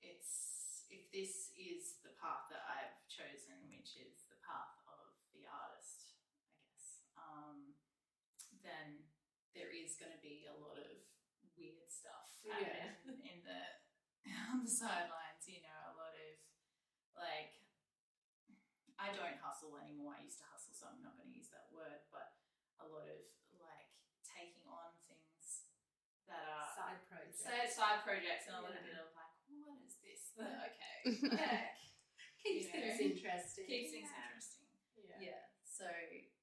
it's 0.05 0.85
if 0.93 1.09
this 1.09 1.57
is 1.57 2.05
the 2.05 2.13
path 2.21 2.53
that 2.53 2.63
I've 2.69 3.01
chosen, 3.09 3.65
which 3.73 3.97
is 3.97 4.29
the 4.29 4.37
path 4.45 4.77
of 4.85 5.17
the 5.33 5.49
artist, 5.49 6.13
I 6.21 6.53
guess, 6.69 6.85
um, 7.17 7.59
then 8.61 9.09
there 9.57 9.73
is 9.73 9.92
going 10.03 10.15
to 10.19 10.23
be 10.23 10.51
a 10.51 10.57
lot 10.59 10.75
of 10.83 10.99
weird 11.55 11.87
stuff 11.87 12.35
Yeah. 12.43 12.99
in 13.07 13.39
the 13.47 13.61
on 14.51 14.67
the 14.67 14.71
sidelines. 14.71 15.47
You 15.47 15.63
know, 15.63 15.79
a 15.91 15.95
lot 15.95 16.15
of 16.15 16.33
like 17.15 17.55
I 18.99 19.11
don't 19.15 19.39
hustle 19.43 19.79
anymore. 19.79 20.19
I 20.19 20.23
used 20.27 20.39
to 20.43 20.47
hustle, 20.51 20.75
so 20.75 20.91
I'm 20.91 21.03
not 21.03 21.15
going 21.19 21.31
to 21.31 21.35
use 21.39 21.51
that 21.55 21.71
word, 21.75 22.07
but 22.11 22.35
a 22.83 22.87
lot 22.87 23.07
of 23.07 23.19
like 23.59 23.91
taking 24.27 24.67
on 24.67 24.95
things 25.07 25.67
that 26.31 26.43
are 26.47 26.71
Side 26.75 27.03
project. 27.11 27.35
say 27.39 27.67
side 27.67 28.03
projects 28.07 28.47
and 28.51 28.59
a 28.59 28.63
little 28.63 28.79
Yeah. 28.79 28.87
bit 28.91 28.99
of 29.03 29.11
like, 29.15 29.35
what 29.63 29.79
is 29.87 29.99
this? 30.03 30.23
But 30.39 30.51
okay, 30.71 30.99
Yeah. 31.39 31.79
Keeps 32.43 32.75
you 32.75 32.81
know, 32.83 32.91
things 32.99 33.23
interesting. 33.23 33.67
keeps 33.71 33.91
things 33.95 34.11
Yeah. 34.11 34.19
interesting. 34.27 34.67
Yeah. 34.99 35.19
Yeah. 35.21 35.43
So 35.67 35.87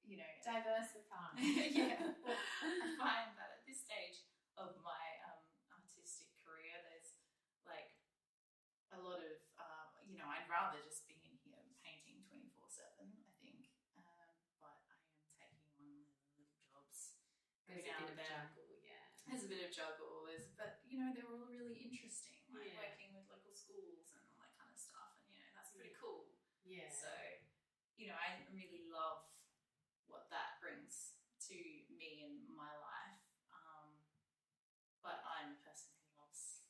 you 0.07 0.18
know, 0.20 0.32
Diversify. 0.43 1.38
yeah. 1.39 2.01
I 2.01 2.88
find 2.97 3.30
that 3.39 3.49
at 3.55 3.64
this 3.68 3.84
stage 3.88 4.26
of 4.57 4.74
my 4.84 5.05
um, 5.30 5.38
artistic 5.70 6.34
career, 6.41 6.76
there's 6.88 7.14
like 7.68 7.93
a 8.89 8.97
lot 8.97 9.22
of, 9.22 9.38
uh, 9.62 9.86
you 10.10 10.18
know, 10.18 10.26
I'd 10.50 10.74
rather 10.74 10.82
just 10.82 11.06
be 11.06 11.14
in 11.22 11.38
here 11.45 11.62
painting 11.86 12.26
24 12.26 12.66
7, 12.66 13.06
I 13.06 13.30
think. 13.38 13.70
Um, 13.93 14.34
but 14.58 14.82
I 14.82 15.45
am 15.45 15.54
taking 15.62 16.10
on 16.10 16.41
little 16.41 16.58
jobs. 16.66 17.22
There's 17.70 17.86
a 17.86 18.02
bit 18.02 18.18
of 18.18 18.18
juggle, 18.18 18.82
yeah. 18.82 19.14
There's 19.30 19.45
a 19.45 19.52
bit 19.54 19.62
of 19.62 19.70
juggle, 19.70 20.26
there's, 20.26 20.50
but 20.58 20.82
you 20.89 20.97
know, 20.97 21.14
they're 21.14 21.30
all 21.30 21.45
really 21.45 21.78
interesting, 21.93 22.41
like 22.50 22.66
Yeah. 22.74 22.82
working 22.82 23.14
with 23.14 23.30
local 23.30 23.54
schools 23.54 24.10
and 24.18 24.26
all 24.26 24.41
that 24.41 24.58
kind 24.58 24.74
of 24.74 24.82
stuff. 24.82 25.22
And, 25.22 25.38
you 25.38 25.45
know, 25.45 25.54
that's 25.54 25.70
pretty 25.70 25.93
cool. 25.93 26.34
Yeah. 26.66 26.89
So, 26.89 27.14
you 27.93 28.10
know, 28.10 28.18
I 28.18 28.41
really 28.50 28.89
love 28.89 29.30
what 30.10 30.34
that 30.34 30.58
brings 30.58 31.14
to 31.45 31.58
me 31.93 32.26
and 32.26 32.41
my 32.58 32.74
life. 32.74 33.22
Um, 33.54 34.02
but 35.06 35.22
I'm 35.30 35.54
a 35.54 35.62
person 35.62 35.93
who 35.93 36.10
loves 36.18 36.66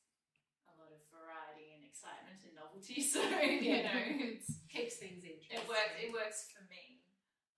a 0.68 0.76
lot 0.76 0.92
of 0.92 1.00
variety 1.08 1.72
and 1.80 1.88
excitement 2.00 2.40
and 2.48 2.56
novelty. 2.56 2.96
So, 3.12 3.20
you 3.20 3.84
know, 3.84 4.00
it's, 4.32 4.48
keeps 4.72 4.96
things 4.96 5.20
interesting. 5.20 5.60
it 5.60 5.68
works. 5.68 5.92
It 6.00 6.08
works 6.12 6.48
for 6.48 6.64
me. 6.72 7.04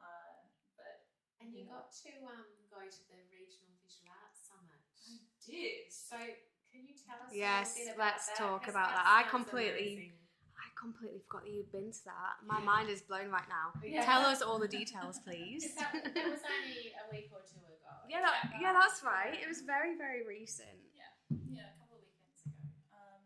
Uh, 0.02 0.42
but 0.74 1.06
And 1.38 1.54
you 1.54 1.62
Yeah. 1.70 1.78
got 1.78 1.94
to 2.02 2.10
um, 2.26 2.50
go 2.66 2.82
to 2.82 3.02
the 3.06 3.22
Regional 3.30 3.70
Visual 3.78 4.10
Arts 4.10 4.42
Summit. 4.50 4.82
I 4.82 5.22
did. 5.46 5.86
So, 5.94 6.18
can 6.18 6.82
you 6.90 6.94
tell 6.98 7.22
us 7.22 7.30
Yes, 7.30 7.78
a 7.78 7.94
bit 7.94 7.98
let's 8.02 8.26
that? 8.34 8.36
talk 8.42 8.66
'Cause 8.66 8.74
about 8.74 8.90
that. 8.90 9.06
that. 9.06 9.22
I 9.26 9.30
completely- 9.30 10.10
amazing. 10.10 10.18
I 10.58 10.66
completely 10.74 11.20
forgot 11.22 11.44
that 11.46 11.52
you'd 11.54 11.70
been 11.70 11.92
to 11.94 12.04
that. 12.10 12.42
My 12.42 12.58
Yeah. 12.58 12.64
mind 12.66 12.88
is 12.90 13.02
blown 13.02 13.30
right 13.30 13.46
now. 13.48 13.70
Yeah. 13.84 14.02
Tell 14.04 14.26
us 14.26 14.42
all 14.42 14.58
the 14.58 14.66
details, 14.66 15.20
please. 15.22 15.62
Is 15.70 15.74
that, 15.78 15.92
that 15.94 16.26
was 16.26 16.42
only 16.42 16.90
a 16.90 17.04
week 17.14 17.30
or 17.30 17.42
two 17.46 17.62
ago. 17.62 17.94
yeah, 18.10 18.20
that, 18.26 18.50
yeah, 18.58 18.72
that's 18.74 19.02
right. 19.06 19.38
It 19.38 19.46
was 19.46 19.60
very, 19.62 19.94
very 19.96 20.26
recent. 20.26 20.82
Yeah, 20.90 21.06
yeah, 21.54 21.70
a 21.70 21.78
couple 21.78 21.98
of 21.98 22.02
weekends 22.02 22.42
ago. 22.42 22.58
Um, 22.98 23.20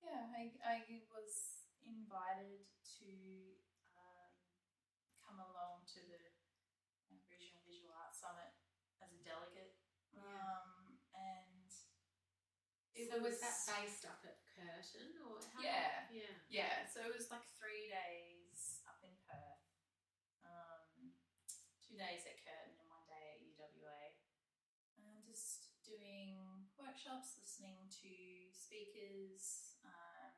yeah, 0.00 0.31
I, 0.42 0.50
I 0.82 1.06
was 1.14 1.62
invited 1.86 2.66
to 2.98 3.14
um, 3.94 4.34
come 5.22 5.38
along 5.38 5.86
to 5.94 6.02
the 6.02 7.14
Regional 7.30 7.62
Visual 7.62 7.94
Arts 7.94 8.18
Summit 8.18 8.50
as 8.98 9.14
a 9.14 9.22
delegate. 9.22 9.78
Um, 10.18 10.98
and 11.14 11.70
it 12.98 13.06
so 13.06 13.22
was, 13.22 13.38
that 13.38 13.54
based 13.70 14.02
up 14.02 14.18
at 14.26 14.42
Curtin 14.50 15.14
or 15.30 15.38
how? 15.54 15.62
Yeah. 15.62 16.10
yeah, 16.10 16.34
Yeah, 16.50 16.76
so 16.90 17.06
it 17.06 17.14
was 17.14 17.30
like 17.30 17.46
three 17.62 17.86
days 17.86 18.82
up 18.90 18.98
in 19.06 19.14
Perth, 19.22 19.62
um, 20.42 21.14
two 21.86 21.94
days 21.94 22.26
at 22.26 22.42
Curtin 22.42 22.82
and 22.82 22.90
one 22.90 23.06
day 23.06 23.38
at 23.38 23.46
UWA. 23.46 24.18
Um, 24.98 25.22
just 25.22 25.70
doing 25.86 26.66
workshops, 26.74 27.38
listening 27.38 27.86
to 28.02 28.14
speakers, 28.50 29.72
um, 29.82 30.34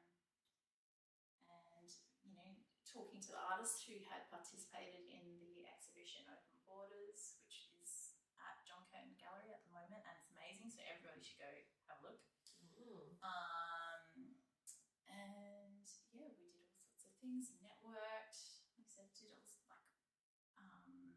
and 1.49 1.89
you 2.25 2.33
know, 2.33 2.53
talking 3.65 3.81
to 3.81 3.89
the 3.89 3.89
artists 3.89 3.89
who 3.89 3.97
had 4.13 4.29
participated 4.29 5.09
in 5.09 5.25
the 5.57 5.65
exhibition 5.65 6.29
Open 6.29 6.61
Borders, 6.69 7.41
which 7.41 7.73
is 7.81 8.13
at 8.37 8.61
John 8.69 8.85
Curtin 8.93 9.17
Gallery 9.17 9.57
at 9.57 9.65
the 9.65 9.73
moment, 9.73 10.05
and 10.05 10.15
it's 10.21 10.29
amazing. 10.29 10.69
So 10.69 10.85
everybody 10.85 11.25
should 11.25 11.41
go 11.41 11.49
have 11.89 11.97
a 12.05 12.13
look. 12.13 12.21
Oh. 12.77 13.17
Um, 13.25 14.37
and 15.09 15.81
yeah, 16.13 16.29
we 16.37 16.53
did 16.53 16.69
all 16.69 16.77
sorts 16.77 17.09
of 17.09 17.17
things, 17.25 17.57
networked, 17.65 18.61
like 18.77 18.85
I 18.85 18.93
said, 18.93 19.09
did 19.17 19.33
all 19.33 19.41
like 19.73 19.97
um, 20.61 21.17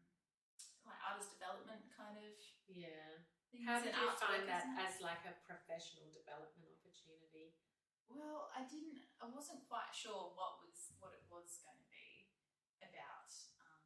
like 0.88 1.00
artist 1.04 1.36
development 1.36 1.84
kind 1.92 2.16
of 2.16 2.32
yeah. 2.64 3.28
things. 3.52 3.68
How 3.68 3.76
did 3.84 3.92
you 3.92 4.08
find 4.16 4.48
that 4.48 4.72
as 4.88 5.04
like 5.04 5.20
a 5.28 5.36
professional 5.44 6.08
development 6.16 6.72
opportunity? 6.80 7.60
well, 8.08 8.48
I 8.56 8.64
didn't. 8.64 9.04
I 9.20 9.28
wasn't 9.28 9.68
quite 9.68 9.92
sure 9.92 10.32
what 10.32 10.64
was 10.64 10.96
what 10.96 11.12
it 11.12 11.24
was 11.28 11.60
going 11.60 11.76
to 11.76 11.88
be 11.92 12.32
about 12.80 13.32
um, 13.60 13.84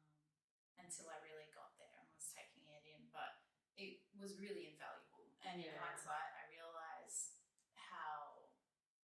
until 0.93 1.09
I 1.09 1.17
really 1.25 1.49
got 1.49 1.73
there 1.81 1.89
and 1.97 2.05
was 2.13 2.29
taking 2.29 2.69
it 2.69 2.85
in. 2.85 3.09
But 3.09 3.41
it 3.73 4.05
was 4.13 4.37
really 4.37 4.69
invaluable. 4.69 5.33
And 5.41 5.57
in 5.57 5.73
Yeah. 5.73 5.81
hindsight, 5.81 6.29
I 6.37 6.45
realise 6.53 7.41
how 7.73 8.53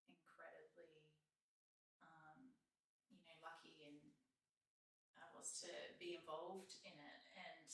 incredibly, 0.05 1.09
um, 2.05 2.53
you 3.09 3.17
know, 3.25 3.33
lucky 3.41 3.81
and 3.81 4.13
I 5.17 5.25
was 5.33 5.57
to 5.65 5.97
be 5.97 6.13
involved 6.13 6.77
in 6.85 6.93
it, 6.93 7.21
and 7.33 7.65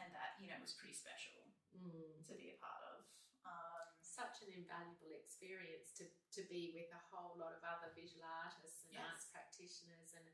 and 0.00 0.08
that 0.16 0.40
you 0.40 0.48
know 0.48 0.56
was 0.58 0.72
pretty 0.72 0.96
special 0.96 1.52
Mm. 1.76 2.24
to 2.26 2.34
be 2.34 2.50
a 2.50 2.56
part 2.56 2.82
of. 2.82 3.04
Um, 3.44 3.92
Such 4.00 4.42
an 4.42 4.52
invaluable 4.52 5.12
experience 5.12 5.92
to, 5.96 6.04
to 6.32 6.42
be 6.48 6.72
with 6.74 6.92
a 6.92 6.98
whole 7.10 7.36
lot 7.38 7.52
of 7.54 7.64
other 7.64 7.92
visual 7.94 8.22
artists 8.24 8.84
and 8.84 8.92
Yes. 8.92 9.08
arts 9.08 9.24
practitioners, 9.30 10.12
and 10.14 10.28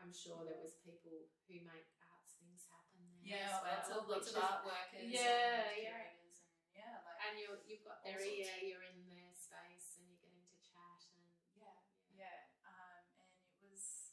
I'm 0.00 0.12
sure 0.12 0.44
there 0.44 0.58
was 0.58 0.74
people 0.82 1.30
who 1.46 1.54
make 1.62 1.86
arts 2.02 2.02
things 2.02 2.03
happen 2.74 3.02
there. 3.14 3.22
Yeah, 3.38 3.54
as 3.54 3.62
well, 3.62 3.70
lots 3.78 3.88
of 3.94 4.02
lots 4.10 4.28
which 4.34 4.42
art 4.42 4.60
workers, 4.66 5.08
Yeah, 5.08 5.70
and 5.70 5.78
yeah. 5.80 6.02
and 6.10 6.34
yeah, 6.74 6.94
like 7.06 7.18
and 7.24 7.34
you 7.38 7.46
you've 7.64 7.86
got 7.86 8.02
their 8.02 8.18
All 8.18 8.26
sorts. 8.26 8.42
ear, 8.50 8.54
you're 8.66 8.86
in 8.86 9.06
their 9.06 9.30
space, 9.32 9.94
and 9.98 10.10
you're 10.10 10.20
getting 10.20 10.44
to 10.50 10.58
chat 10.60 11.00
and 11.14 11.24
yeah, 11.54 11.78
yeah. 12.10 12.38
Um, 12.66 13.04
and 13.22 13.32
it 13.62 13.70
was 13.70 14.12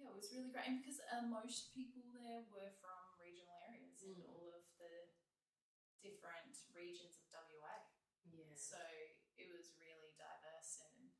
yeah, 0.00 0.08
it 0.10 0.16
was 0.16 0.32
really 0.32 0.48
great, 0.50 0.64
and 0.66 0.80
because 0.80 0.98
uh, 1.12 1.22
most 1.28 1.76
people 1.76 2.08
there 2.16 2.48
were 2.48 2.72
from 2.80 3.14
regional 3.20 3.52
areas 3.68 4.00
in 4.00 4.16
Mm. 4.16 4.32
all 4.32 4.50
of 4.56 4.64
the 4.80 5.12
different 6.00 6.56
regions 6.72 7.20
of 7.20 7.28
WA. 7.36 7.84
yeah. 8.24 8.56
So 8.56 8.80
it 9.36 9.52
was 9.52 9.76
really 9.76 10.16
diverse 10.16 10.80
and 10.88 11.12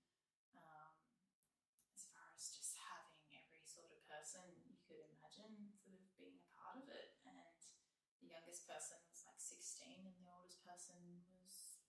um, 0.57 0.97
as 1.93 2.09
far 2.09 2.33
as 2.33 2.49
just 2.57 2.81
having 2.81 3.21
every 3.37 3.61
sort 3.69 3.93
of 3.93 4.01
person 4.09 4.49
you 4.65 4.81
could 4.89 5.05
imagine 5.13 5.77
sort 5.77 6.01
of 6.01 6.09
being 6.17 6.41
a 6.41 6.49
part 6.57 6.81
of 6.81 6.89
it. 6.89 7.21
And 7.29 7.61
the 8.25 8.33
youngest 8.33 8.65
person 8.65 8.97
was 9.13 9.21
like 9.29 9.37
16 9.41 10.09
and 10.09 10.17
the 10.17 10.33
oldest 10.33 10.65
person 10.65 11.21
was 11.29 11.85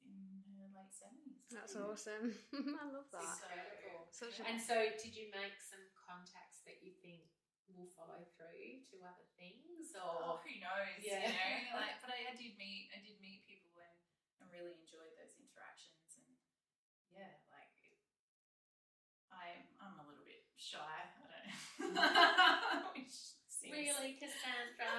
in 0.62 0.70
her 0.70 0.78
late 0.78 0.94
70s. 0.94 1.50
That's 1.50 1.74
awesome. 1.74 2.38
I 2.82 2.86
love 2.94 3.10
that. 3.10 3.26
So, 3.26 3.50
Incredible. 3.50 4.06
Such 4.14 4.36
a 4.38 4.42
And 4.46 4.58
so, 4.62 4.78
did 5.02 5.18
you 5.18 5.34
make 5.34 5.58
some 5.58 5.82
contacts 5.98 6.62
that 6.70 6.80
you 6.86 6.94
think 7.02 7.26
will 7.74 7.90
follow 7.98 8.22
through 8.38 8.84
to 8.92 8.96
other 9.02 9.26
things, 9.40 9.96
Oh, 9.98 10.38
or 10.38 10.44
who 10.46 10.54
knows? 10.62 11.00
Yeah. 11.02 11.24
You 11.26 11.74
know, 11.74 11.82
like, 11.82 11.98
but 12.04 12.12
I, 12.14 12.30
I 12.30 12.36
did 12.38 12.54
meet, 12.62 12.92
I 12.94 13.00
did 13.02 13.18
meet 13.24 13.48
people 13.50 13.74
and, 13.82 13.96
and 14.44 14.46
really 14.54 14.76
enjoyed 14.78 15.12
those 15.18 15.34
interactions. 15.40 16.20
And 16.20 16.30
yeah, 17.16 17.32
like, 17.50 17.72
it, 17.82 17.96
I'm, 19.32 19.64
I'm 19.82 19.96
a 19.98 20.06
little 20.06 20.24
bit 20.28 20.44
shy. 20.60 20.78
I 20.84 21.08
don't 21.16 21.96
know. 21.96 22.92
Which 23.00 23.40
seems- 23.48 23.72
really, 23.72 24.20
Cassandra? 24.20 24.92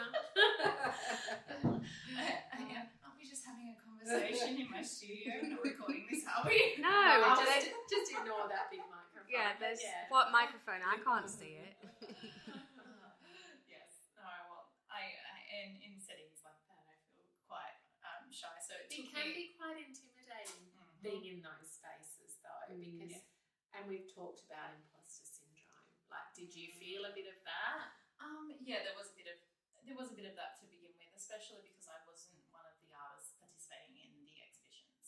I, 2.17 2.25
I, 2.57 2.61
am- 2.73 2.93
aren't 3.05 3.19
we 3.21 3.29
just 3.29 3.45
having 3.45 3.69
a 3.69 3.77
conversation 4.07 4.59
in 4.59 4.69
my 4.71 4.83
studio? 4.83 5.33
We're 5.43 5.55
not 5.55 5.63
recording 5.63 6.05
this, 6.11 6.27
are 6.27 6.43
we? 6.47 6.75
No, 6.83 6.91
I'll 6.91 7.39
do 7.39 7.47
they- 7.47 7.71
just, 7.71 7.87
just 7.87 8.11
ignore 8.19 8.51
that 8.51 8.67
big 8.71 8.83
microphone. 8.91 9.31
yeah, 9.31 9.55
there's 9.63 9.83
yeah. 9.83 10.11
what 10.11 10.35
microphone? 10.35 10.83
I 10.83 10.99
can't 10.99 11.31
see 11.31 11.63
it. 11.63 11.75
yes. 13.71 14.11
No, 14.19 14.27
well, 14.51 14.75
I, 14.91 15.15
I 15.15 15.37
and 15.63 15.79
in 15.83 15.95
settings 16.03 16.43
like 16.43 16.59
that, 16.67 16.83
I 16.91 16.95
feel 17.15 17.31
quite 17.47 17.79
um, 18.03 18.27
shy. 18.35 18.51
So 18.59 18.75
it, 18.83 18.91
It 18.91 19.07
can 19.15 19.27
me- 19.31 19.39
be 19.39 19.47
quite 19.55 19.79
intimidating 19.79 20.67
Mhm. 20.75 20.99
being 21.03 21.25
in 21.31 21.39
those 21.43 21.71
spaces, 21.71 22.39
though, 22.43 22.75
Mm. 22.75 22.99
because 22.99 23.23
Yeah. 23.23 23.79
and 23.79 23.87
we've 23.89 24.07
talked 24.11 24.43
about 24.47 24.75
imposter 24.75 25.25
syndrome. 25.27 25.87
Like, 26.11 26.35
did 26.35 26.51
you 26.55 26.75
feel 26.75 27.07
a 27.07 27.13
bit 27.15 27.27
of 27.31 27.39
that? 27.47 27.95
Um, 28.21 28.55
yeah, 28.63 28.83
there 28.87 28.95
was 28.99 29.11
a 29.11 29.17
bit 29.17 29.27
of 29.31 29.39
there 29.83 29.99
was 29.99 30.13
a 30.13 30.17
bit 30.19 30.27
of 30.31 30.37
that 30.39 30.55
to 30.61 30.67
begin 30.71 30.95
with, 30.95 31.11
especially 31.19 31.59
because 31.67 31.82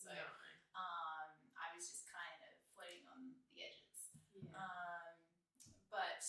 So 0.05 0.13
no. 0.13 0.29
um, 0.77 1.33
I 1.57 1.73
was 1.73 1.89
just 1.89 2.05
kind 2.13 2.37
of 2.45 2.53
floating 2.77 3.09
on 3.09 3.33
the 3.49 3.65
edges. 3.65 4.13
Yeah. 4.37 4.53
Um, 4.53 5.17
but 5.89 6.21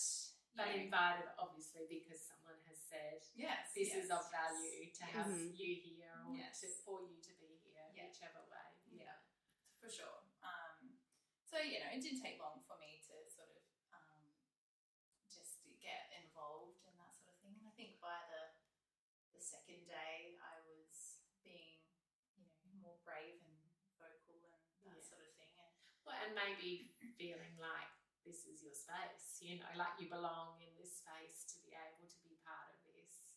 but 0.56 0.72
know, 0.72 0.88
invited, 0.88 1.28
obviously, 1.36 1.84
because 1.84 2.24
someone 2.24 2.56
has 2.64 2.80
said 2.80 3.20
yes, 3.36 3.76
this 3.76 3.92
yes, 3.92 4.08
is 4.08 4.08
of 4.08 4.24
yes. 4.24 4.32
value 4.32 4.88
to 4.96 5.04
have 5.12 5.28
Mhm. 5.28 5.52
you 5.52 5.70
here 5.84 6.16
or 6.24 6.32
Yes. 6.32 6.64
to, 6.64 6.72
for 6.80 7.04
you 7.04 7.20
to 7.20 7.32
be 7.36 7.60
here, 7.60 7.84
Yeah. 7.92 8.08
whichever 8.08 8.40
way. 8.48 8.72
Yeah, 8.88 9.20
for 9.76 9.92
sure. 9.92 10.24
Um, 10.40 10.96
so 11.44 11.60
you 11.60 11.76
know, 11.84 11.92
it 11.92 12.00
didn't 12.00 12.24
take 12.24 12.40
long 12.40 12.64
for 12.64 12.80
me 12.80 13.04
to 13.04 13.28
sort 13.28 13.52
of 13.52 13.60
um, 13.92 14.32
just 15.28 15.60
get 15.76 16.08
involved 16.16 16.80
in 16.88 16.96
that 16.96 17.12
sort 17.12 17.36
of 17.36 17.36
thing. 17.44 17.52
And 17.60 17.68
I 17.68 17.74
think 17.76 18.00
by 18.00 18.24
the 18.32 18.56
the 19.36 19.42
second 19.44 19.84
day, 19.84 20.40
I 20.40 20.56
was 20.64 21.20
being 21.44 21.84
you 22.32 22.48
know 22.48 22.80
more 22.80 22.96
brave 23.04 23.44
and 23.44 23.60
vocal 24.00 24.40
and 24.40 24.64
that 24.88 24.96
Yeah. 24.96 25.04
sort 25.04 25.20
of 25.28 25.36
thing. 25.36 25.52
And 26.26 26.34
maybe 26.34 26.90
feeling 27.14 27.54
like 27.62 27.94
this 28.26 28.50
is 28.50 28.58
your 28.58 28.74
space, 28.74 29.38
you 29.38 29.62
know, 29.62 29.70
like 29.78 29.94
you 30.02 30.10
belong 30.10 30.58
in 30.58 30.74
this 30.74 30.98
space 30.98 31.46
to 31.54 31.62
be 31.62 31.70
able 31.70 32.02
to 32.02 32.18
be 32.26 32.34
part 32.42 32.66
of 32.74 32.82
this. 32.82 33.30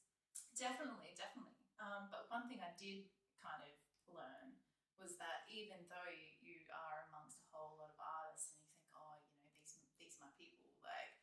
definitely, 0.57 1.13
definitely. 1.13 1.69
Um, 1.77 2.09
but 2.09 2.25
one 2.33 2.49
thing 2.49 2.57
I 2.65 2.73
did 2.81 3.05
kind 3.37 3.61
of 3.61 3.69
learn 4.09 4.57
was 4.97 5.21
that 5.21 5.45
even 5.53 5.85
though 5.85 6.09
you, 6.09 6.33
you 6.41 6.57
are 6.73 7.05
amongst 7.13 7.37
a 7.45 7.47
whole 7.53 7.77
lot 7.77 7.93
of 7.93 7.99
artists 8.01 8.57
and 8.57 8.65
you 8.65 8.73
think, 8.73 8.89
oh, 8.97 9.21
you 9.21 9.37
know, 9.37 9.53
these 9.53 9.77
these 10.01 10.17
are 10.17 10.25
my 10.25 10.33
people, 10.41 10.65
like 10.81 11.13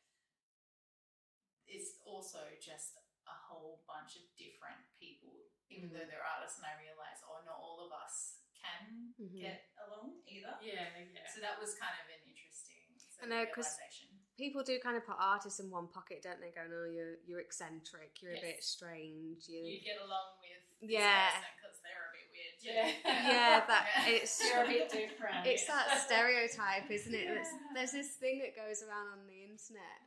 it's 1.66 1.98
also 2.06 2.46
just 2.62 2.94
a 3.26 3.36
whole 3.50 3.82
bunch 3.90 4.14
of 4.14 4.22
different 4.38 4.86
people, 5.02 5.50
even 5.66 5.90
though 5.90 6.06
they're 6.06 6.22
artists. 6.22 6.62
And 6.62 6.70
I 6.70 6.78
realize, 6.78 7.26
oh, 7.26 7.42
not 7.42 7.58
all 7.58 7.82
of 7.82 7.90
us 7.90 8.45
can 8.78 9.14
Mhm. 9.20 9.40
get 9.40 9.70
along 9.86 10.20
either. 10.26 10.58
Yeah, 10.62 10.88
yeah. 10.98 11.26
So 11.34 11.40
that 11.40 11.58
was 11.60 11.74
kind 11.76 11.94
of 12.00 12.06
an 12.10 12.20
interesting 12.28 12.98
sort 12.98 13.24
I 13.24 13.26
know, 13.28 13.44
realization. 13.44 14.08
People 14.36 14.62
do 14.62 14.78
kind 14.78 14.96
of 14.98 15.06
put 15.06 15.16
artists 15.18 15.60
in 15.60 15.70
one 15.70 15.88
pocket, 15.88 16.20
don't 16.22 16.40
they? 16.40 16.50
Going, 16.50 16.68
oh, 16.70 16.84
you're 16.92 17.16
you're 17.26 17.40
eccentric, 17.40 18.20
you're 18.20 18.32
a 18.36 18.40
bit 18.40 18.62
strange, 18.62 19.48
you. 19.48 19.64
You 19.64 19.80
get 19.80 19.96
along 20.00 20.36
with 20.42 20.60
this 20.80 20.90
Yeah. 20.90 21.30
because 21.56 21.80
they're 21.80 22.04
a 22.04 22.12
bit 22.12 22.28
weird. 22.30 22.54
Too. 22.60 22.68
Yeah. 22.68 22.92
Yeah, 23.32 23.66
that 23.66 23.88
Yeah. 24.06 24.12
it's 24.20 24.40
You're 24.44 24.64
a 24.64 24.66
bit 24.68 24.90
different. 24.90 25.46
it's 25.46 25.66
that 25.66 25.88
stereotype, 26.06 26.90
isn't 26.90 27.14
it? 27.14 27.28
It's- 27.30 27.48
Yeah. 27.50 27.68
there's 27.74 27.92
this 27.92 28.16
thing 28.16 28.40
that 28.40 28.54
goes 28.54 28.82
around 28.82 29.08
on 29.08 29.26
the 29.26 29.42
internet. 29.44 30.04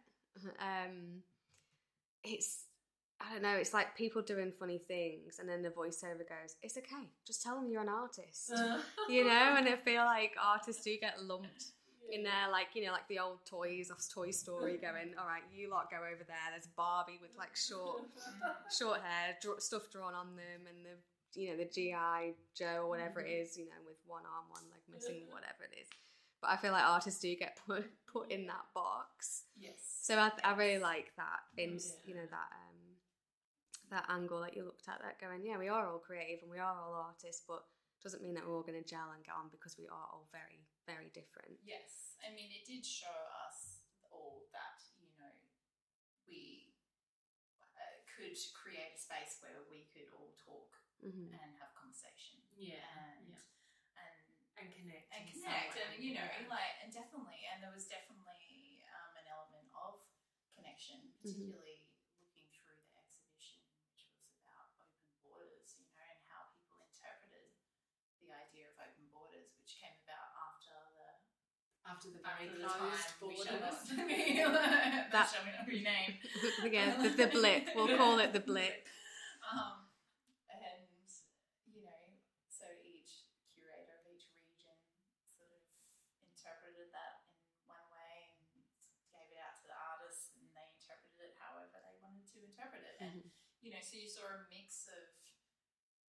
Um, 0.60 1.24
it's 2.24 2.66
I 3.22 3.34
don't 3.34 3.42
know. 3.42 3.56
It's 3.56 3.74
like 3.74 3.96
people 3.96 4.22
doing 4.22 4.52
funny 4.52 4.78
things, 4.78 5.40
and 5.40 5.48
then 5.50 5.62
the 5.62 5.70
voiceover 5.70 6.20
goes, 6.20 6.56
"It's 6.62 6.78
okay. 6.78 7.10
Just 7.26 7.44
tell 7.44 7.56
them 7.56 7.70
you're 7.70 7.82
an 7.82 7.90
artist." 7.90 8.54
you 9.10 9.26
know, 9.26 9.56
and 9.58 9.68
I 9.68 9.76
feel 9.76 10.06
like 10.06 10.32
artists 10.42 10.84
do 10.84 10.98
get 11.00 11.22
lumped 11.22 11.66
in 12.12 12.24
there, 12.24 12.50
like 12.52 12.68
you 12.74 12.86
know, 12.86 12.92
like 12.92 13.08
the 13.08 13.20
old 13.20 13.46
toys 13.46 13.92
off 13.92 14.02
Toy 14.14 14.32
Story, 14.32 14.78
going, 14.78 15.14
"All 15.20 15.28
right, 15.28 15.44
you 15.54 15.70
lot 15.70 15.92
go 15.92 15.98
over 15.98 16.24
there." 16.26 16.48
There's 16.52 16.68
Barbie 16.68 17.20
with 17.22 17.36
like 17.38 17.56
short, 17.56 18.04
short 18.76 19.02
hair, 19.02 19.38
draw, 19.42 19.60
stuff 19.60 19.90
drawn 19.92 20.14
on 20.14 20.36
them, 20.36 20.66
and 20.68 20.86
the 20.86 21.40
you 21.40 21.52
know 21.52 21.58
the 21.58 21.66
GI 21.66 22.36
Joe 22.58 22.84
or 22.84 22.90
whatever 22.90 23.20
it 23.22 23.30
is, 23.30 23.58
you 23.58 23.66
know, 23.66 23.80
with 23.86 23.98
one 24.08 24.24
arm, 24.24 24.46
one 24.50 24.64
leg 24.72 24.82
missing, 24.92 25.24
whatever 25.32 25.64
it 25.72 25.78
is. 25.82 25.88
But 26.42 26.52
I 26.52 26.58
feel 26.58 26.72
like 26.72 26.86
artists 26.86 27.20
do 27.20 27.36
get 27.36 27.60
put 27.68 27.86
put 28.12 28.32
in 28.32 28.48
that 28.48 28.66
box. 28.74 29.44
Yes. 29.60 29.76
So 30.02 30.18
I, 30.18 30.32
I 30.44 30.56
really 30.56 30.80
like 30.82 31.12
that 31.18 31.42
in 31.58 31.74
Yeah. 31.74 31.80
you 32.06 32.16
know 32.16 32.28
that 32.32 32.50
um 32.56 32.69
that 33.90 34.06
angle 34.10 34.42
that 34.42 34.56
you 34.56 34.64
looked 34.64 34.88
at 34.88 35.02
that 35.02 35.20
going 35.20 35.42
yeah 35.44 35.58
we 35.58 35.68
are 35.68 35.88
all 35.90 36.00
creative 36.00 36.42
and 36.44 36.52
we 36.52 36.60
are 36.60 36.78
all 36.78 36.94
artists 36.94 37.44
but 37.48 37.64
doesn't 38.04 38.24
mean 38.24 38.34
that 38.34 38.48
we're 38.48 38.56
all 38.56 38.64
going 38.64 38.80
to 38.80 38.88
gel 38.88 39.12
and 39.12 39.26
get 39.28 39.36
on 39.36 39.52
because 39.52 39.76
we 39.76 39.84
are 39.92 40.08
all 40.14 40.30
very 40.32 40.64
very 40.90 41.14
different. 41.14 41.54
Yes, 41.62 42.18
I 42.26 42.34
mean, 42.34 42.50
it 42.50 42.66
did 42.66 42.82
show 42.82 43.14
us 43.46 43.86
all 44.10 44.50
that 44.56 44.82
you 44.98 45.14
know 45.22 45.30
we 46.26 46.74
uh, 47.62 48.02
could 48.10 48.34
create 48.58 48.98
a 48.98 49.00
space 49.00 49.38
where 49.46 49.62
we 49.70 49.86
could 49.94 50.10
all 50.16 50.34
talk 50.42 50.74
hmm 51.00 51.30
and 51.32 51.52
have 51.62 51.72
conversation 51.78 52.42
Yeah, 52.58 52.82
and 52.98 53.32
yeah. 53.32 53.44
and 54.02 54.18
and 54.60 54.68
connect 54.74 55.08
and 55.14 55.24
connect 55.30 55.78
way, 55.78 55.86
and 55.86 56.02
you 56.02 56.12
know 56.18 56.26
yeah. 56.26 56.50
like 56.50 56.76
and 56.84 56.90
definitely 56.92 57.46
and 57.54 57.62
there 57.64 57.72
was 57.72 57.88
definitely 57.88 58.84
um, 58.92 59.14
an 59.16 59.28
element 59.30 59.70
of 59.78 60.04
connection 60.52 61.00
particularly 61.22 61.88
looking 62.20 62.50
through 62.52 62.82
the 62.84 62.92
exhibition 63.00 63.64
which 63.88 64.12
was 64.12 64.36
about 64.44 64.68
open 64.84 65.08
borders 65.24 65.80
you 65.80 65.88
know 65.88 66.04
and 66.04 66.20
how 66.28 66.52
people 66.52 66.84
interpreted 66.84 67.48
the 68.20 68.28
idea 68.36 68.68
of 68.68 68.76
open 68.84 69.08
borders 69.16 69.56
which 69.56 69.80
came 69.80 69.96
about 70.04 70.36
after 70.36 70.76
the 71.00 71.08
after 71.90 72.10
the 72.14 72.22
very 72.22 72.48
after 72.48 72.62
the 72.62 72.68
closed 72.70 73.10
time 73.10 73.28
we 73.28 73.36
shall 73.36 73.58
borders. 73.58 73.78
that 75.14 75.26
shall 75.30 75.44
we 75.46 75.52
not 75.52 75.68
rename 75.68 76.14
yeah, 76.74 76.96
the, 77.02 77.10
the 77.10 77.28
blip. 77.28 77.64
We'll 77.76 77.98
call 77.98 78.20
it 78.20 78.34
the 78.34 78.40
blip. 78.44 78.86
Um, 79.44 79.90
and 80.50 80.86
you 81.66 81.82
know, 81.86 82.02
so 82.50 82.66
each 82.86 83.26
curator 83.56 84.02
of 84.02 84.06
each 84.10 84.30
region 84.36 84.78
sort 85.34 85.52
of 85.54 85.62
interpreted 86.26 86.90
that 86.94 87.26
in 87.28 87.66
one 87.70 87.86
way 87.94 88.34
and 88.38 88.62
gave 89.14 89.30
it 89.34 89.40
out 89.42 89.56
to 89.62 89.66
the 89.70 89.78
artists, 89.78 90.34
and 90.38 90.46
they 90.54 90.68
interpreted 90.78 91.34
it 91.34 91.36
however 91.40 91.74
they 91.82 91.98
wanted 92.04 92.26
to 92.36 92.38
interpret 92.46 92.84
it. 92.86 92.96
And 93.02 93.26
Mhm. 93.26 93.32
you 93.62 93.72
know, 93.74 93.82
so 93.84 93.98
you 94.00 94.08
saw 94.10 94.26
a 94.30 94.46
mix 94.52 94.88
of 94.92 95.04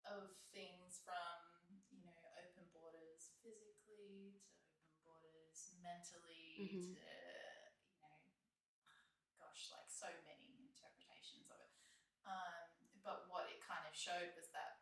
of 0.04 0.36
things 0.52 1.00
from 1.02 1.80
you 1.90 2.04
know 2.04 2.18
open 2.38 2.66
borders 2.76 3.34
physically 3.42 4.38
to 4.38 4.52
open 4.70 4.94
borders 5.02 5.73
mentally 5.84 6.56
Mhm. 6.64 6.96
to 6.96 7.04
you 7.92 8.00
know, 8.00 8.16
gosh, 9.38 9.70
like 9.70 9.88
so 9.92 10.08
many 10.24 10.64
interpretations 10.64 11.46
of 11.52 11.60
it. 11.60 11.72
Um, 12.24 12.88
but 13.04 13.28
what 13.28 13.52
it 13.52 13.60
kind 13.60 13.84
of 13.86 13.92
showed 13.94 14.32
was 14.34 14.48
that 14.56 14.80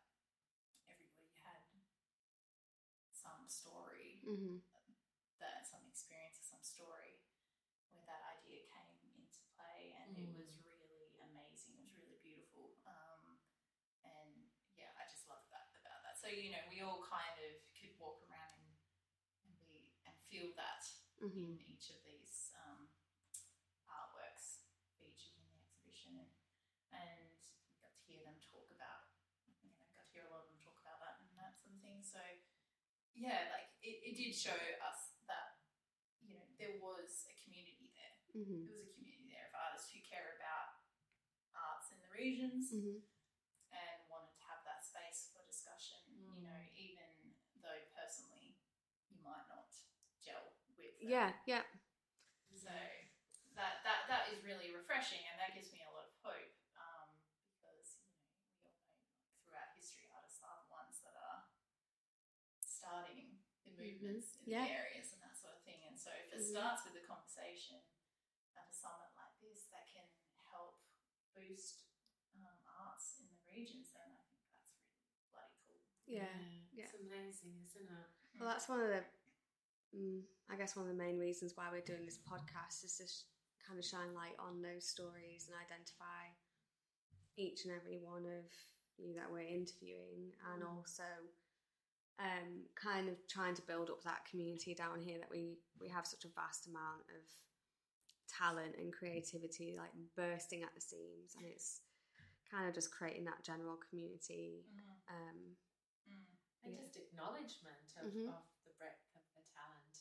everybody 0.87 1.35
had 1.43 1.59
some 3.11 3.43
story 3.47 4.21
Mhm. 4.23 4.63
that 5.39 5.67
some 5.67 5.83
experience 5.85 6.39
or 6.39 6.43
some 6.43 6.63
story 6.63 7.19
where 7.91 8.05
that 8.05 8.23
idea 8.39 8.63
came 8.65 8.95
into 9.19 9.43
play 9.55 9.91
and 9.99 10.17
it 10.17 10.29
Mm. 10.31 10.37
was 10.39 10.57
really 10.63 11.19
amazing 11.21 11.75
it 11.77 11.83
was 11.83 11.95
really 11.99 12.19
beautiful 12.23 12.75
um, 12.87 13.39
and 14.03 14.49
yeah 14.75 14.91
i 14.97 15.03
just 15.05 15.27
love 15.27 15.43
that 15.51 15.67
about 15.75 16.01
that 16.03 16.17
so 16.17 16.27
you 16.27 16.49
know 16.51 16.63
we 16.69 16.79
all 16.81 17.03
kind 17.03 17.37
of 17.39 17.51
could 17.75 17.93
walk 17.99 18.23
around 18.29 18.51
and, 18.57 18.71
and 19.45 19.59
be 19.67 19.93
and 20.05 20.15
feel 20.29 20.53
that 20.55 20.72
Mhm. 21.23 21.55
in 21.55 21.59
each 21.71 21.87
of 21.95 22.03
these 22.03 22.51
um, 22.59 22.91
artworks 23.87 24.67
featured 24.99 25.39
in 25.39 25.47
the 25.47 25.55
exhibition 25.63 26.19
and, 26.19 26.31
and 26.91 27.31
we 27.71 27.79
got 27.79 27.95
to 27.95 28.01
hear 28.03 28.19
them 28.27 28.35
talk 28.43 28.67
about 28.75 29.07
you 29.47 29.71
know 29.71 29.87
got 29.95 30.03
to 30.03 30.11
hear 30.11 30.27
a 30.27 30.31
lot 30.31 30.43
of 30.43 30.51
them 30.51 30.59
talk 30.59 30.75
about 30.83 30.99
that 30.99 31.23
and 31.23 31.31
that 31.39 31.55
sort 31.55 31.71
of 31.71 31.79
thing 31.79 32.03
so 32.03 32.19
yeah 33.15 33.47
like 33.55 33.71
it, 33.79 34.03
it 34.03 34.13
did 34.19 34.35
show 34.35 34.55
us 34.83 35.15
that 35.31 35.63
you 36.19 36.35
know 36.35 36.43
there 36.59 36.75
was 36.83 37.23
a 37.31 37.35
community 37.39 37.87
there 37.95 38.15
Mhm. 38.35 38.67
there 38.67 38.75
was 38.83 38.89
a 38.91 38.95
community 38.99 39.31
there 39.31 39.47
of 39.47 39.55
artists 39.55 39.95
who 39.95 40.03
care 40.03 40.35
about 40.35 40.83
arts 41.55 41.87
in 41.95 42.01
the 42.03 42.11
regions 42.11 42.73
Mhm. 42.75 42.99
and 43.71 43.97
wanted 44.11 44.33
to 44.35 44.43
have 44.51 44.59
that 44.67 44.83
space 44.83 45.31
for 45.31 45.39
discussion 45.47 46.03
you 46.35 46.41
know 46.43 46.59
Mm. 46.67 46.75
even 46.75 47.09
though 47.63 47.79
personally 47.95 48.59
you 49.07 49.21
might 49.23 49.47
not 49.47 49.71
gel 50.19 50.51
with 50.75 50.92
them. 50.92 50.92
Yeah, 51.03 51.35
yeah. 51.43 51.67
So 52.55 52.71
that 53.59 53.83
that 53.83 53.99
that 54.07 54.23
is 54.31 54.39
really 54.47 54.71
refreshing, 54.71 55.19
and 55.27 55.35
that 55.35 55.51
gives 55.51 55.69
me 55.75 55.83
a 55.83 55.91
lot 55.91 56.07
of 56.07 56.15
hope 56.23 56.53
um, 56.79 57.11
because 57.51 57.99
you 57.99 58.63
know 58.63 58.71
we 58.71 58.87
all 58.95 59.03
know 59.03 59.03
throughout 59.43 59.75
history, 59.75 60.07
artists 60.15 60.39
are 60.39 60.63
the 60.63 60.71
ones 60.71 61.03
that 61.03 61.15
are 61.19 61.43
starting 62.63 63.35
the 63.67 63.75
movements 63.75 64.39
in 64.39 64.47
Yeah. 64.47 64.63
the 64.63 64.71
areas 64.71 65.11
and 65.11 65.19
that 65.27 65.35
sort 65.35 65.59
of 65.59 65.61
thing. 65.67 65.83
And 65.83 65.99
so 65.99 66.11
if 66.15 66.31
it 66.31 66.39
Mhm. 66.39 66.55
starts 66.55 66.87
with 66.87 66.95
a 66.95 67.05
conversation 67.05 67.83
at 68.55 68.69
a 68.69 68.73
summit 68.73 69.11
like 69.19 69.35
this 69.43 69.67
that 69.75 69.87
can 69.91 70.07
help 70.51 70.79
boost 71.35 71.83
um, 72.39 72.57
arts 72.79 73.19
in 73.19 73.27
the 73.27 73.43
regions, 73.51 73.91
then 73.91 74.07
I 74.11 74.23
think 74.23 74.39
that's 74.39 74.63
really 74.71 74.79
bloody 75.31 75.59
cool. 75.67 75.83
Yeah. 76.07 76.83
It's 76.87 76.95
amazing, 76.95 77.59
isn't 77.67 77.87
it? 77.91 78.09
Well, 78.39 78.49
that's 78.49 78.67
one 78.67 78.81
of 78.81 78.87
the, 78.89 79.03
mm, 79.95 80.21
I 80.49 80.55
guess, 80.57 80.75
one 80.75 80.85
of 80.89 80.91
the 80.91 80.97
main 81.03 81.17
reasons 81.19 81.53
why 81.55 81.65
we're 81.71 81.81
doing 81.85 82.05
this 82.05 82.19
podcast 82.19 82.83
is 82.83 82.97
to 82.97 83.07
sh- 83.07 83.25
kind 83.65 83.79
of 83.79 83.85
shine 83.85 84.13
light 84.13 84.35
on 84.39 84.61
those 84.61 84.85
stories 84.87 85.47
and 85.47 85.55
identify 85.55 86.33
each 87.37 87.65
and 87.65 87.73
every 87.73 87.97
one 87.97 88.25
of 88.25 88.45
you 88.97 89.13
that 89.15 89.31
we're 89.31 89.39
interviewing, 89.47 90.33
and 90.53 90.61
Mm. 90.63 90.67
also 90.77 91.03
um, 92.19 92.69
kind 92.75 93.09
of 93.09 93.17
trying 93.27 93.55
to 93.55 93.61
build 93.63 93.89
up 93.89 94.03
that 94.03 94.23
community 94.25 94.75
down 94.75 94.99
here 95.01 95.17
that 95.19 95.29
we 95.29 95.57
we 95.79 95.89
have 95.89 96.05
such 96.05 96.25
a 96.25 96.29
vast 96.29 96.67
amount 96.67 97.01
of 97.09 97.23
talent 98.29 98.75
and 98.77 98.93
creativity 98.93 99.75
like 99.77 99.91
bursting 100.15 100.63
at 100.63 100.73
the 100.75 100.81
seams, 100.81 101.35
and 101.35 101.45
it's 101.45 101.81
kind 102.49 102.67
of 102.67 102.73
just 102.75 102.91
creating 102.91 103.25
that 103.25 103.43
general 103.43 103.77
community. 103.89 104.65
Mhm. 104.69 104.97
Um, 105.09 105.57
Mm. 106.07 106.25
And 106.63 106.73
Yeah. 106.75 106.81
just 106.81 106.97
acknowledgement 106.97 107.93
of, 107.97 108.11
Mhm. 108.13 108.27
of 108.27 108.43
the 108.65 108.71
breadth 108.77 109.07
of 109.15 109.23
the 109.35 109.41
talent 109.55 109.95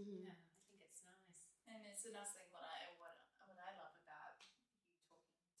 and 0.00 0.08
mhm. 0.08 0.24
yeah, 0.24 0.36
I 0.40 0.62
think 0.72 0.80
it's 0.88 1.04
nice. 1.04 1.40
And 1.68 1.84
it's 1.86 2.04
a 2.08 2.12
nice 2.16 2.32
thing 2.32 2.48
what 2.50 2.64
I 2.64 2.96
what 2.96 3.14
what 3.36 3.56
I 3.60 3.70
love 3.76 3.94
about 4.00 4.40
you 4.40 4.56
talking 5.04 5.36
to 5.36 5.52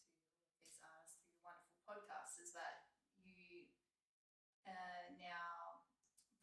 all 0.48 0.60
these 0.64 0.80
artists 0.80 1.20
through 1.20 1.28
your 1.36 1.44
wonderful 1.44 1.76
podcast 1.84 2.40
is 2.40 2.52
that 2.56 2.88
you 3.20 3.68
uh, 4.66 5.12
now 5.20 5.84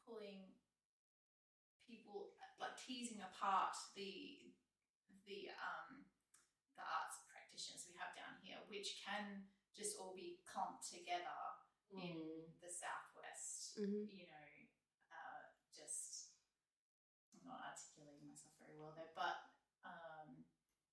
pulling 0.06 0.54
people 1.88 2.34
like 2.60 2.76
teasing 2.78 3.22
apart 3.24 3.74
the 3.96 4.52
the 5.26 5.52
um 5.58 6.08
the 6.78 6.84
arts 6.86 7.22
practitioners 7.30 7.86
we 7.90 7.96
have 7.98 8.14
down 8.18 8.38
here, 8.44 8.60
which 8.70 9.02
can 9.04 9.50
just 9.76 9.98
all 10.00 10.14
be 10.16 10.42
clumped 10.48 10.86
together 10.88 11.42
in 11.94 12.46
the 12.62 12.70
southwest 12.72 13.78
Mhm. 13.80 14.10
you 14.12 14.26
know, 14.28 14.50
uh, 15.14 15.44
just 15.74 16.34
I'm 17.34 17.46
not 17.48 17.62
articulating 17.72 18.28
myself 18.28 18.56
very 18.60 18.76
well 18.78 18.94
there, 18.96 19.12
but 19.16 19.54
um, 19.88 20.44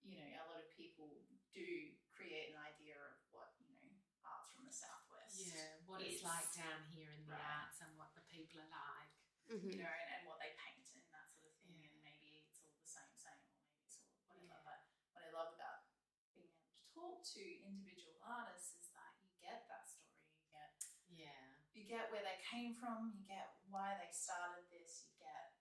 you 0.05 0.20
know, 0.20 0.28
a 0.30 0.46
lot 0.46 0.61
of 0.62 0.68
people 0.70 1.26
do 1.55 1.94
create 2.11 2.50
an 2.52 2.59
idea 2.61 2.98
of 2.98 3.14
what 3.30 3.55
you 3.62 3.70
know 3.78 3.94
arts 4.26 4.50
from 4.52 4.66
the 4.66 4.74
southwest, 4.74 5.38
Yeah, 5.38 5.78
what 5.86 6.00
It's- 6.02 6.18
it's, 6.18 6.24
like 6.26 6.50
down 6.55 6.82
here 6.90 7.11
in 7.14 7.22
the 7.26 7.32
Right. 7.38 7.62
arts 7.62 7.78
and 7.80 7.94
what 7.96 8.11
the 8.14 8.22
people 8.26 8.61
are 8.61 8.68
like. 8.74 9.12
Mhm. 9.44 9.61
you 9.61 9.76
know, 9.76 9.92
and, 9.92 10.09
and 10.16 10.22
what 10.26 10.40
they 10.40 10.57
paint 10.57 10.88
and 10.96 11.05
that 11.12 11.28
sort 11.36 11.52
of 11.52 11.59
thing, 11.61 11.76
Yeah. 11.76 11.92
and 11.92 12.00
maybe 12.02 12.40
it's 12.48 12.59
all 12.64 12.72
the 12.80 12.86
same, 12.88 13.12
same, 13.14 13.44
or 13.44 13.52
maybe 13.61 13.84
it's 13.84 14.00
all 14.00 14.09
whatever. 14.24 14.40
Yeah. 14.48 14.62
But 14.64 14.80
what 15.12 15.22
I 15.22 15.30
love 15.36 15.52
about 15.55 15.84
being 16.32 16.48
able 16.48 16.72
to 16.72 16.80
talk 16.96 17.20
to 17.36 17.44
individual 17.44 18.16
artists 18.24 18.72
is 18.80 18.88
that 18.96 19.20
you 19.20 19.28
get 19.38 19.68
that 19.68 19.84
story, 19.86 20.24
you 20.32 20.48
get 20.48 20.72
Yeah. 21.12 21.61
you 21.76 21.84
get 21.84 22.11
where 22.11 22.22
they 22.24 22.40
came 22.40 22.74
from, 22.74 23.12
you 23.12 23.22
get 23.28 23.61
why 23.68 23.98
they 24.00 24.11
started 24.11 24.64
this, 24.70 25.05
you 25.05 25.12
get 25.20 25.52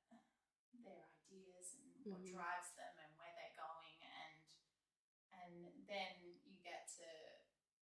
their 0.86 1.04
ideas 1.28 1.76
and 1.76 2.06
what 2.06 2.22
Mhm. 2.24 2.32
drives 2.32 2.72
them 2.76 2.98
and 3.00 3.18
where 3.18 3.34
they're 3.36 3.56
going 3.58 4.00
and 4.02 4.46
and 5.54 5.86
then 5.86 6.10
you 6.41 6.58
get 6.66 6.89
to, 6.97 7.08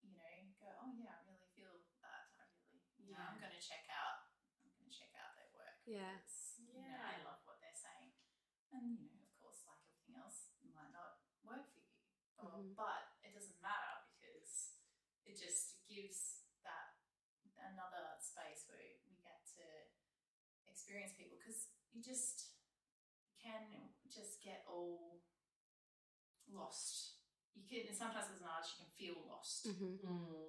you 0.04 0.12
know, 0.12 0.28
go, 0.60 0.68
oh 0.84 0.92
yeah, 1.00 1.16
I 1.16 1.24
really 1.24 1.48
feel 1.56 1.72
that. 2.04 2.28
I 2.36 2.44
really 2.60 2.84
know, 3.08 3.22
I'm 3.24 3.40
gonna 3.40 3.62
check 3.62 3.88
out 3.88 4.28
I'm 4.66 4.76
gonna 4.76 4.92
check 4.92 5.14
out 5.16 5.32
their 5.40 5.50
work. 5.56 5.80
Yeah. 5.88 6.20
because, 6.20 6.60
You 6.60 6.84
know, 6.84 7.00
I 7.00 7.24
love 7.24 7.42
what 7.48 7.60
they're 7.64 7.76
saying. 7.76 8.12
And 8.72 9.00
you 9.00 9.12
know, 9.16 9.24
of 9.28 9.36
course, 9.40 9.64
like 9.68 9.82
everything 9.88 10.16
else, 10.20 10.52
it 10.64 10.72
might 10.76 10.92
not 10.92 11.24
work 11.44 11.72
for 11.72 11.80
you. 11.82 11.96
Or, 12.40 12.60
Mhm. 12.60 12.76
But 12.76 13.18
it 13.24 13.32
doesn't 13.36 13.62
matter 13.62 14.08
because 14.12 14.76
it 15.26 15.36
just 15.40 15.84
gives 15.88 16.44
that 16.64 16.98
another 17.58 18.18
space 18.20 18.66
where 18.68 18.80
we 19.06 19.16
get 19.22 19.46
to 19.58 19.64
experience 20.68 21.14
people 21.14 21.38
because 21.38 21.70
you 21.94 22.02
just 22.02 22.58
can 23.38 23.92
just 24.10 24.42
get 24.42 24.64
all 24.68 25.22
lost. 26.50 27.11
You 27.72 27.88
can 27.88 27.96
sometimes 27.96 28.28
as 28.28 28.44
an 28.44 28.50
artist 28.52 28.76
you 28.76 28.84
can 28.84 28.92
feel 29.00 29.18
lost 29.32 29.64
Mhm. 29.72 29.96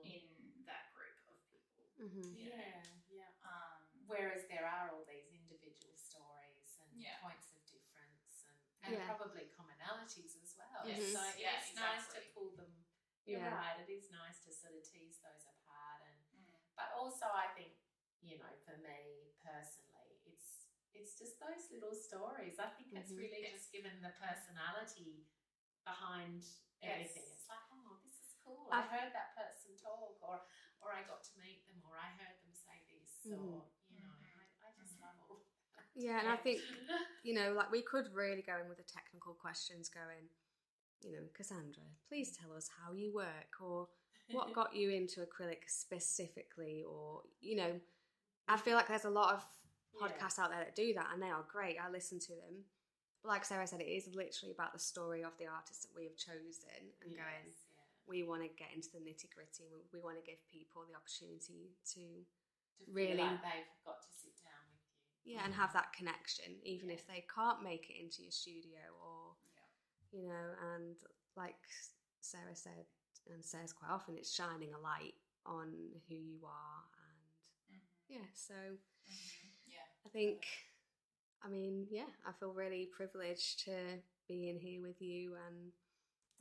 in 0.02 0.26
that 0.66 0.90
group 0.90 1.14
of 1.30 1.38
people. 1.46 1.86
Mhm. 2.02 2.34
you 2.34 2.50
know. 2.50 2.56
Yeah, 2.58 2.82
yeah. 3.08 3.30
Um, 3.46 3.86
Whereas 4.10 4.44
there 4.50 4.66
are 4.66 4.90
all 4.90 5.04
these 5.06 5.30
individual 5.30 5.94
stories 5.96 6.76
and 6.82 6.90
Yeah. 7.00 7.16
points 7.22 7.48
of 7.54 7.62
difference 7.64 8.42
and, 8.50 8.58
and 8.82 8.92
Yeah. 8.98 9.06
probably 9.06 9.46
commonalities 9.54 10.34
as 10.42 10.52
well. 10.58 10.82
Yes. 10.84 11.12
So 11.14 11.20
Mhm. 11.22 11.38
Yeah, 11.38 11.58
it's 11.62 11.74
nice 11.74 12.06
to 12.12 12.20
pull 12.34 12.50
them. 12.58 12.84
You're 13.24 13.38
Yeah. 13.40 13.54
right. 13.54 13.78
It 13.80 13.88
is 13.88 14.10
nice 14.10 14.40
to 14.44 14.52
sort 14.52 14.74
of 14.74 14.82
tease 14.82 15.20
those 15.22 15.46
apart, 15.46 16.02
and 16.02 16.18
mm, 16.34 16.58
but 16.74 16.90
also 16.90 17.26
I 17.26 17.46
think 17.54 17.78
you 18.20 18.36
know 18.36 18.52
for 18.66 18.76
me 18.78 19.30
personally, 19.38 20.18
it's 20.26 20.66
it's 20.92 21.14
just 21.16 21.38
those 21.38 21.70
little 21.70 21.94
stories. 21.94 22.58
I 22.58 22.68
think 22.70 22.92
it's 22.92 23.12
Mhm. 23.12 23.18
really 23.18 23.42
Yes. 23.42 23.52
just 23.52 23.70
given 23.72 24.02
the 24.02 24.10
personality 24.10 25.24
behind 25.84 26.44
everything. 26.82 27.22
Yes. 27.26 27.38
It's 27.38 27.48
like, 27.48 27.62
oh, 27.72 27.96
this 28.04 28.18
is 28.20 28.34
cool. 28.44 28.68
I- 28.70 28.82
I 28.82 28.82
heard 28.90 29.10
that 29.14 29.34
person 29.38 29.78
talk, 29.78 30.18
or 30.22 30.42
or 30.82 30.90
I 30.90 31.06
got 31.06 31.22
to 31.22 31.34
meet 31.38 31.62
them, 31.70 31.78
or 31.86 31.94
I 31.94 32.10
heard 32.18 32.36
them 32.42 32.50
say 32.52 32.82
this, 32.90 33.30
Mhm. 33.30 33.38
or 33.38 33.62
you 33.88 34.02
know. 34.02 34.10
I, 34.18 34.42
I 34.66 34.70
just 34.74 34.98
Mhm. 34.98 35.00
love 35.02 35.16
all. 35.30 35.46
That. 35.76 35.86
Yeah, 35.94 36.18
and 36.18 36.28
I 36.28 36.36
think 36.36 36.58
you 37.22 37.34
know, 37.34 37.52
like 37.52 37.70
we 37.70 37.82
could 37.82 38.12
really 38.12 38.42
go 38.42 38.58
in 38.58 38.68
with 38.68 38.78
the 38.78 38.84
technical 38.84 39.34
questions 39.34 39.88
going, 39.88 40.28
you 41.00 41.12
know, 41.12 41.28
Cassandra, 41.34 41.84
please 42.08 42.36
tell 42.36 42.52
us 42.52 42.68
how 42.68 42.92
you 42.92 43.12
work 43.14 43.60
or 43.60 43.88
what 44.30 44.52
got 44.54 44.74
you 44.74 44.90
into 44.90 45.20
acrylic 45.24 45.68
specifically 45.68 46.82
or 46.82 47.22
you 47.40 47.56
know, 47.56 47.80
I 48.48 48.56
feel 48.56 48.74
like 48.74 48.88
there's 48.88 49.04
a 49.04 49.10
lot 49.10 49.34
of 49.34 49.46
Yeah. 49.94 50.08
podcasts 50.08 50.38
out 50.38 50.50
there 50.50 50.64
that 50.64 50.74
do 50.74 50.94
that 50.94 51.10
and 51.12 51.22
they 51.22 51.30
are 51.30 51.42
great. 51.44 51.78
I 51.78 51.88
listen 51.90 52.18
to 52.20 52.34
them. 52.34 52.64
But 53.22 53.28
like 53.30 53.44
Sarah 53.44 53.66
said, 53.66 53.80
it 53.80 53.86
is 53.90 54.08
literally 54.14 54.52
about 54.52 54.72
the 54.72 54.82
story 54.82 55.22
of 55.22 55.32
the 55.38 55.46
artist 55.46 55.82
that 55.86 55.94
we 55.94 56.04
have 56.10 56.16
chosen 56.18 56.90
and 57.06 57.14
going, 57.14 57.46
yeah. 57.46 57.86
we 58.10 58.22
want 58.26 58.42
to 58.42 58.50
get 58.58 58.74
into 58.74 58.90
the 58.90 58.98
nitty 58.98 59.30
gritty. 59.30 59.70
We, 59.70 59.78
we 59.94 60.02
want 60.02 60.18
to 60.18 60.26
give 60.26 60.42
people 60.50 60.82
the 60.90 60.98
opportunity 60.98 61.70
to 61.94 62.02
to 62.82 62.90
really- 62.90 63.22
like 63.22 63.42
they've 63.46 63.74
got 63.86 64.02
to 64.02 64.10
sit 64.10 64.34
down 64.42 64.66
with 64.74 64.82
you. 65.22 65.34
yeah, 65.38 65.46
and 65.46 65.54
have 65.54 65.72
that 65.74 65.92
connection, 65.94 66.58
even 66.66 66.90
if 66.90 67.06
they 67.06 67.22
can't 67.30 67.62
make 67.62 67.86
it 67.90 68.02
into 68.02 68.22
your 68.26 68.34
studio 68.34 68.82
or 68.98 69.38
Yeah. 70.10 70.18
you 70.18 70.22
know, 70.26 70.46
and 70.74 70.96
like 71.38 71.62
Sarah 72.20 72.56
said 72.58 72.86
and 73.30 73.44
says 73.44 73.72
quite 73.72 73.90
often, 73.94 74.18
it's 74.18 74.34
shining 74.34 74.74
a 74.74 74.80
light 74.82 75.14
on 75.46 75.70
who 76.08 76.14
you 76.18 76.42
are, 76.44 76.82
and 77.06 77.78
Mhm. 77.78 77.82
yeah, 78.08 78.26
so 78.34 78.54
Mhm. 79.06 79.50
Yeah. 79.66 79.86
I 80.04 80.08
think, 80.10 80.42
I 81.44 81.48
mean, 81.50 81.86
yeah, 81.90 82.06
I 82.26 82.30
feel 82.38 82.54
really 82.54 82.86
privileged 82.86 83.64
to 83.66 83.74
be 84.28 84.48
in 84.48 84.58
here 84.58 84.80
with 84.80 85.02
you 85.02 85.34
and 85.34 85.74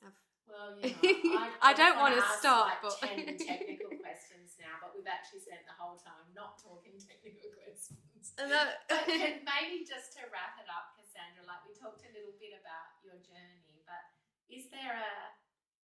have 0.05 0.13
Well, 0.45 0.77
you 0.81 0.93
know, 1.33 1.41
I, 1.41 1.73
I 1.73 1.73
don't 1.73 1.97
wanna 1.97 2.21
wanna 2.21 2.37
stop, 2.37 2.67
like, 2.69 2.81
but- 2.85 3.01
ten 3.01 3.37
technical 3.49 3.97
questions 3.97 4.55
now, 4.61 4.77
but 4.77 4.93
we've 4.93 5.09
actually 5.09 5.41
spent 5.41 5.65
the 5.65 5.73
whole 5.77 5.97
time 5.97 6.29
not 6.37 6.61
talking 6.61 7.01
technical 7.01 7.49
questions. 7.57 8.33
And 8.37 8.53
that- 8.53 8.85
but 8.85 9.09
maybe 9.09 9.81
just 9.83 10.13
to 10.21 10.29
wrap 10.29 10.61
it 10.61 10.69
up, 10.69 10.93
Cassandra, 10.93 11.43
like 11.49 11.65
we 11.65 11.73
talked 11.73 12.05
a 12.05 12.11
little 12.13 12.37
bit 12.37 12.53
about 12.53 13.01
your 13.01 13.17
journey, 13.25 13.81
but 13.89 14.05
is 14.53 14.69
there 14.69 14.93
a 15.01 15.13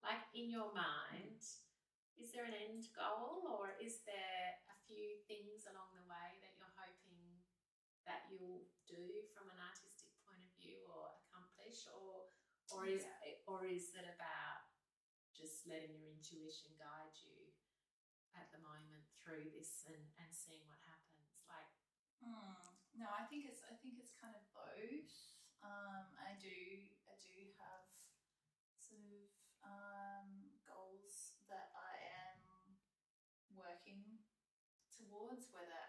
like 0.06 0.22
in 0.30 0.46
your 0.46 0.70
mind, 0.78 1.42
is 2.22 2.30
there 2.30 2.46
an 2.46 2.54
end 2.54 2.86
goal, 2.94 3.50
or 3.50 3.74
is 3.82 3.98
there 4.06 4.62
a 4.70 4.76
few 4.86 5.18
things 5.26 5.66
along 5.66 5.90
the 5.98 6.06
way 6.06 6.38
that 6.38 6.38
you're 6.38 6.38
hoping 6.38 6.47
that 8.08 8.24
you'll 8.32 8.64
do 8.88 9.28
from 9.36 9.52
an 9.52 9.60
artistic 9.60 10.16
point 10.24 10.40
of 10.40 10.52
view, 10.56 10.80
or 10.88 11.12
accomplish, 11.28 11.84
or 11.92 12.32
or 12.72 12.88
is 12.88 13.04
or 13.46 13.64
is 13.68 13.92
it 13.94 14.08
about 14.08 14.66
just 15.36 15.68
letting 15.68 15.94
your 16.00 16.10
intuition 16.10 16.74
guide 16.80 17.14
you 17.22 17.52
at 18.34 18.50
the 18.50 18.60
moment 18.64 19.06
through 19.22 19.46
this 19.54 19.86
and, 19.86 20.02
and 20.18 20.30
seeing 20.32 20.64
what 20.66 20.80
happens? 20.82 21.44
Like, 21.46 21.68
Mm, 22.18 22.74
no, 22.98 23.06
I 23.14 23.22
think 23.30 23.46
it's 23.46 23.62
I 23.62 23.78
think 23.78 23.94
it's 24.02 24.10
kind 24.18 24.34
of 24.34 24.42
both. 24.50 25.14
Um, 25.62 26.18
I 26.18 26.34
do 26.34 26.50
I 27.06 27.14
do 27.22 27.54
have 27.62 27.86
sort 28.74 29.06
of 29.06 29.30
um, 29.62 30.50
goals 30.66 31.38
that 31.46 31.70
I 31.78 31.94
am 32.26 32.42
working 33.54 34.18
towards, 34.90 35.46
whether 35.54 35.87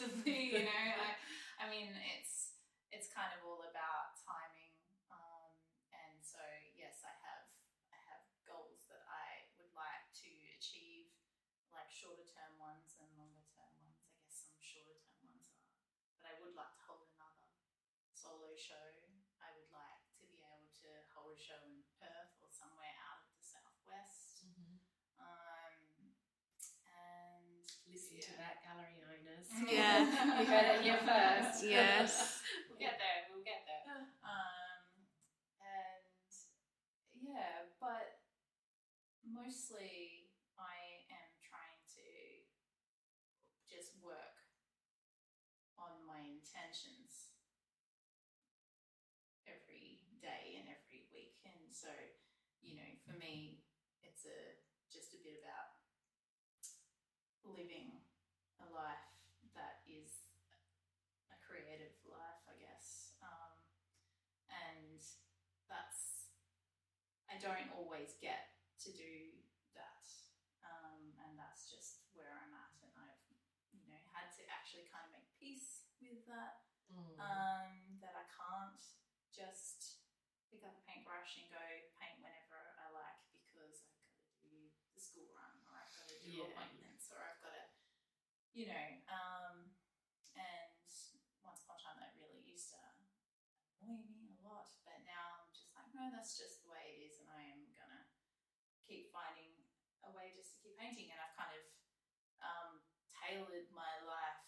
or 0.00 0.08
passively. 0.08 0.56
You 0.56 0.64
know, 0.64 0.84
I, 1.04 1.12
I 1.60 1.64
mean, 1.68 1.92
it's 2.16 2.56
it's 2.88 3.12
kind 3.12 3.30
of 3.36 3.44
all 3.44 3.60
about 3.60 4.16
timing. 4.24 4.72
Um, 5.12 5.52
and 5.92 6.16
so 6.24 6.40
yes, 6.72 7.04
I 7.04 7.12
have 7.12 7.44
I 7.92 7.98
have 8.08 8.24
goals 8.48 8.88
that 8.88 9.04
I 9.04 9.52
would 9.60 9.70
like 9.76 10.06
to 10.24 10.30
achieve, 10.56 11.12
like 11.68 11.92
shorter 11.92 12.24
term 12.24 12.56
ones 12.56 12.96
and 12.96 13.08
longer 13.20 13.44
term 13.52 13.72
ones. 13.84 14.00
I 14.08 14.16
guess 14.24 14.48
some 14.48 14.56
shorter 14.60 14.96
term 14.96 15.20
ones 15.28 15.44
are, 15.52 15.68
but 16.16 16.24
I 16.32 16.34
would 16.40 16.56
like 16.56 16.72
to 16.80 16.82
hold 16.88 17.04
another 17.12 17.52
solo 18.16 18.56
show. 18.56 19.04
I 19.40 19.52
would 19.56 19.68
like 19.72 20.04
to 20.20 20.24
be 20.28 20.40
able 20.44 20.68
to 20.84 20.90
hold 21.12 21.36
a 21.36 21.40
show 21.40 21.60
in 21.64 21.80
Perth 21.96 22.36
or 22.40 22.48
somewhere 22.52 22.92
out 23.08 23.24
of 23.24 23.32
the 23.36 23.40
southwest. 23.40 24.44
Um, 25.20 26.12
and 26.88 27.64
listen 27.88 28.20
to 28.20 28.32
yeah. 28.36 28.40
that, 28.40 28.54
gallery 28.64 29.00
owners. 29.04 29.48
Yeah. 29.70 30.02
you 30.02 30.46
heard 30.50 30.68
it 30.74 30.82
here 30.82 30.98
first. 31.06 31.62
Yes. 31.62 32.42
we'll 32.66 32.82
get 32.82 32.98
there. 32.98 33.30
We'll 33.30 33.46
get 33.46 33.62
there. 33.62 34.02
Um, 34.26 35.06
and 35.62 36.30
yeah, 37.22 37.70
but 37.78 38.18
mostly 39.22 40.26
I 40.58 41.06
am 41.14 41.30
trying 41.38 41.78
to 41.94 42.08
just 43.70 43.94
work 44.02 44.42
on 45.78 46.02
my 46.02 46.18
intentions 46.18 47.30
every 49.46 50.02
day 50.18 50.58
and 50.58 50.66
every 50.66 51.06
week. 51.14 51.38
And 51.46 51.70
so, 51.70 51.94
you 52.58 52.74
know, 52.74 52.90
for 53.06 53.14
me, 53.14 53.62
it's 54.02 54.26
a 54.26 54.58
just 54.90 55.14
a 55.14 55.22
bit 55.22 55.38
about 55.38 55.78
living 57.46 58.02
a 58.58 58.66
life 58.74 59.10
that 59.54 59.82
is 59.86 60.26
a 61.30 61.36
creative 61.44 61.94
life, 62.06 62.42
I 62.48 62.56
guess. 62.58 63.14
Um, 63.22 63.52
and 64.50 64.98
that's, 65.68 66.32
I 67.29 67.29
don't 67.40 67.72
always 67.72 68.14
get 68.20 68.52
to 68.84 68.92
do 68.92 69.40
that. 69.74 70.04
Um, 70.60 71.16
and 71.24 71.34
that's 71.40 71.72
just 71.72 72.04
where 72.12 72.30
I'm 72.36 72.52
at. 72.52 72.72
And 72.84 72.92
I've, 73.00 73.24
you 73.72 73.88
know, 73.88 74.00
had 74.12 74.28
to 74.36 74.42
actually 74.52 74.84
kind 74.92 75.08
of 75.08 75.10
make 75.16 75.28
peace 75.40 75.88
with 76.04 76.24
that. 76.28 76.60
Um, 77.20 78.02
that 78.02 78.18
I 78.18 78.26
can't 78.26 78.82
just 79.30 80.02
pick 80.50 80.66
up 80.66 80.74
a 80.74 80.82
paintbrush 80.82 81.38
and 81.38 81.46
go 81.46 81.62
paint 82.02 82.18
whenever 82.18 82.58
I 82.82 82.90
like 82.90 83.20
because 83.30 83.46
I've 83.46 83.54
got 83.54 83.70
to 83.70 84.42
do 84.42 84.74
the 84.90 84.98
school 84.98 85.30
run 85.30 85.54
or 85.70 85.78
I've 85.78 85.92
got 85.94 86.10
to 86.10 86.18
do 86.18 86.34
Yeah. 86.34 86.50
appointments 86.50 87.06
or 87.14 87.22
I've 87.22 87.38
got 87.38 87.54
to, 87.54 87.64
you 88.50 88.66
know, 88.74 88.86
um, 89.06 89.70
and 90.34 90.90
once 91.46 91.62
upon 91.62 91.78
a 91.78 91.82
time 91.86 91.98
that 92.02 92.18
really 92.18 92.42
used 92.42 92.74
to 92.74 92.82
annoy 93.78 94.02
me 94.10 94.34
a 94.34 94.42
lot, 94.42 94.66
but 94.82 94.98
now 95.06 95.46
I'm 95.46 95.54
just 95.54 95.70
like, 95.78 95.94
no, 95.94 96.10
that's 96.10 96.34
just 96.34 96.66
the 96.66 96.74
way 96.74 96.90
it 96.90 96.98
is, 97.06 97.22
and 97.22 97.30
I 97.30 97.54
am 97.54 97.70
gonna 97.78 98.10
keep 98.90 99.14
finding 99.14 99.54
a 100.02 100.10
way 100.10 100.34
just 100.34 100.58
to 100.58 100.66
keep 100.66 100.74
painting, 100.74 101.06
and 101.14 101.18
I've 101.22 101.36
kind 101.38 101.54
of 101.54 101.62
um, 102.42 102.70
tailored 103.06 103.70
my 103.70 103.94
life 104.02 104.42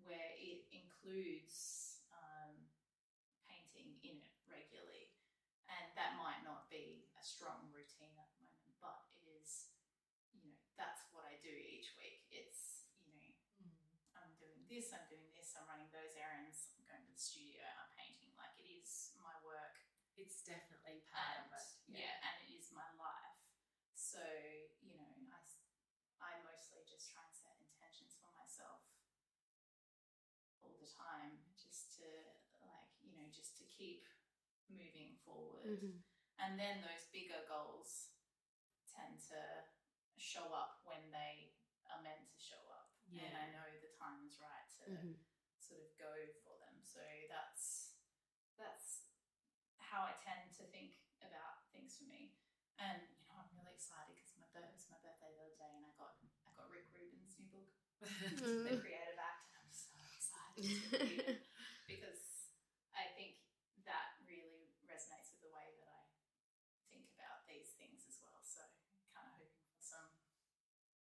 where 0.00 0.32
it 0.40 0.64
includes 0.72 2.00
um, 2.08 2.56
painting 3.44 4.00
in 4.00 4.16
it 4.24 4.32
regularly, 4.48 5.12
and 5.68 5.92
that 5.92 6.16
might 6.16 6.40
not 6.40 6.72
be 6.72 7.04
a 7.20 7.22
strong 7.22 7.68
routine 7.68 8.16
at 8.16 8.32
the 8.32 8.40
moment, 8.40 8.72
but 8.80 9.12
it 9.20 9.28
is, 9.44 9.68
you 10.32 10.40
know, 10.40 10.56
that's 10.80 11.04
what 11.12 11.28
I 11.28 11.36
do 11.44 11.52
each 11.52 11.92
week. 12.00 12.24
It's, 12.32 12.88
you 13.04 13.12
know, 13.20 13.28
I'm 14.16 14.32
doing 14.40 14.64
this, 14.72 14.88
I'm 14.96 15.04
doing 15.12 15.28
this, 15.36 15.52
I'm 15.52 15.68
running 15.68 15.92
those 15.92 16.16
errands, 16.16 16.72
I'm 16.80 16.88
going 16.88 17.04
to 17.04 17.12
the 17.12 17.20
studio, 17.20 17.60
I'm 17.76 17.92
painting. 17.92 18.32
Like 18.40 18.56
it 18.56 18.72
is 18.80 19.12
my 19.20 19.36
work 19.44 19.84
It's 20.16 20.40
definitely 20.48 21.04
part 21.12 21.44
and 21.44 21.52
of 21.52 21.60
it. 21.60 21.68
yeah. 22.00 22.16
and 22.24 22.34
it 22.48 22.56
is 22.56 22.72
my 22.72 22.88
life. 22.96 23.36
So 24.10 24.18
you 24.82 24.98
know, 24.98 25.06
I 25.30 25.38
I 26.18 26.30
mostly 26.42 26.82
just 26.82 27.14
try 27.14 27.22
and 27.22 27.30
set 27.30 27.54
intentions 27.62 28.18
for 28.18 28.26
myself 28.34 28.82
all 30.62 30.74
the 30.82 30.90
time, 30.90 31.38
just 31.54 31.94
to 32.02 32.06
like 32.58 32.90
you 33.06 33.14
know, 33.14 33.28
just 33.30 33.54
to 33.62 33.64
keep 33.70 34.02
moving 34.66 35.14
forward. 35.22 35.78
Mhm. 35.78 36.02
And 36.42 36.58
then 36.58 36.80
those 36.82 37.06
bigger 37.14 37.44
goals 37.46 38.10
tend 38.90 39.20
to 39.30 39.40
show 40.18 40.50
up 40.52 40.80
when 40.84 41.10
they 41.14 41.54
are 41.90 42.02
meant 42.02 42.26
to 42.34 42.38
show 42.38 42.62
up, 42.70 42.90
and 43.14 43.34
I 43.36 43.46
know 43.54 43.66
the 43.80 43.94
time 43.94 44.26
is 44.26 44.38
right 44.40 44.66
to 44.82 44.84
Mhm. 44.90 45.14
sort 45.58 45.80
of 45.86 45.96
go 45.96 46.12
for 46.42 46.58
them. 46.58 46.82
So 46.82 47.00
that's 47.28 47.94
that's 48.58 49.06
how 49.78 50.02
I 50.04 50.12
tend 50.22 50.52
to 50.58 50.64
think 50.68 50.98
about 51.20 51.64
things 51.72 51.96
for 51.98 52.04
me. 52.04 52.34
And 52.78 53.02
you 53.08 53.24
know, 53.28 53.36
I'm 53.40 53.50
really 53.56 53.78
excited 53.90 54.14
because 54.14 54.38
my 54.38 54.46
birth, 54.54 54.70
it 54.70 54.78
was 54.78 54.86
my 54.86 55.00
birthday 55.02 55.30
the 55.34 55.42
other 55.42 55.58
day, 55.58 55.72
and 55.74 55.82
I 55.82 55.90
got 55.98 56.14
I 56.46 56.50
got 56.54 56.70
Rick 56.70 56.86
Rubin's 56.94 57.34
new 57.42 57.50
book, 57.50 57.70
Mm. 58.40 58.64
The 58.70 58.78
Creative 58.78 59.18
Act, 59.18 59.50
and 59.50 59.54
I'm 59.66 59.74
so 59.74 59.98
excited 60.14 60.62
to 60.62 60.94
read 60.94 61.18
it 61.26 61.42
because 61.90 62.22
I 62.94 63.10
think 63.18 63.42
that 63.82 64.14
really 64.22 64.78
resonates 64.86 65.34
with 65.34 65.42
the 65.42 65.50
way 65.50 65.66
that 65.82 65.90
I 65.90 66.86
think 66.86 67.10
about 67.18 67.44
these 67.50 67.74
things 67.74 68.06
as 68.06 68.16
well. 68.22 68.38
So 68.46 68.62
kind 69.10 69.26
of 69.26 69.34
hoping 69.42 69.66
for 69.74 69.82
some 69.82 70.08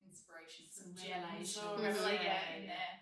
inspiration, 0.07 0.71
some, 0.71 0.95
Some 0.95 1.03
gems 1.03 1.59
revelation. 1.59 1.67
Mhm. 1.75 1.83
revelation 1.83 2.31
Yeah, 2.31 2.57
in 2.57 2.65
there. 2.71 2.95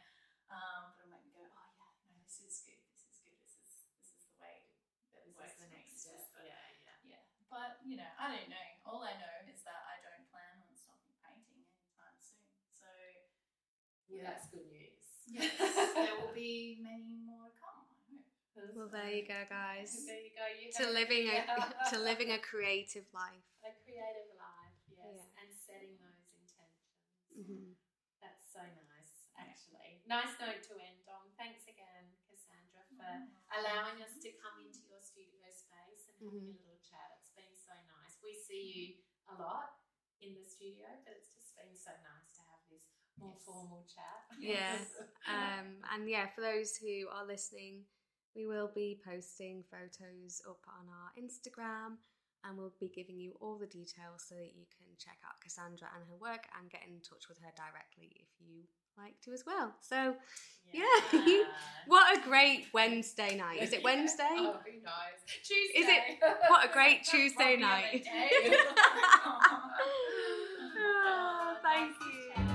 Um, 0.49 0.97
but 0.97 1.05
I'm 1.07 1.13
like, 1.13 1.29
go, 1.31 1.45
oh 1.45 1.69
yeah, 1.77 1.93
no, 2.09 2.17
this 2.25 2.41
is 2.41 2.65
good. 2.65 2.81
This 2.89 3.05
is 3.05 3.17
good. 3.23 3.37
This 3.45 3.55
is 3.61 3.71
this 4.01 4.09
is 4.17 4.23
the 4.33 4.37
way 4.41 4.65
that 5.13 5.23
This 5.29 5.37
works 5.37 5.55
is 5.55 5.61
the 5.63 5.71
next 5.71 5.93
step. 6.03 6.25
Yeah, 6.41 6.57
yeah. 6.83 6.99
yeah. 7.21 7.23
But 7.53 7.79
you 7.87 7.95
know, 8.01 8.11
I 8.19 8.27
don't 8.35 8.51
know. 8.51 8.67
All 8.91 9.07
I 9.07 9.15
know 9.23 9.37
is 9.47 9.63
that 9.63 9.81
I 9.87 10.03
don't 10.03 10.27
plan 10.35 10.59
on 10.67 10.75
stopping 10.75 11.15
painting 11.23 11.63
anytime 11.71 12.19
soon. 12.19 12.51
So 12.75 12.91
Well, 14.15 14.23
Yeah. 14.23 14.31
that's 14.31 14.47
good 14.55 14.71
news. 14.71 15.03
yes, 15.27 15.51
there 15.99 16.15
will 16.23 16.31
be 16.35 16.79
many 16.79 17.19
more 17.27 17.51
to 17.51 17.59
come. 17.59 17.83
I 17.91 17.99
hope. 18.55 18.71
Well, 18.79 18.87
there 18.95 19.11
you 19.11 19.27
go, 19.27 19.43
guys. 19.51 19.91
There 20.07 20.23
you 20.23 20.31
go. 20.39 20.47
You 20.47 20.71
To 20.71 20.85
have- 20.87 20.95
living 20.95 21.27
a 21.35 21.43
to 21.91 21.97
living 21.99 22.31
a 22.31 22.39
creative 22.39 23.11
life. 23.11 23.43
a 23.67 23.75
creative 23.83 24.31
life, 24.39 24.79
yes, 24.87 25.03
Yeah. 25.03 25.41
and 25.43 25.49
setting 25.51 25.99
those 25.99 26.23
intentions. 26.23 26.79
Mhm. 27.35 27.75
That's 28.23 28.47
so 28.55 28.63
nice, 28.63 29.27
actually. 29.35 30.07
Nice 30.07 30.39
note 30.39 30.63
to 30.71 30.79
end 30.79 31.03
on. 31.11 31.35
Thanks 31.35 31.67
again, 31.67 32.15
Cassandra, 32.31 32.87
for 32.95 33.11
allowing 33.59 33.99
us 34.07 34.15
to 34.23 34.31
come 34.39 34.63
into 34.63 34.87
your 34.87 35.03
studio 35.03 35.43
space 35.51 36.07
and 36.15 36.17
having 36.23 36.55
Mhm. 36.55 36.55
a 36.55 36.63
little 36.63 36.79
chat. 36.87 37.19
It's 37.19 37.35
been 37.35 37.57
so 37.59 37.75
nice. 37.91 38.23
We 38.23 38.39
see 38.39 38.63
you 38.63 38.87
a 39.27 39.35
lot 39.35 39.83
in 40.23 40.39
the 40.39 40.45
studio, 40.47 40.87
but 41.03 41.19
it's 41.19 41.35
just 41.35 41.57
been 41.59 41.75
so 41.75 41.91
nice 42.07 42.24
to 43.17 43.25
have 43.25 43.35
this 43.35 43.47
more 43.47 43.55
formal 43.55 43.85
chat. 43.87 44.21
Yeah. 44.41 44.77
Um, 45.31 45.79
and 45.95 46.09
yeah, 46.11 46.27
for 46.35 46.41
those 46.41 46.77
who 46.77 47.09
are 47.09 47.27
listening, 47.27 47.83
we 48.37 48.47
will 48.47 48.71
be 48.75 49.01
posting 49.05 49.63
photos 49.71 50.43
up 50.49 50.61
on 50.69 50.87
our 50.91 51.11
Instagram 51.17 51.97
and 52.45 52.59
we'll 52.59 52.75
be 52.81 52.89
giving 52.95 53.19
you 53.19 53.33
all 53.41 53.57
the 53.57 53.67
details 53.67 54.27
so 54.29 54.35
that 54.35 54.53
you 54.55 54.67
can 54.77 54.87
check 54.99 55.17
out 55.25 55.41
Cassandra 55.41 55.89
and 55.95 56.05
her 56.09 56.17
work 56.21 56.45
and 56.61 56.69
get 56.71 56.83
in 56.87 57.01
touch 57.01 57.29
with 57.29 57.39
her 57.39 57.53
directly 57.57 58.13
if 58.21 58.29
you 58.41 58.65
like 58.99 59.19
to 59.25 59.33
as 59.33 59.45
well. 59.47 59.75
So, 59.81 60.15
yeah. 60.73 60.83
what 61.87 62.19
a 62.19 62.21
great 62.21 62.67
Wednesday 62.75 63.37
night. 63.37 63.63
Is 63.63 63.73
it 63.73 63.83
Wednesday? 63.85 64.29
oh, 64.31 64.59
who 64.65 64.73
knows? 64.83 65.19
Tuesday. 65.43 65.79
Is 65.79 65.87
it- 65.89 66.21
what 66.49 66.69
a 66.69 66.73
great 66.73 67.05
Tuesday 67.05 67.57
night. 67.57 68.05
Oh, 70.77 71.57
thank 71.63 71.95
you. 72.03 72.54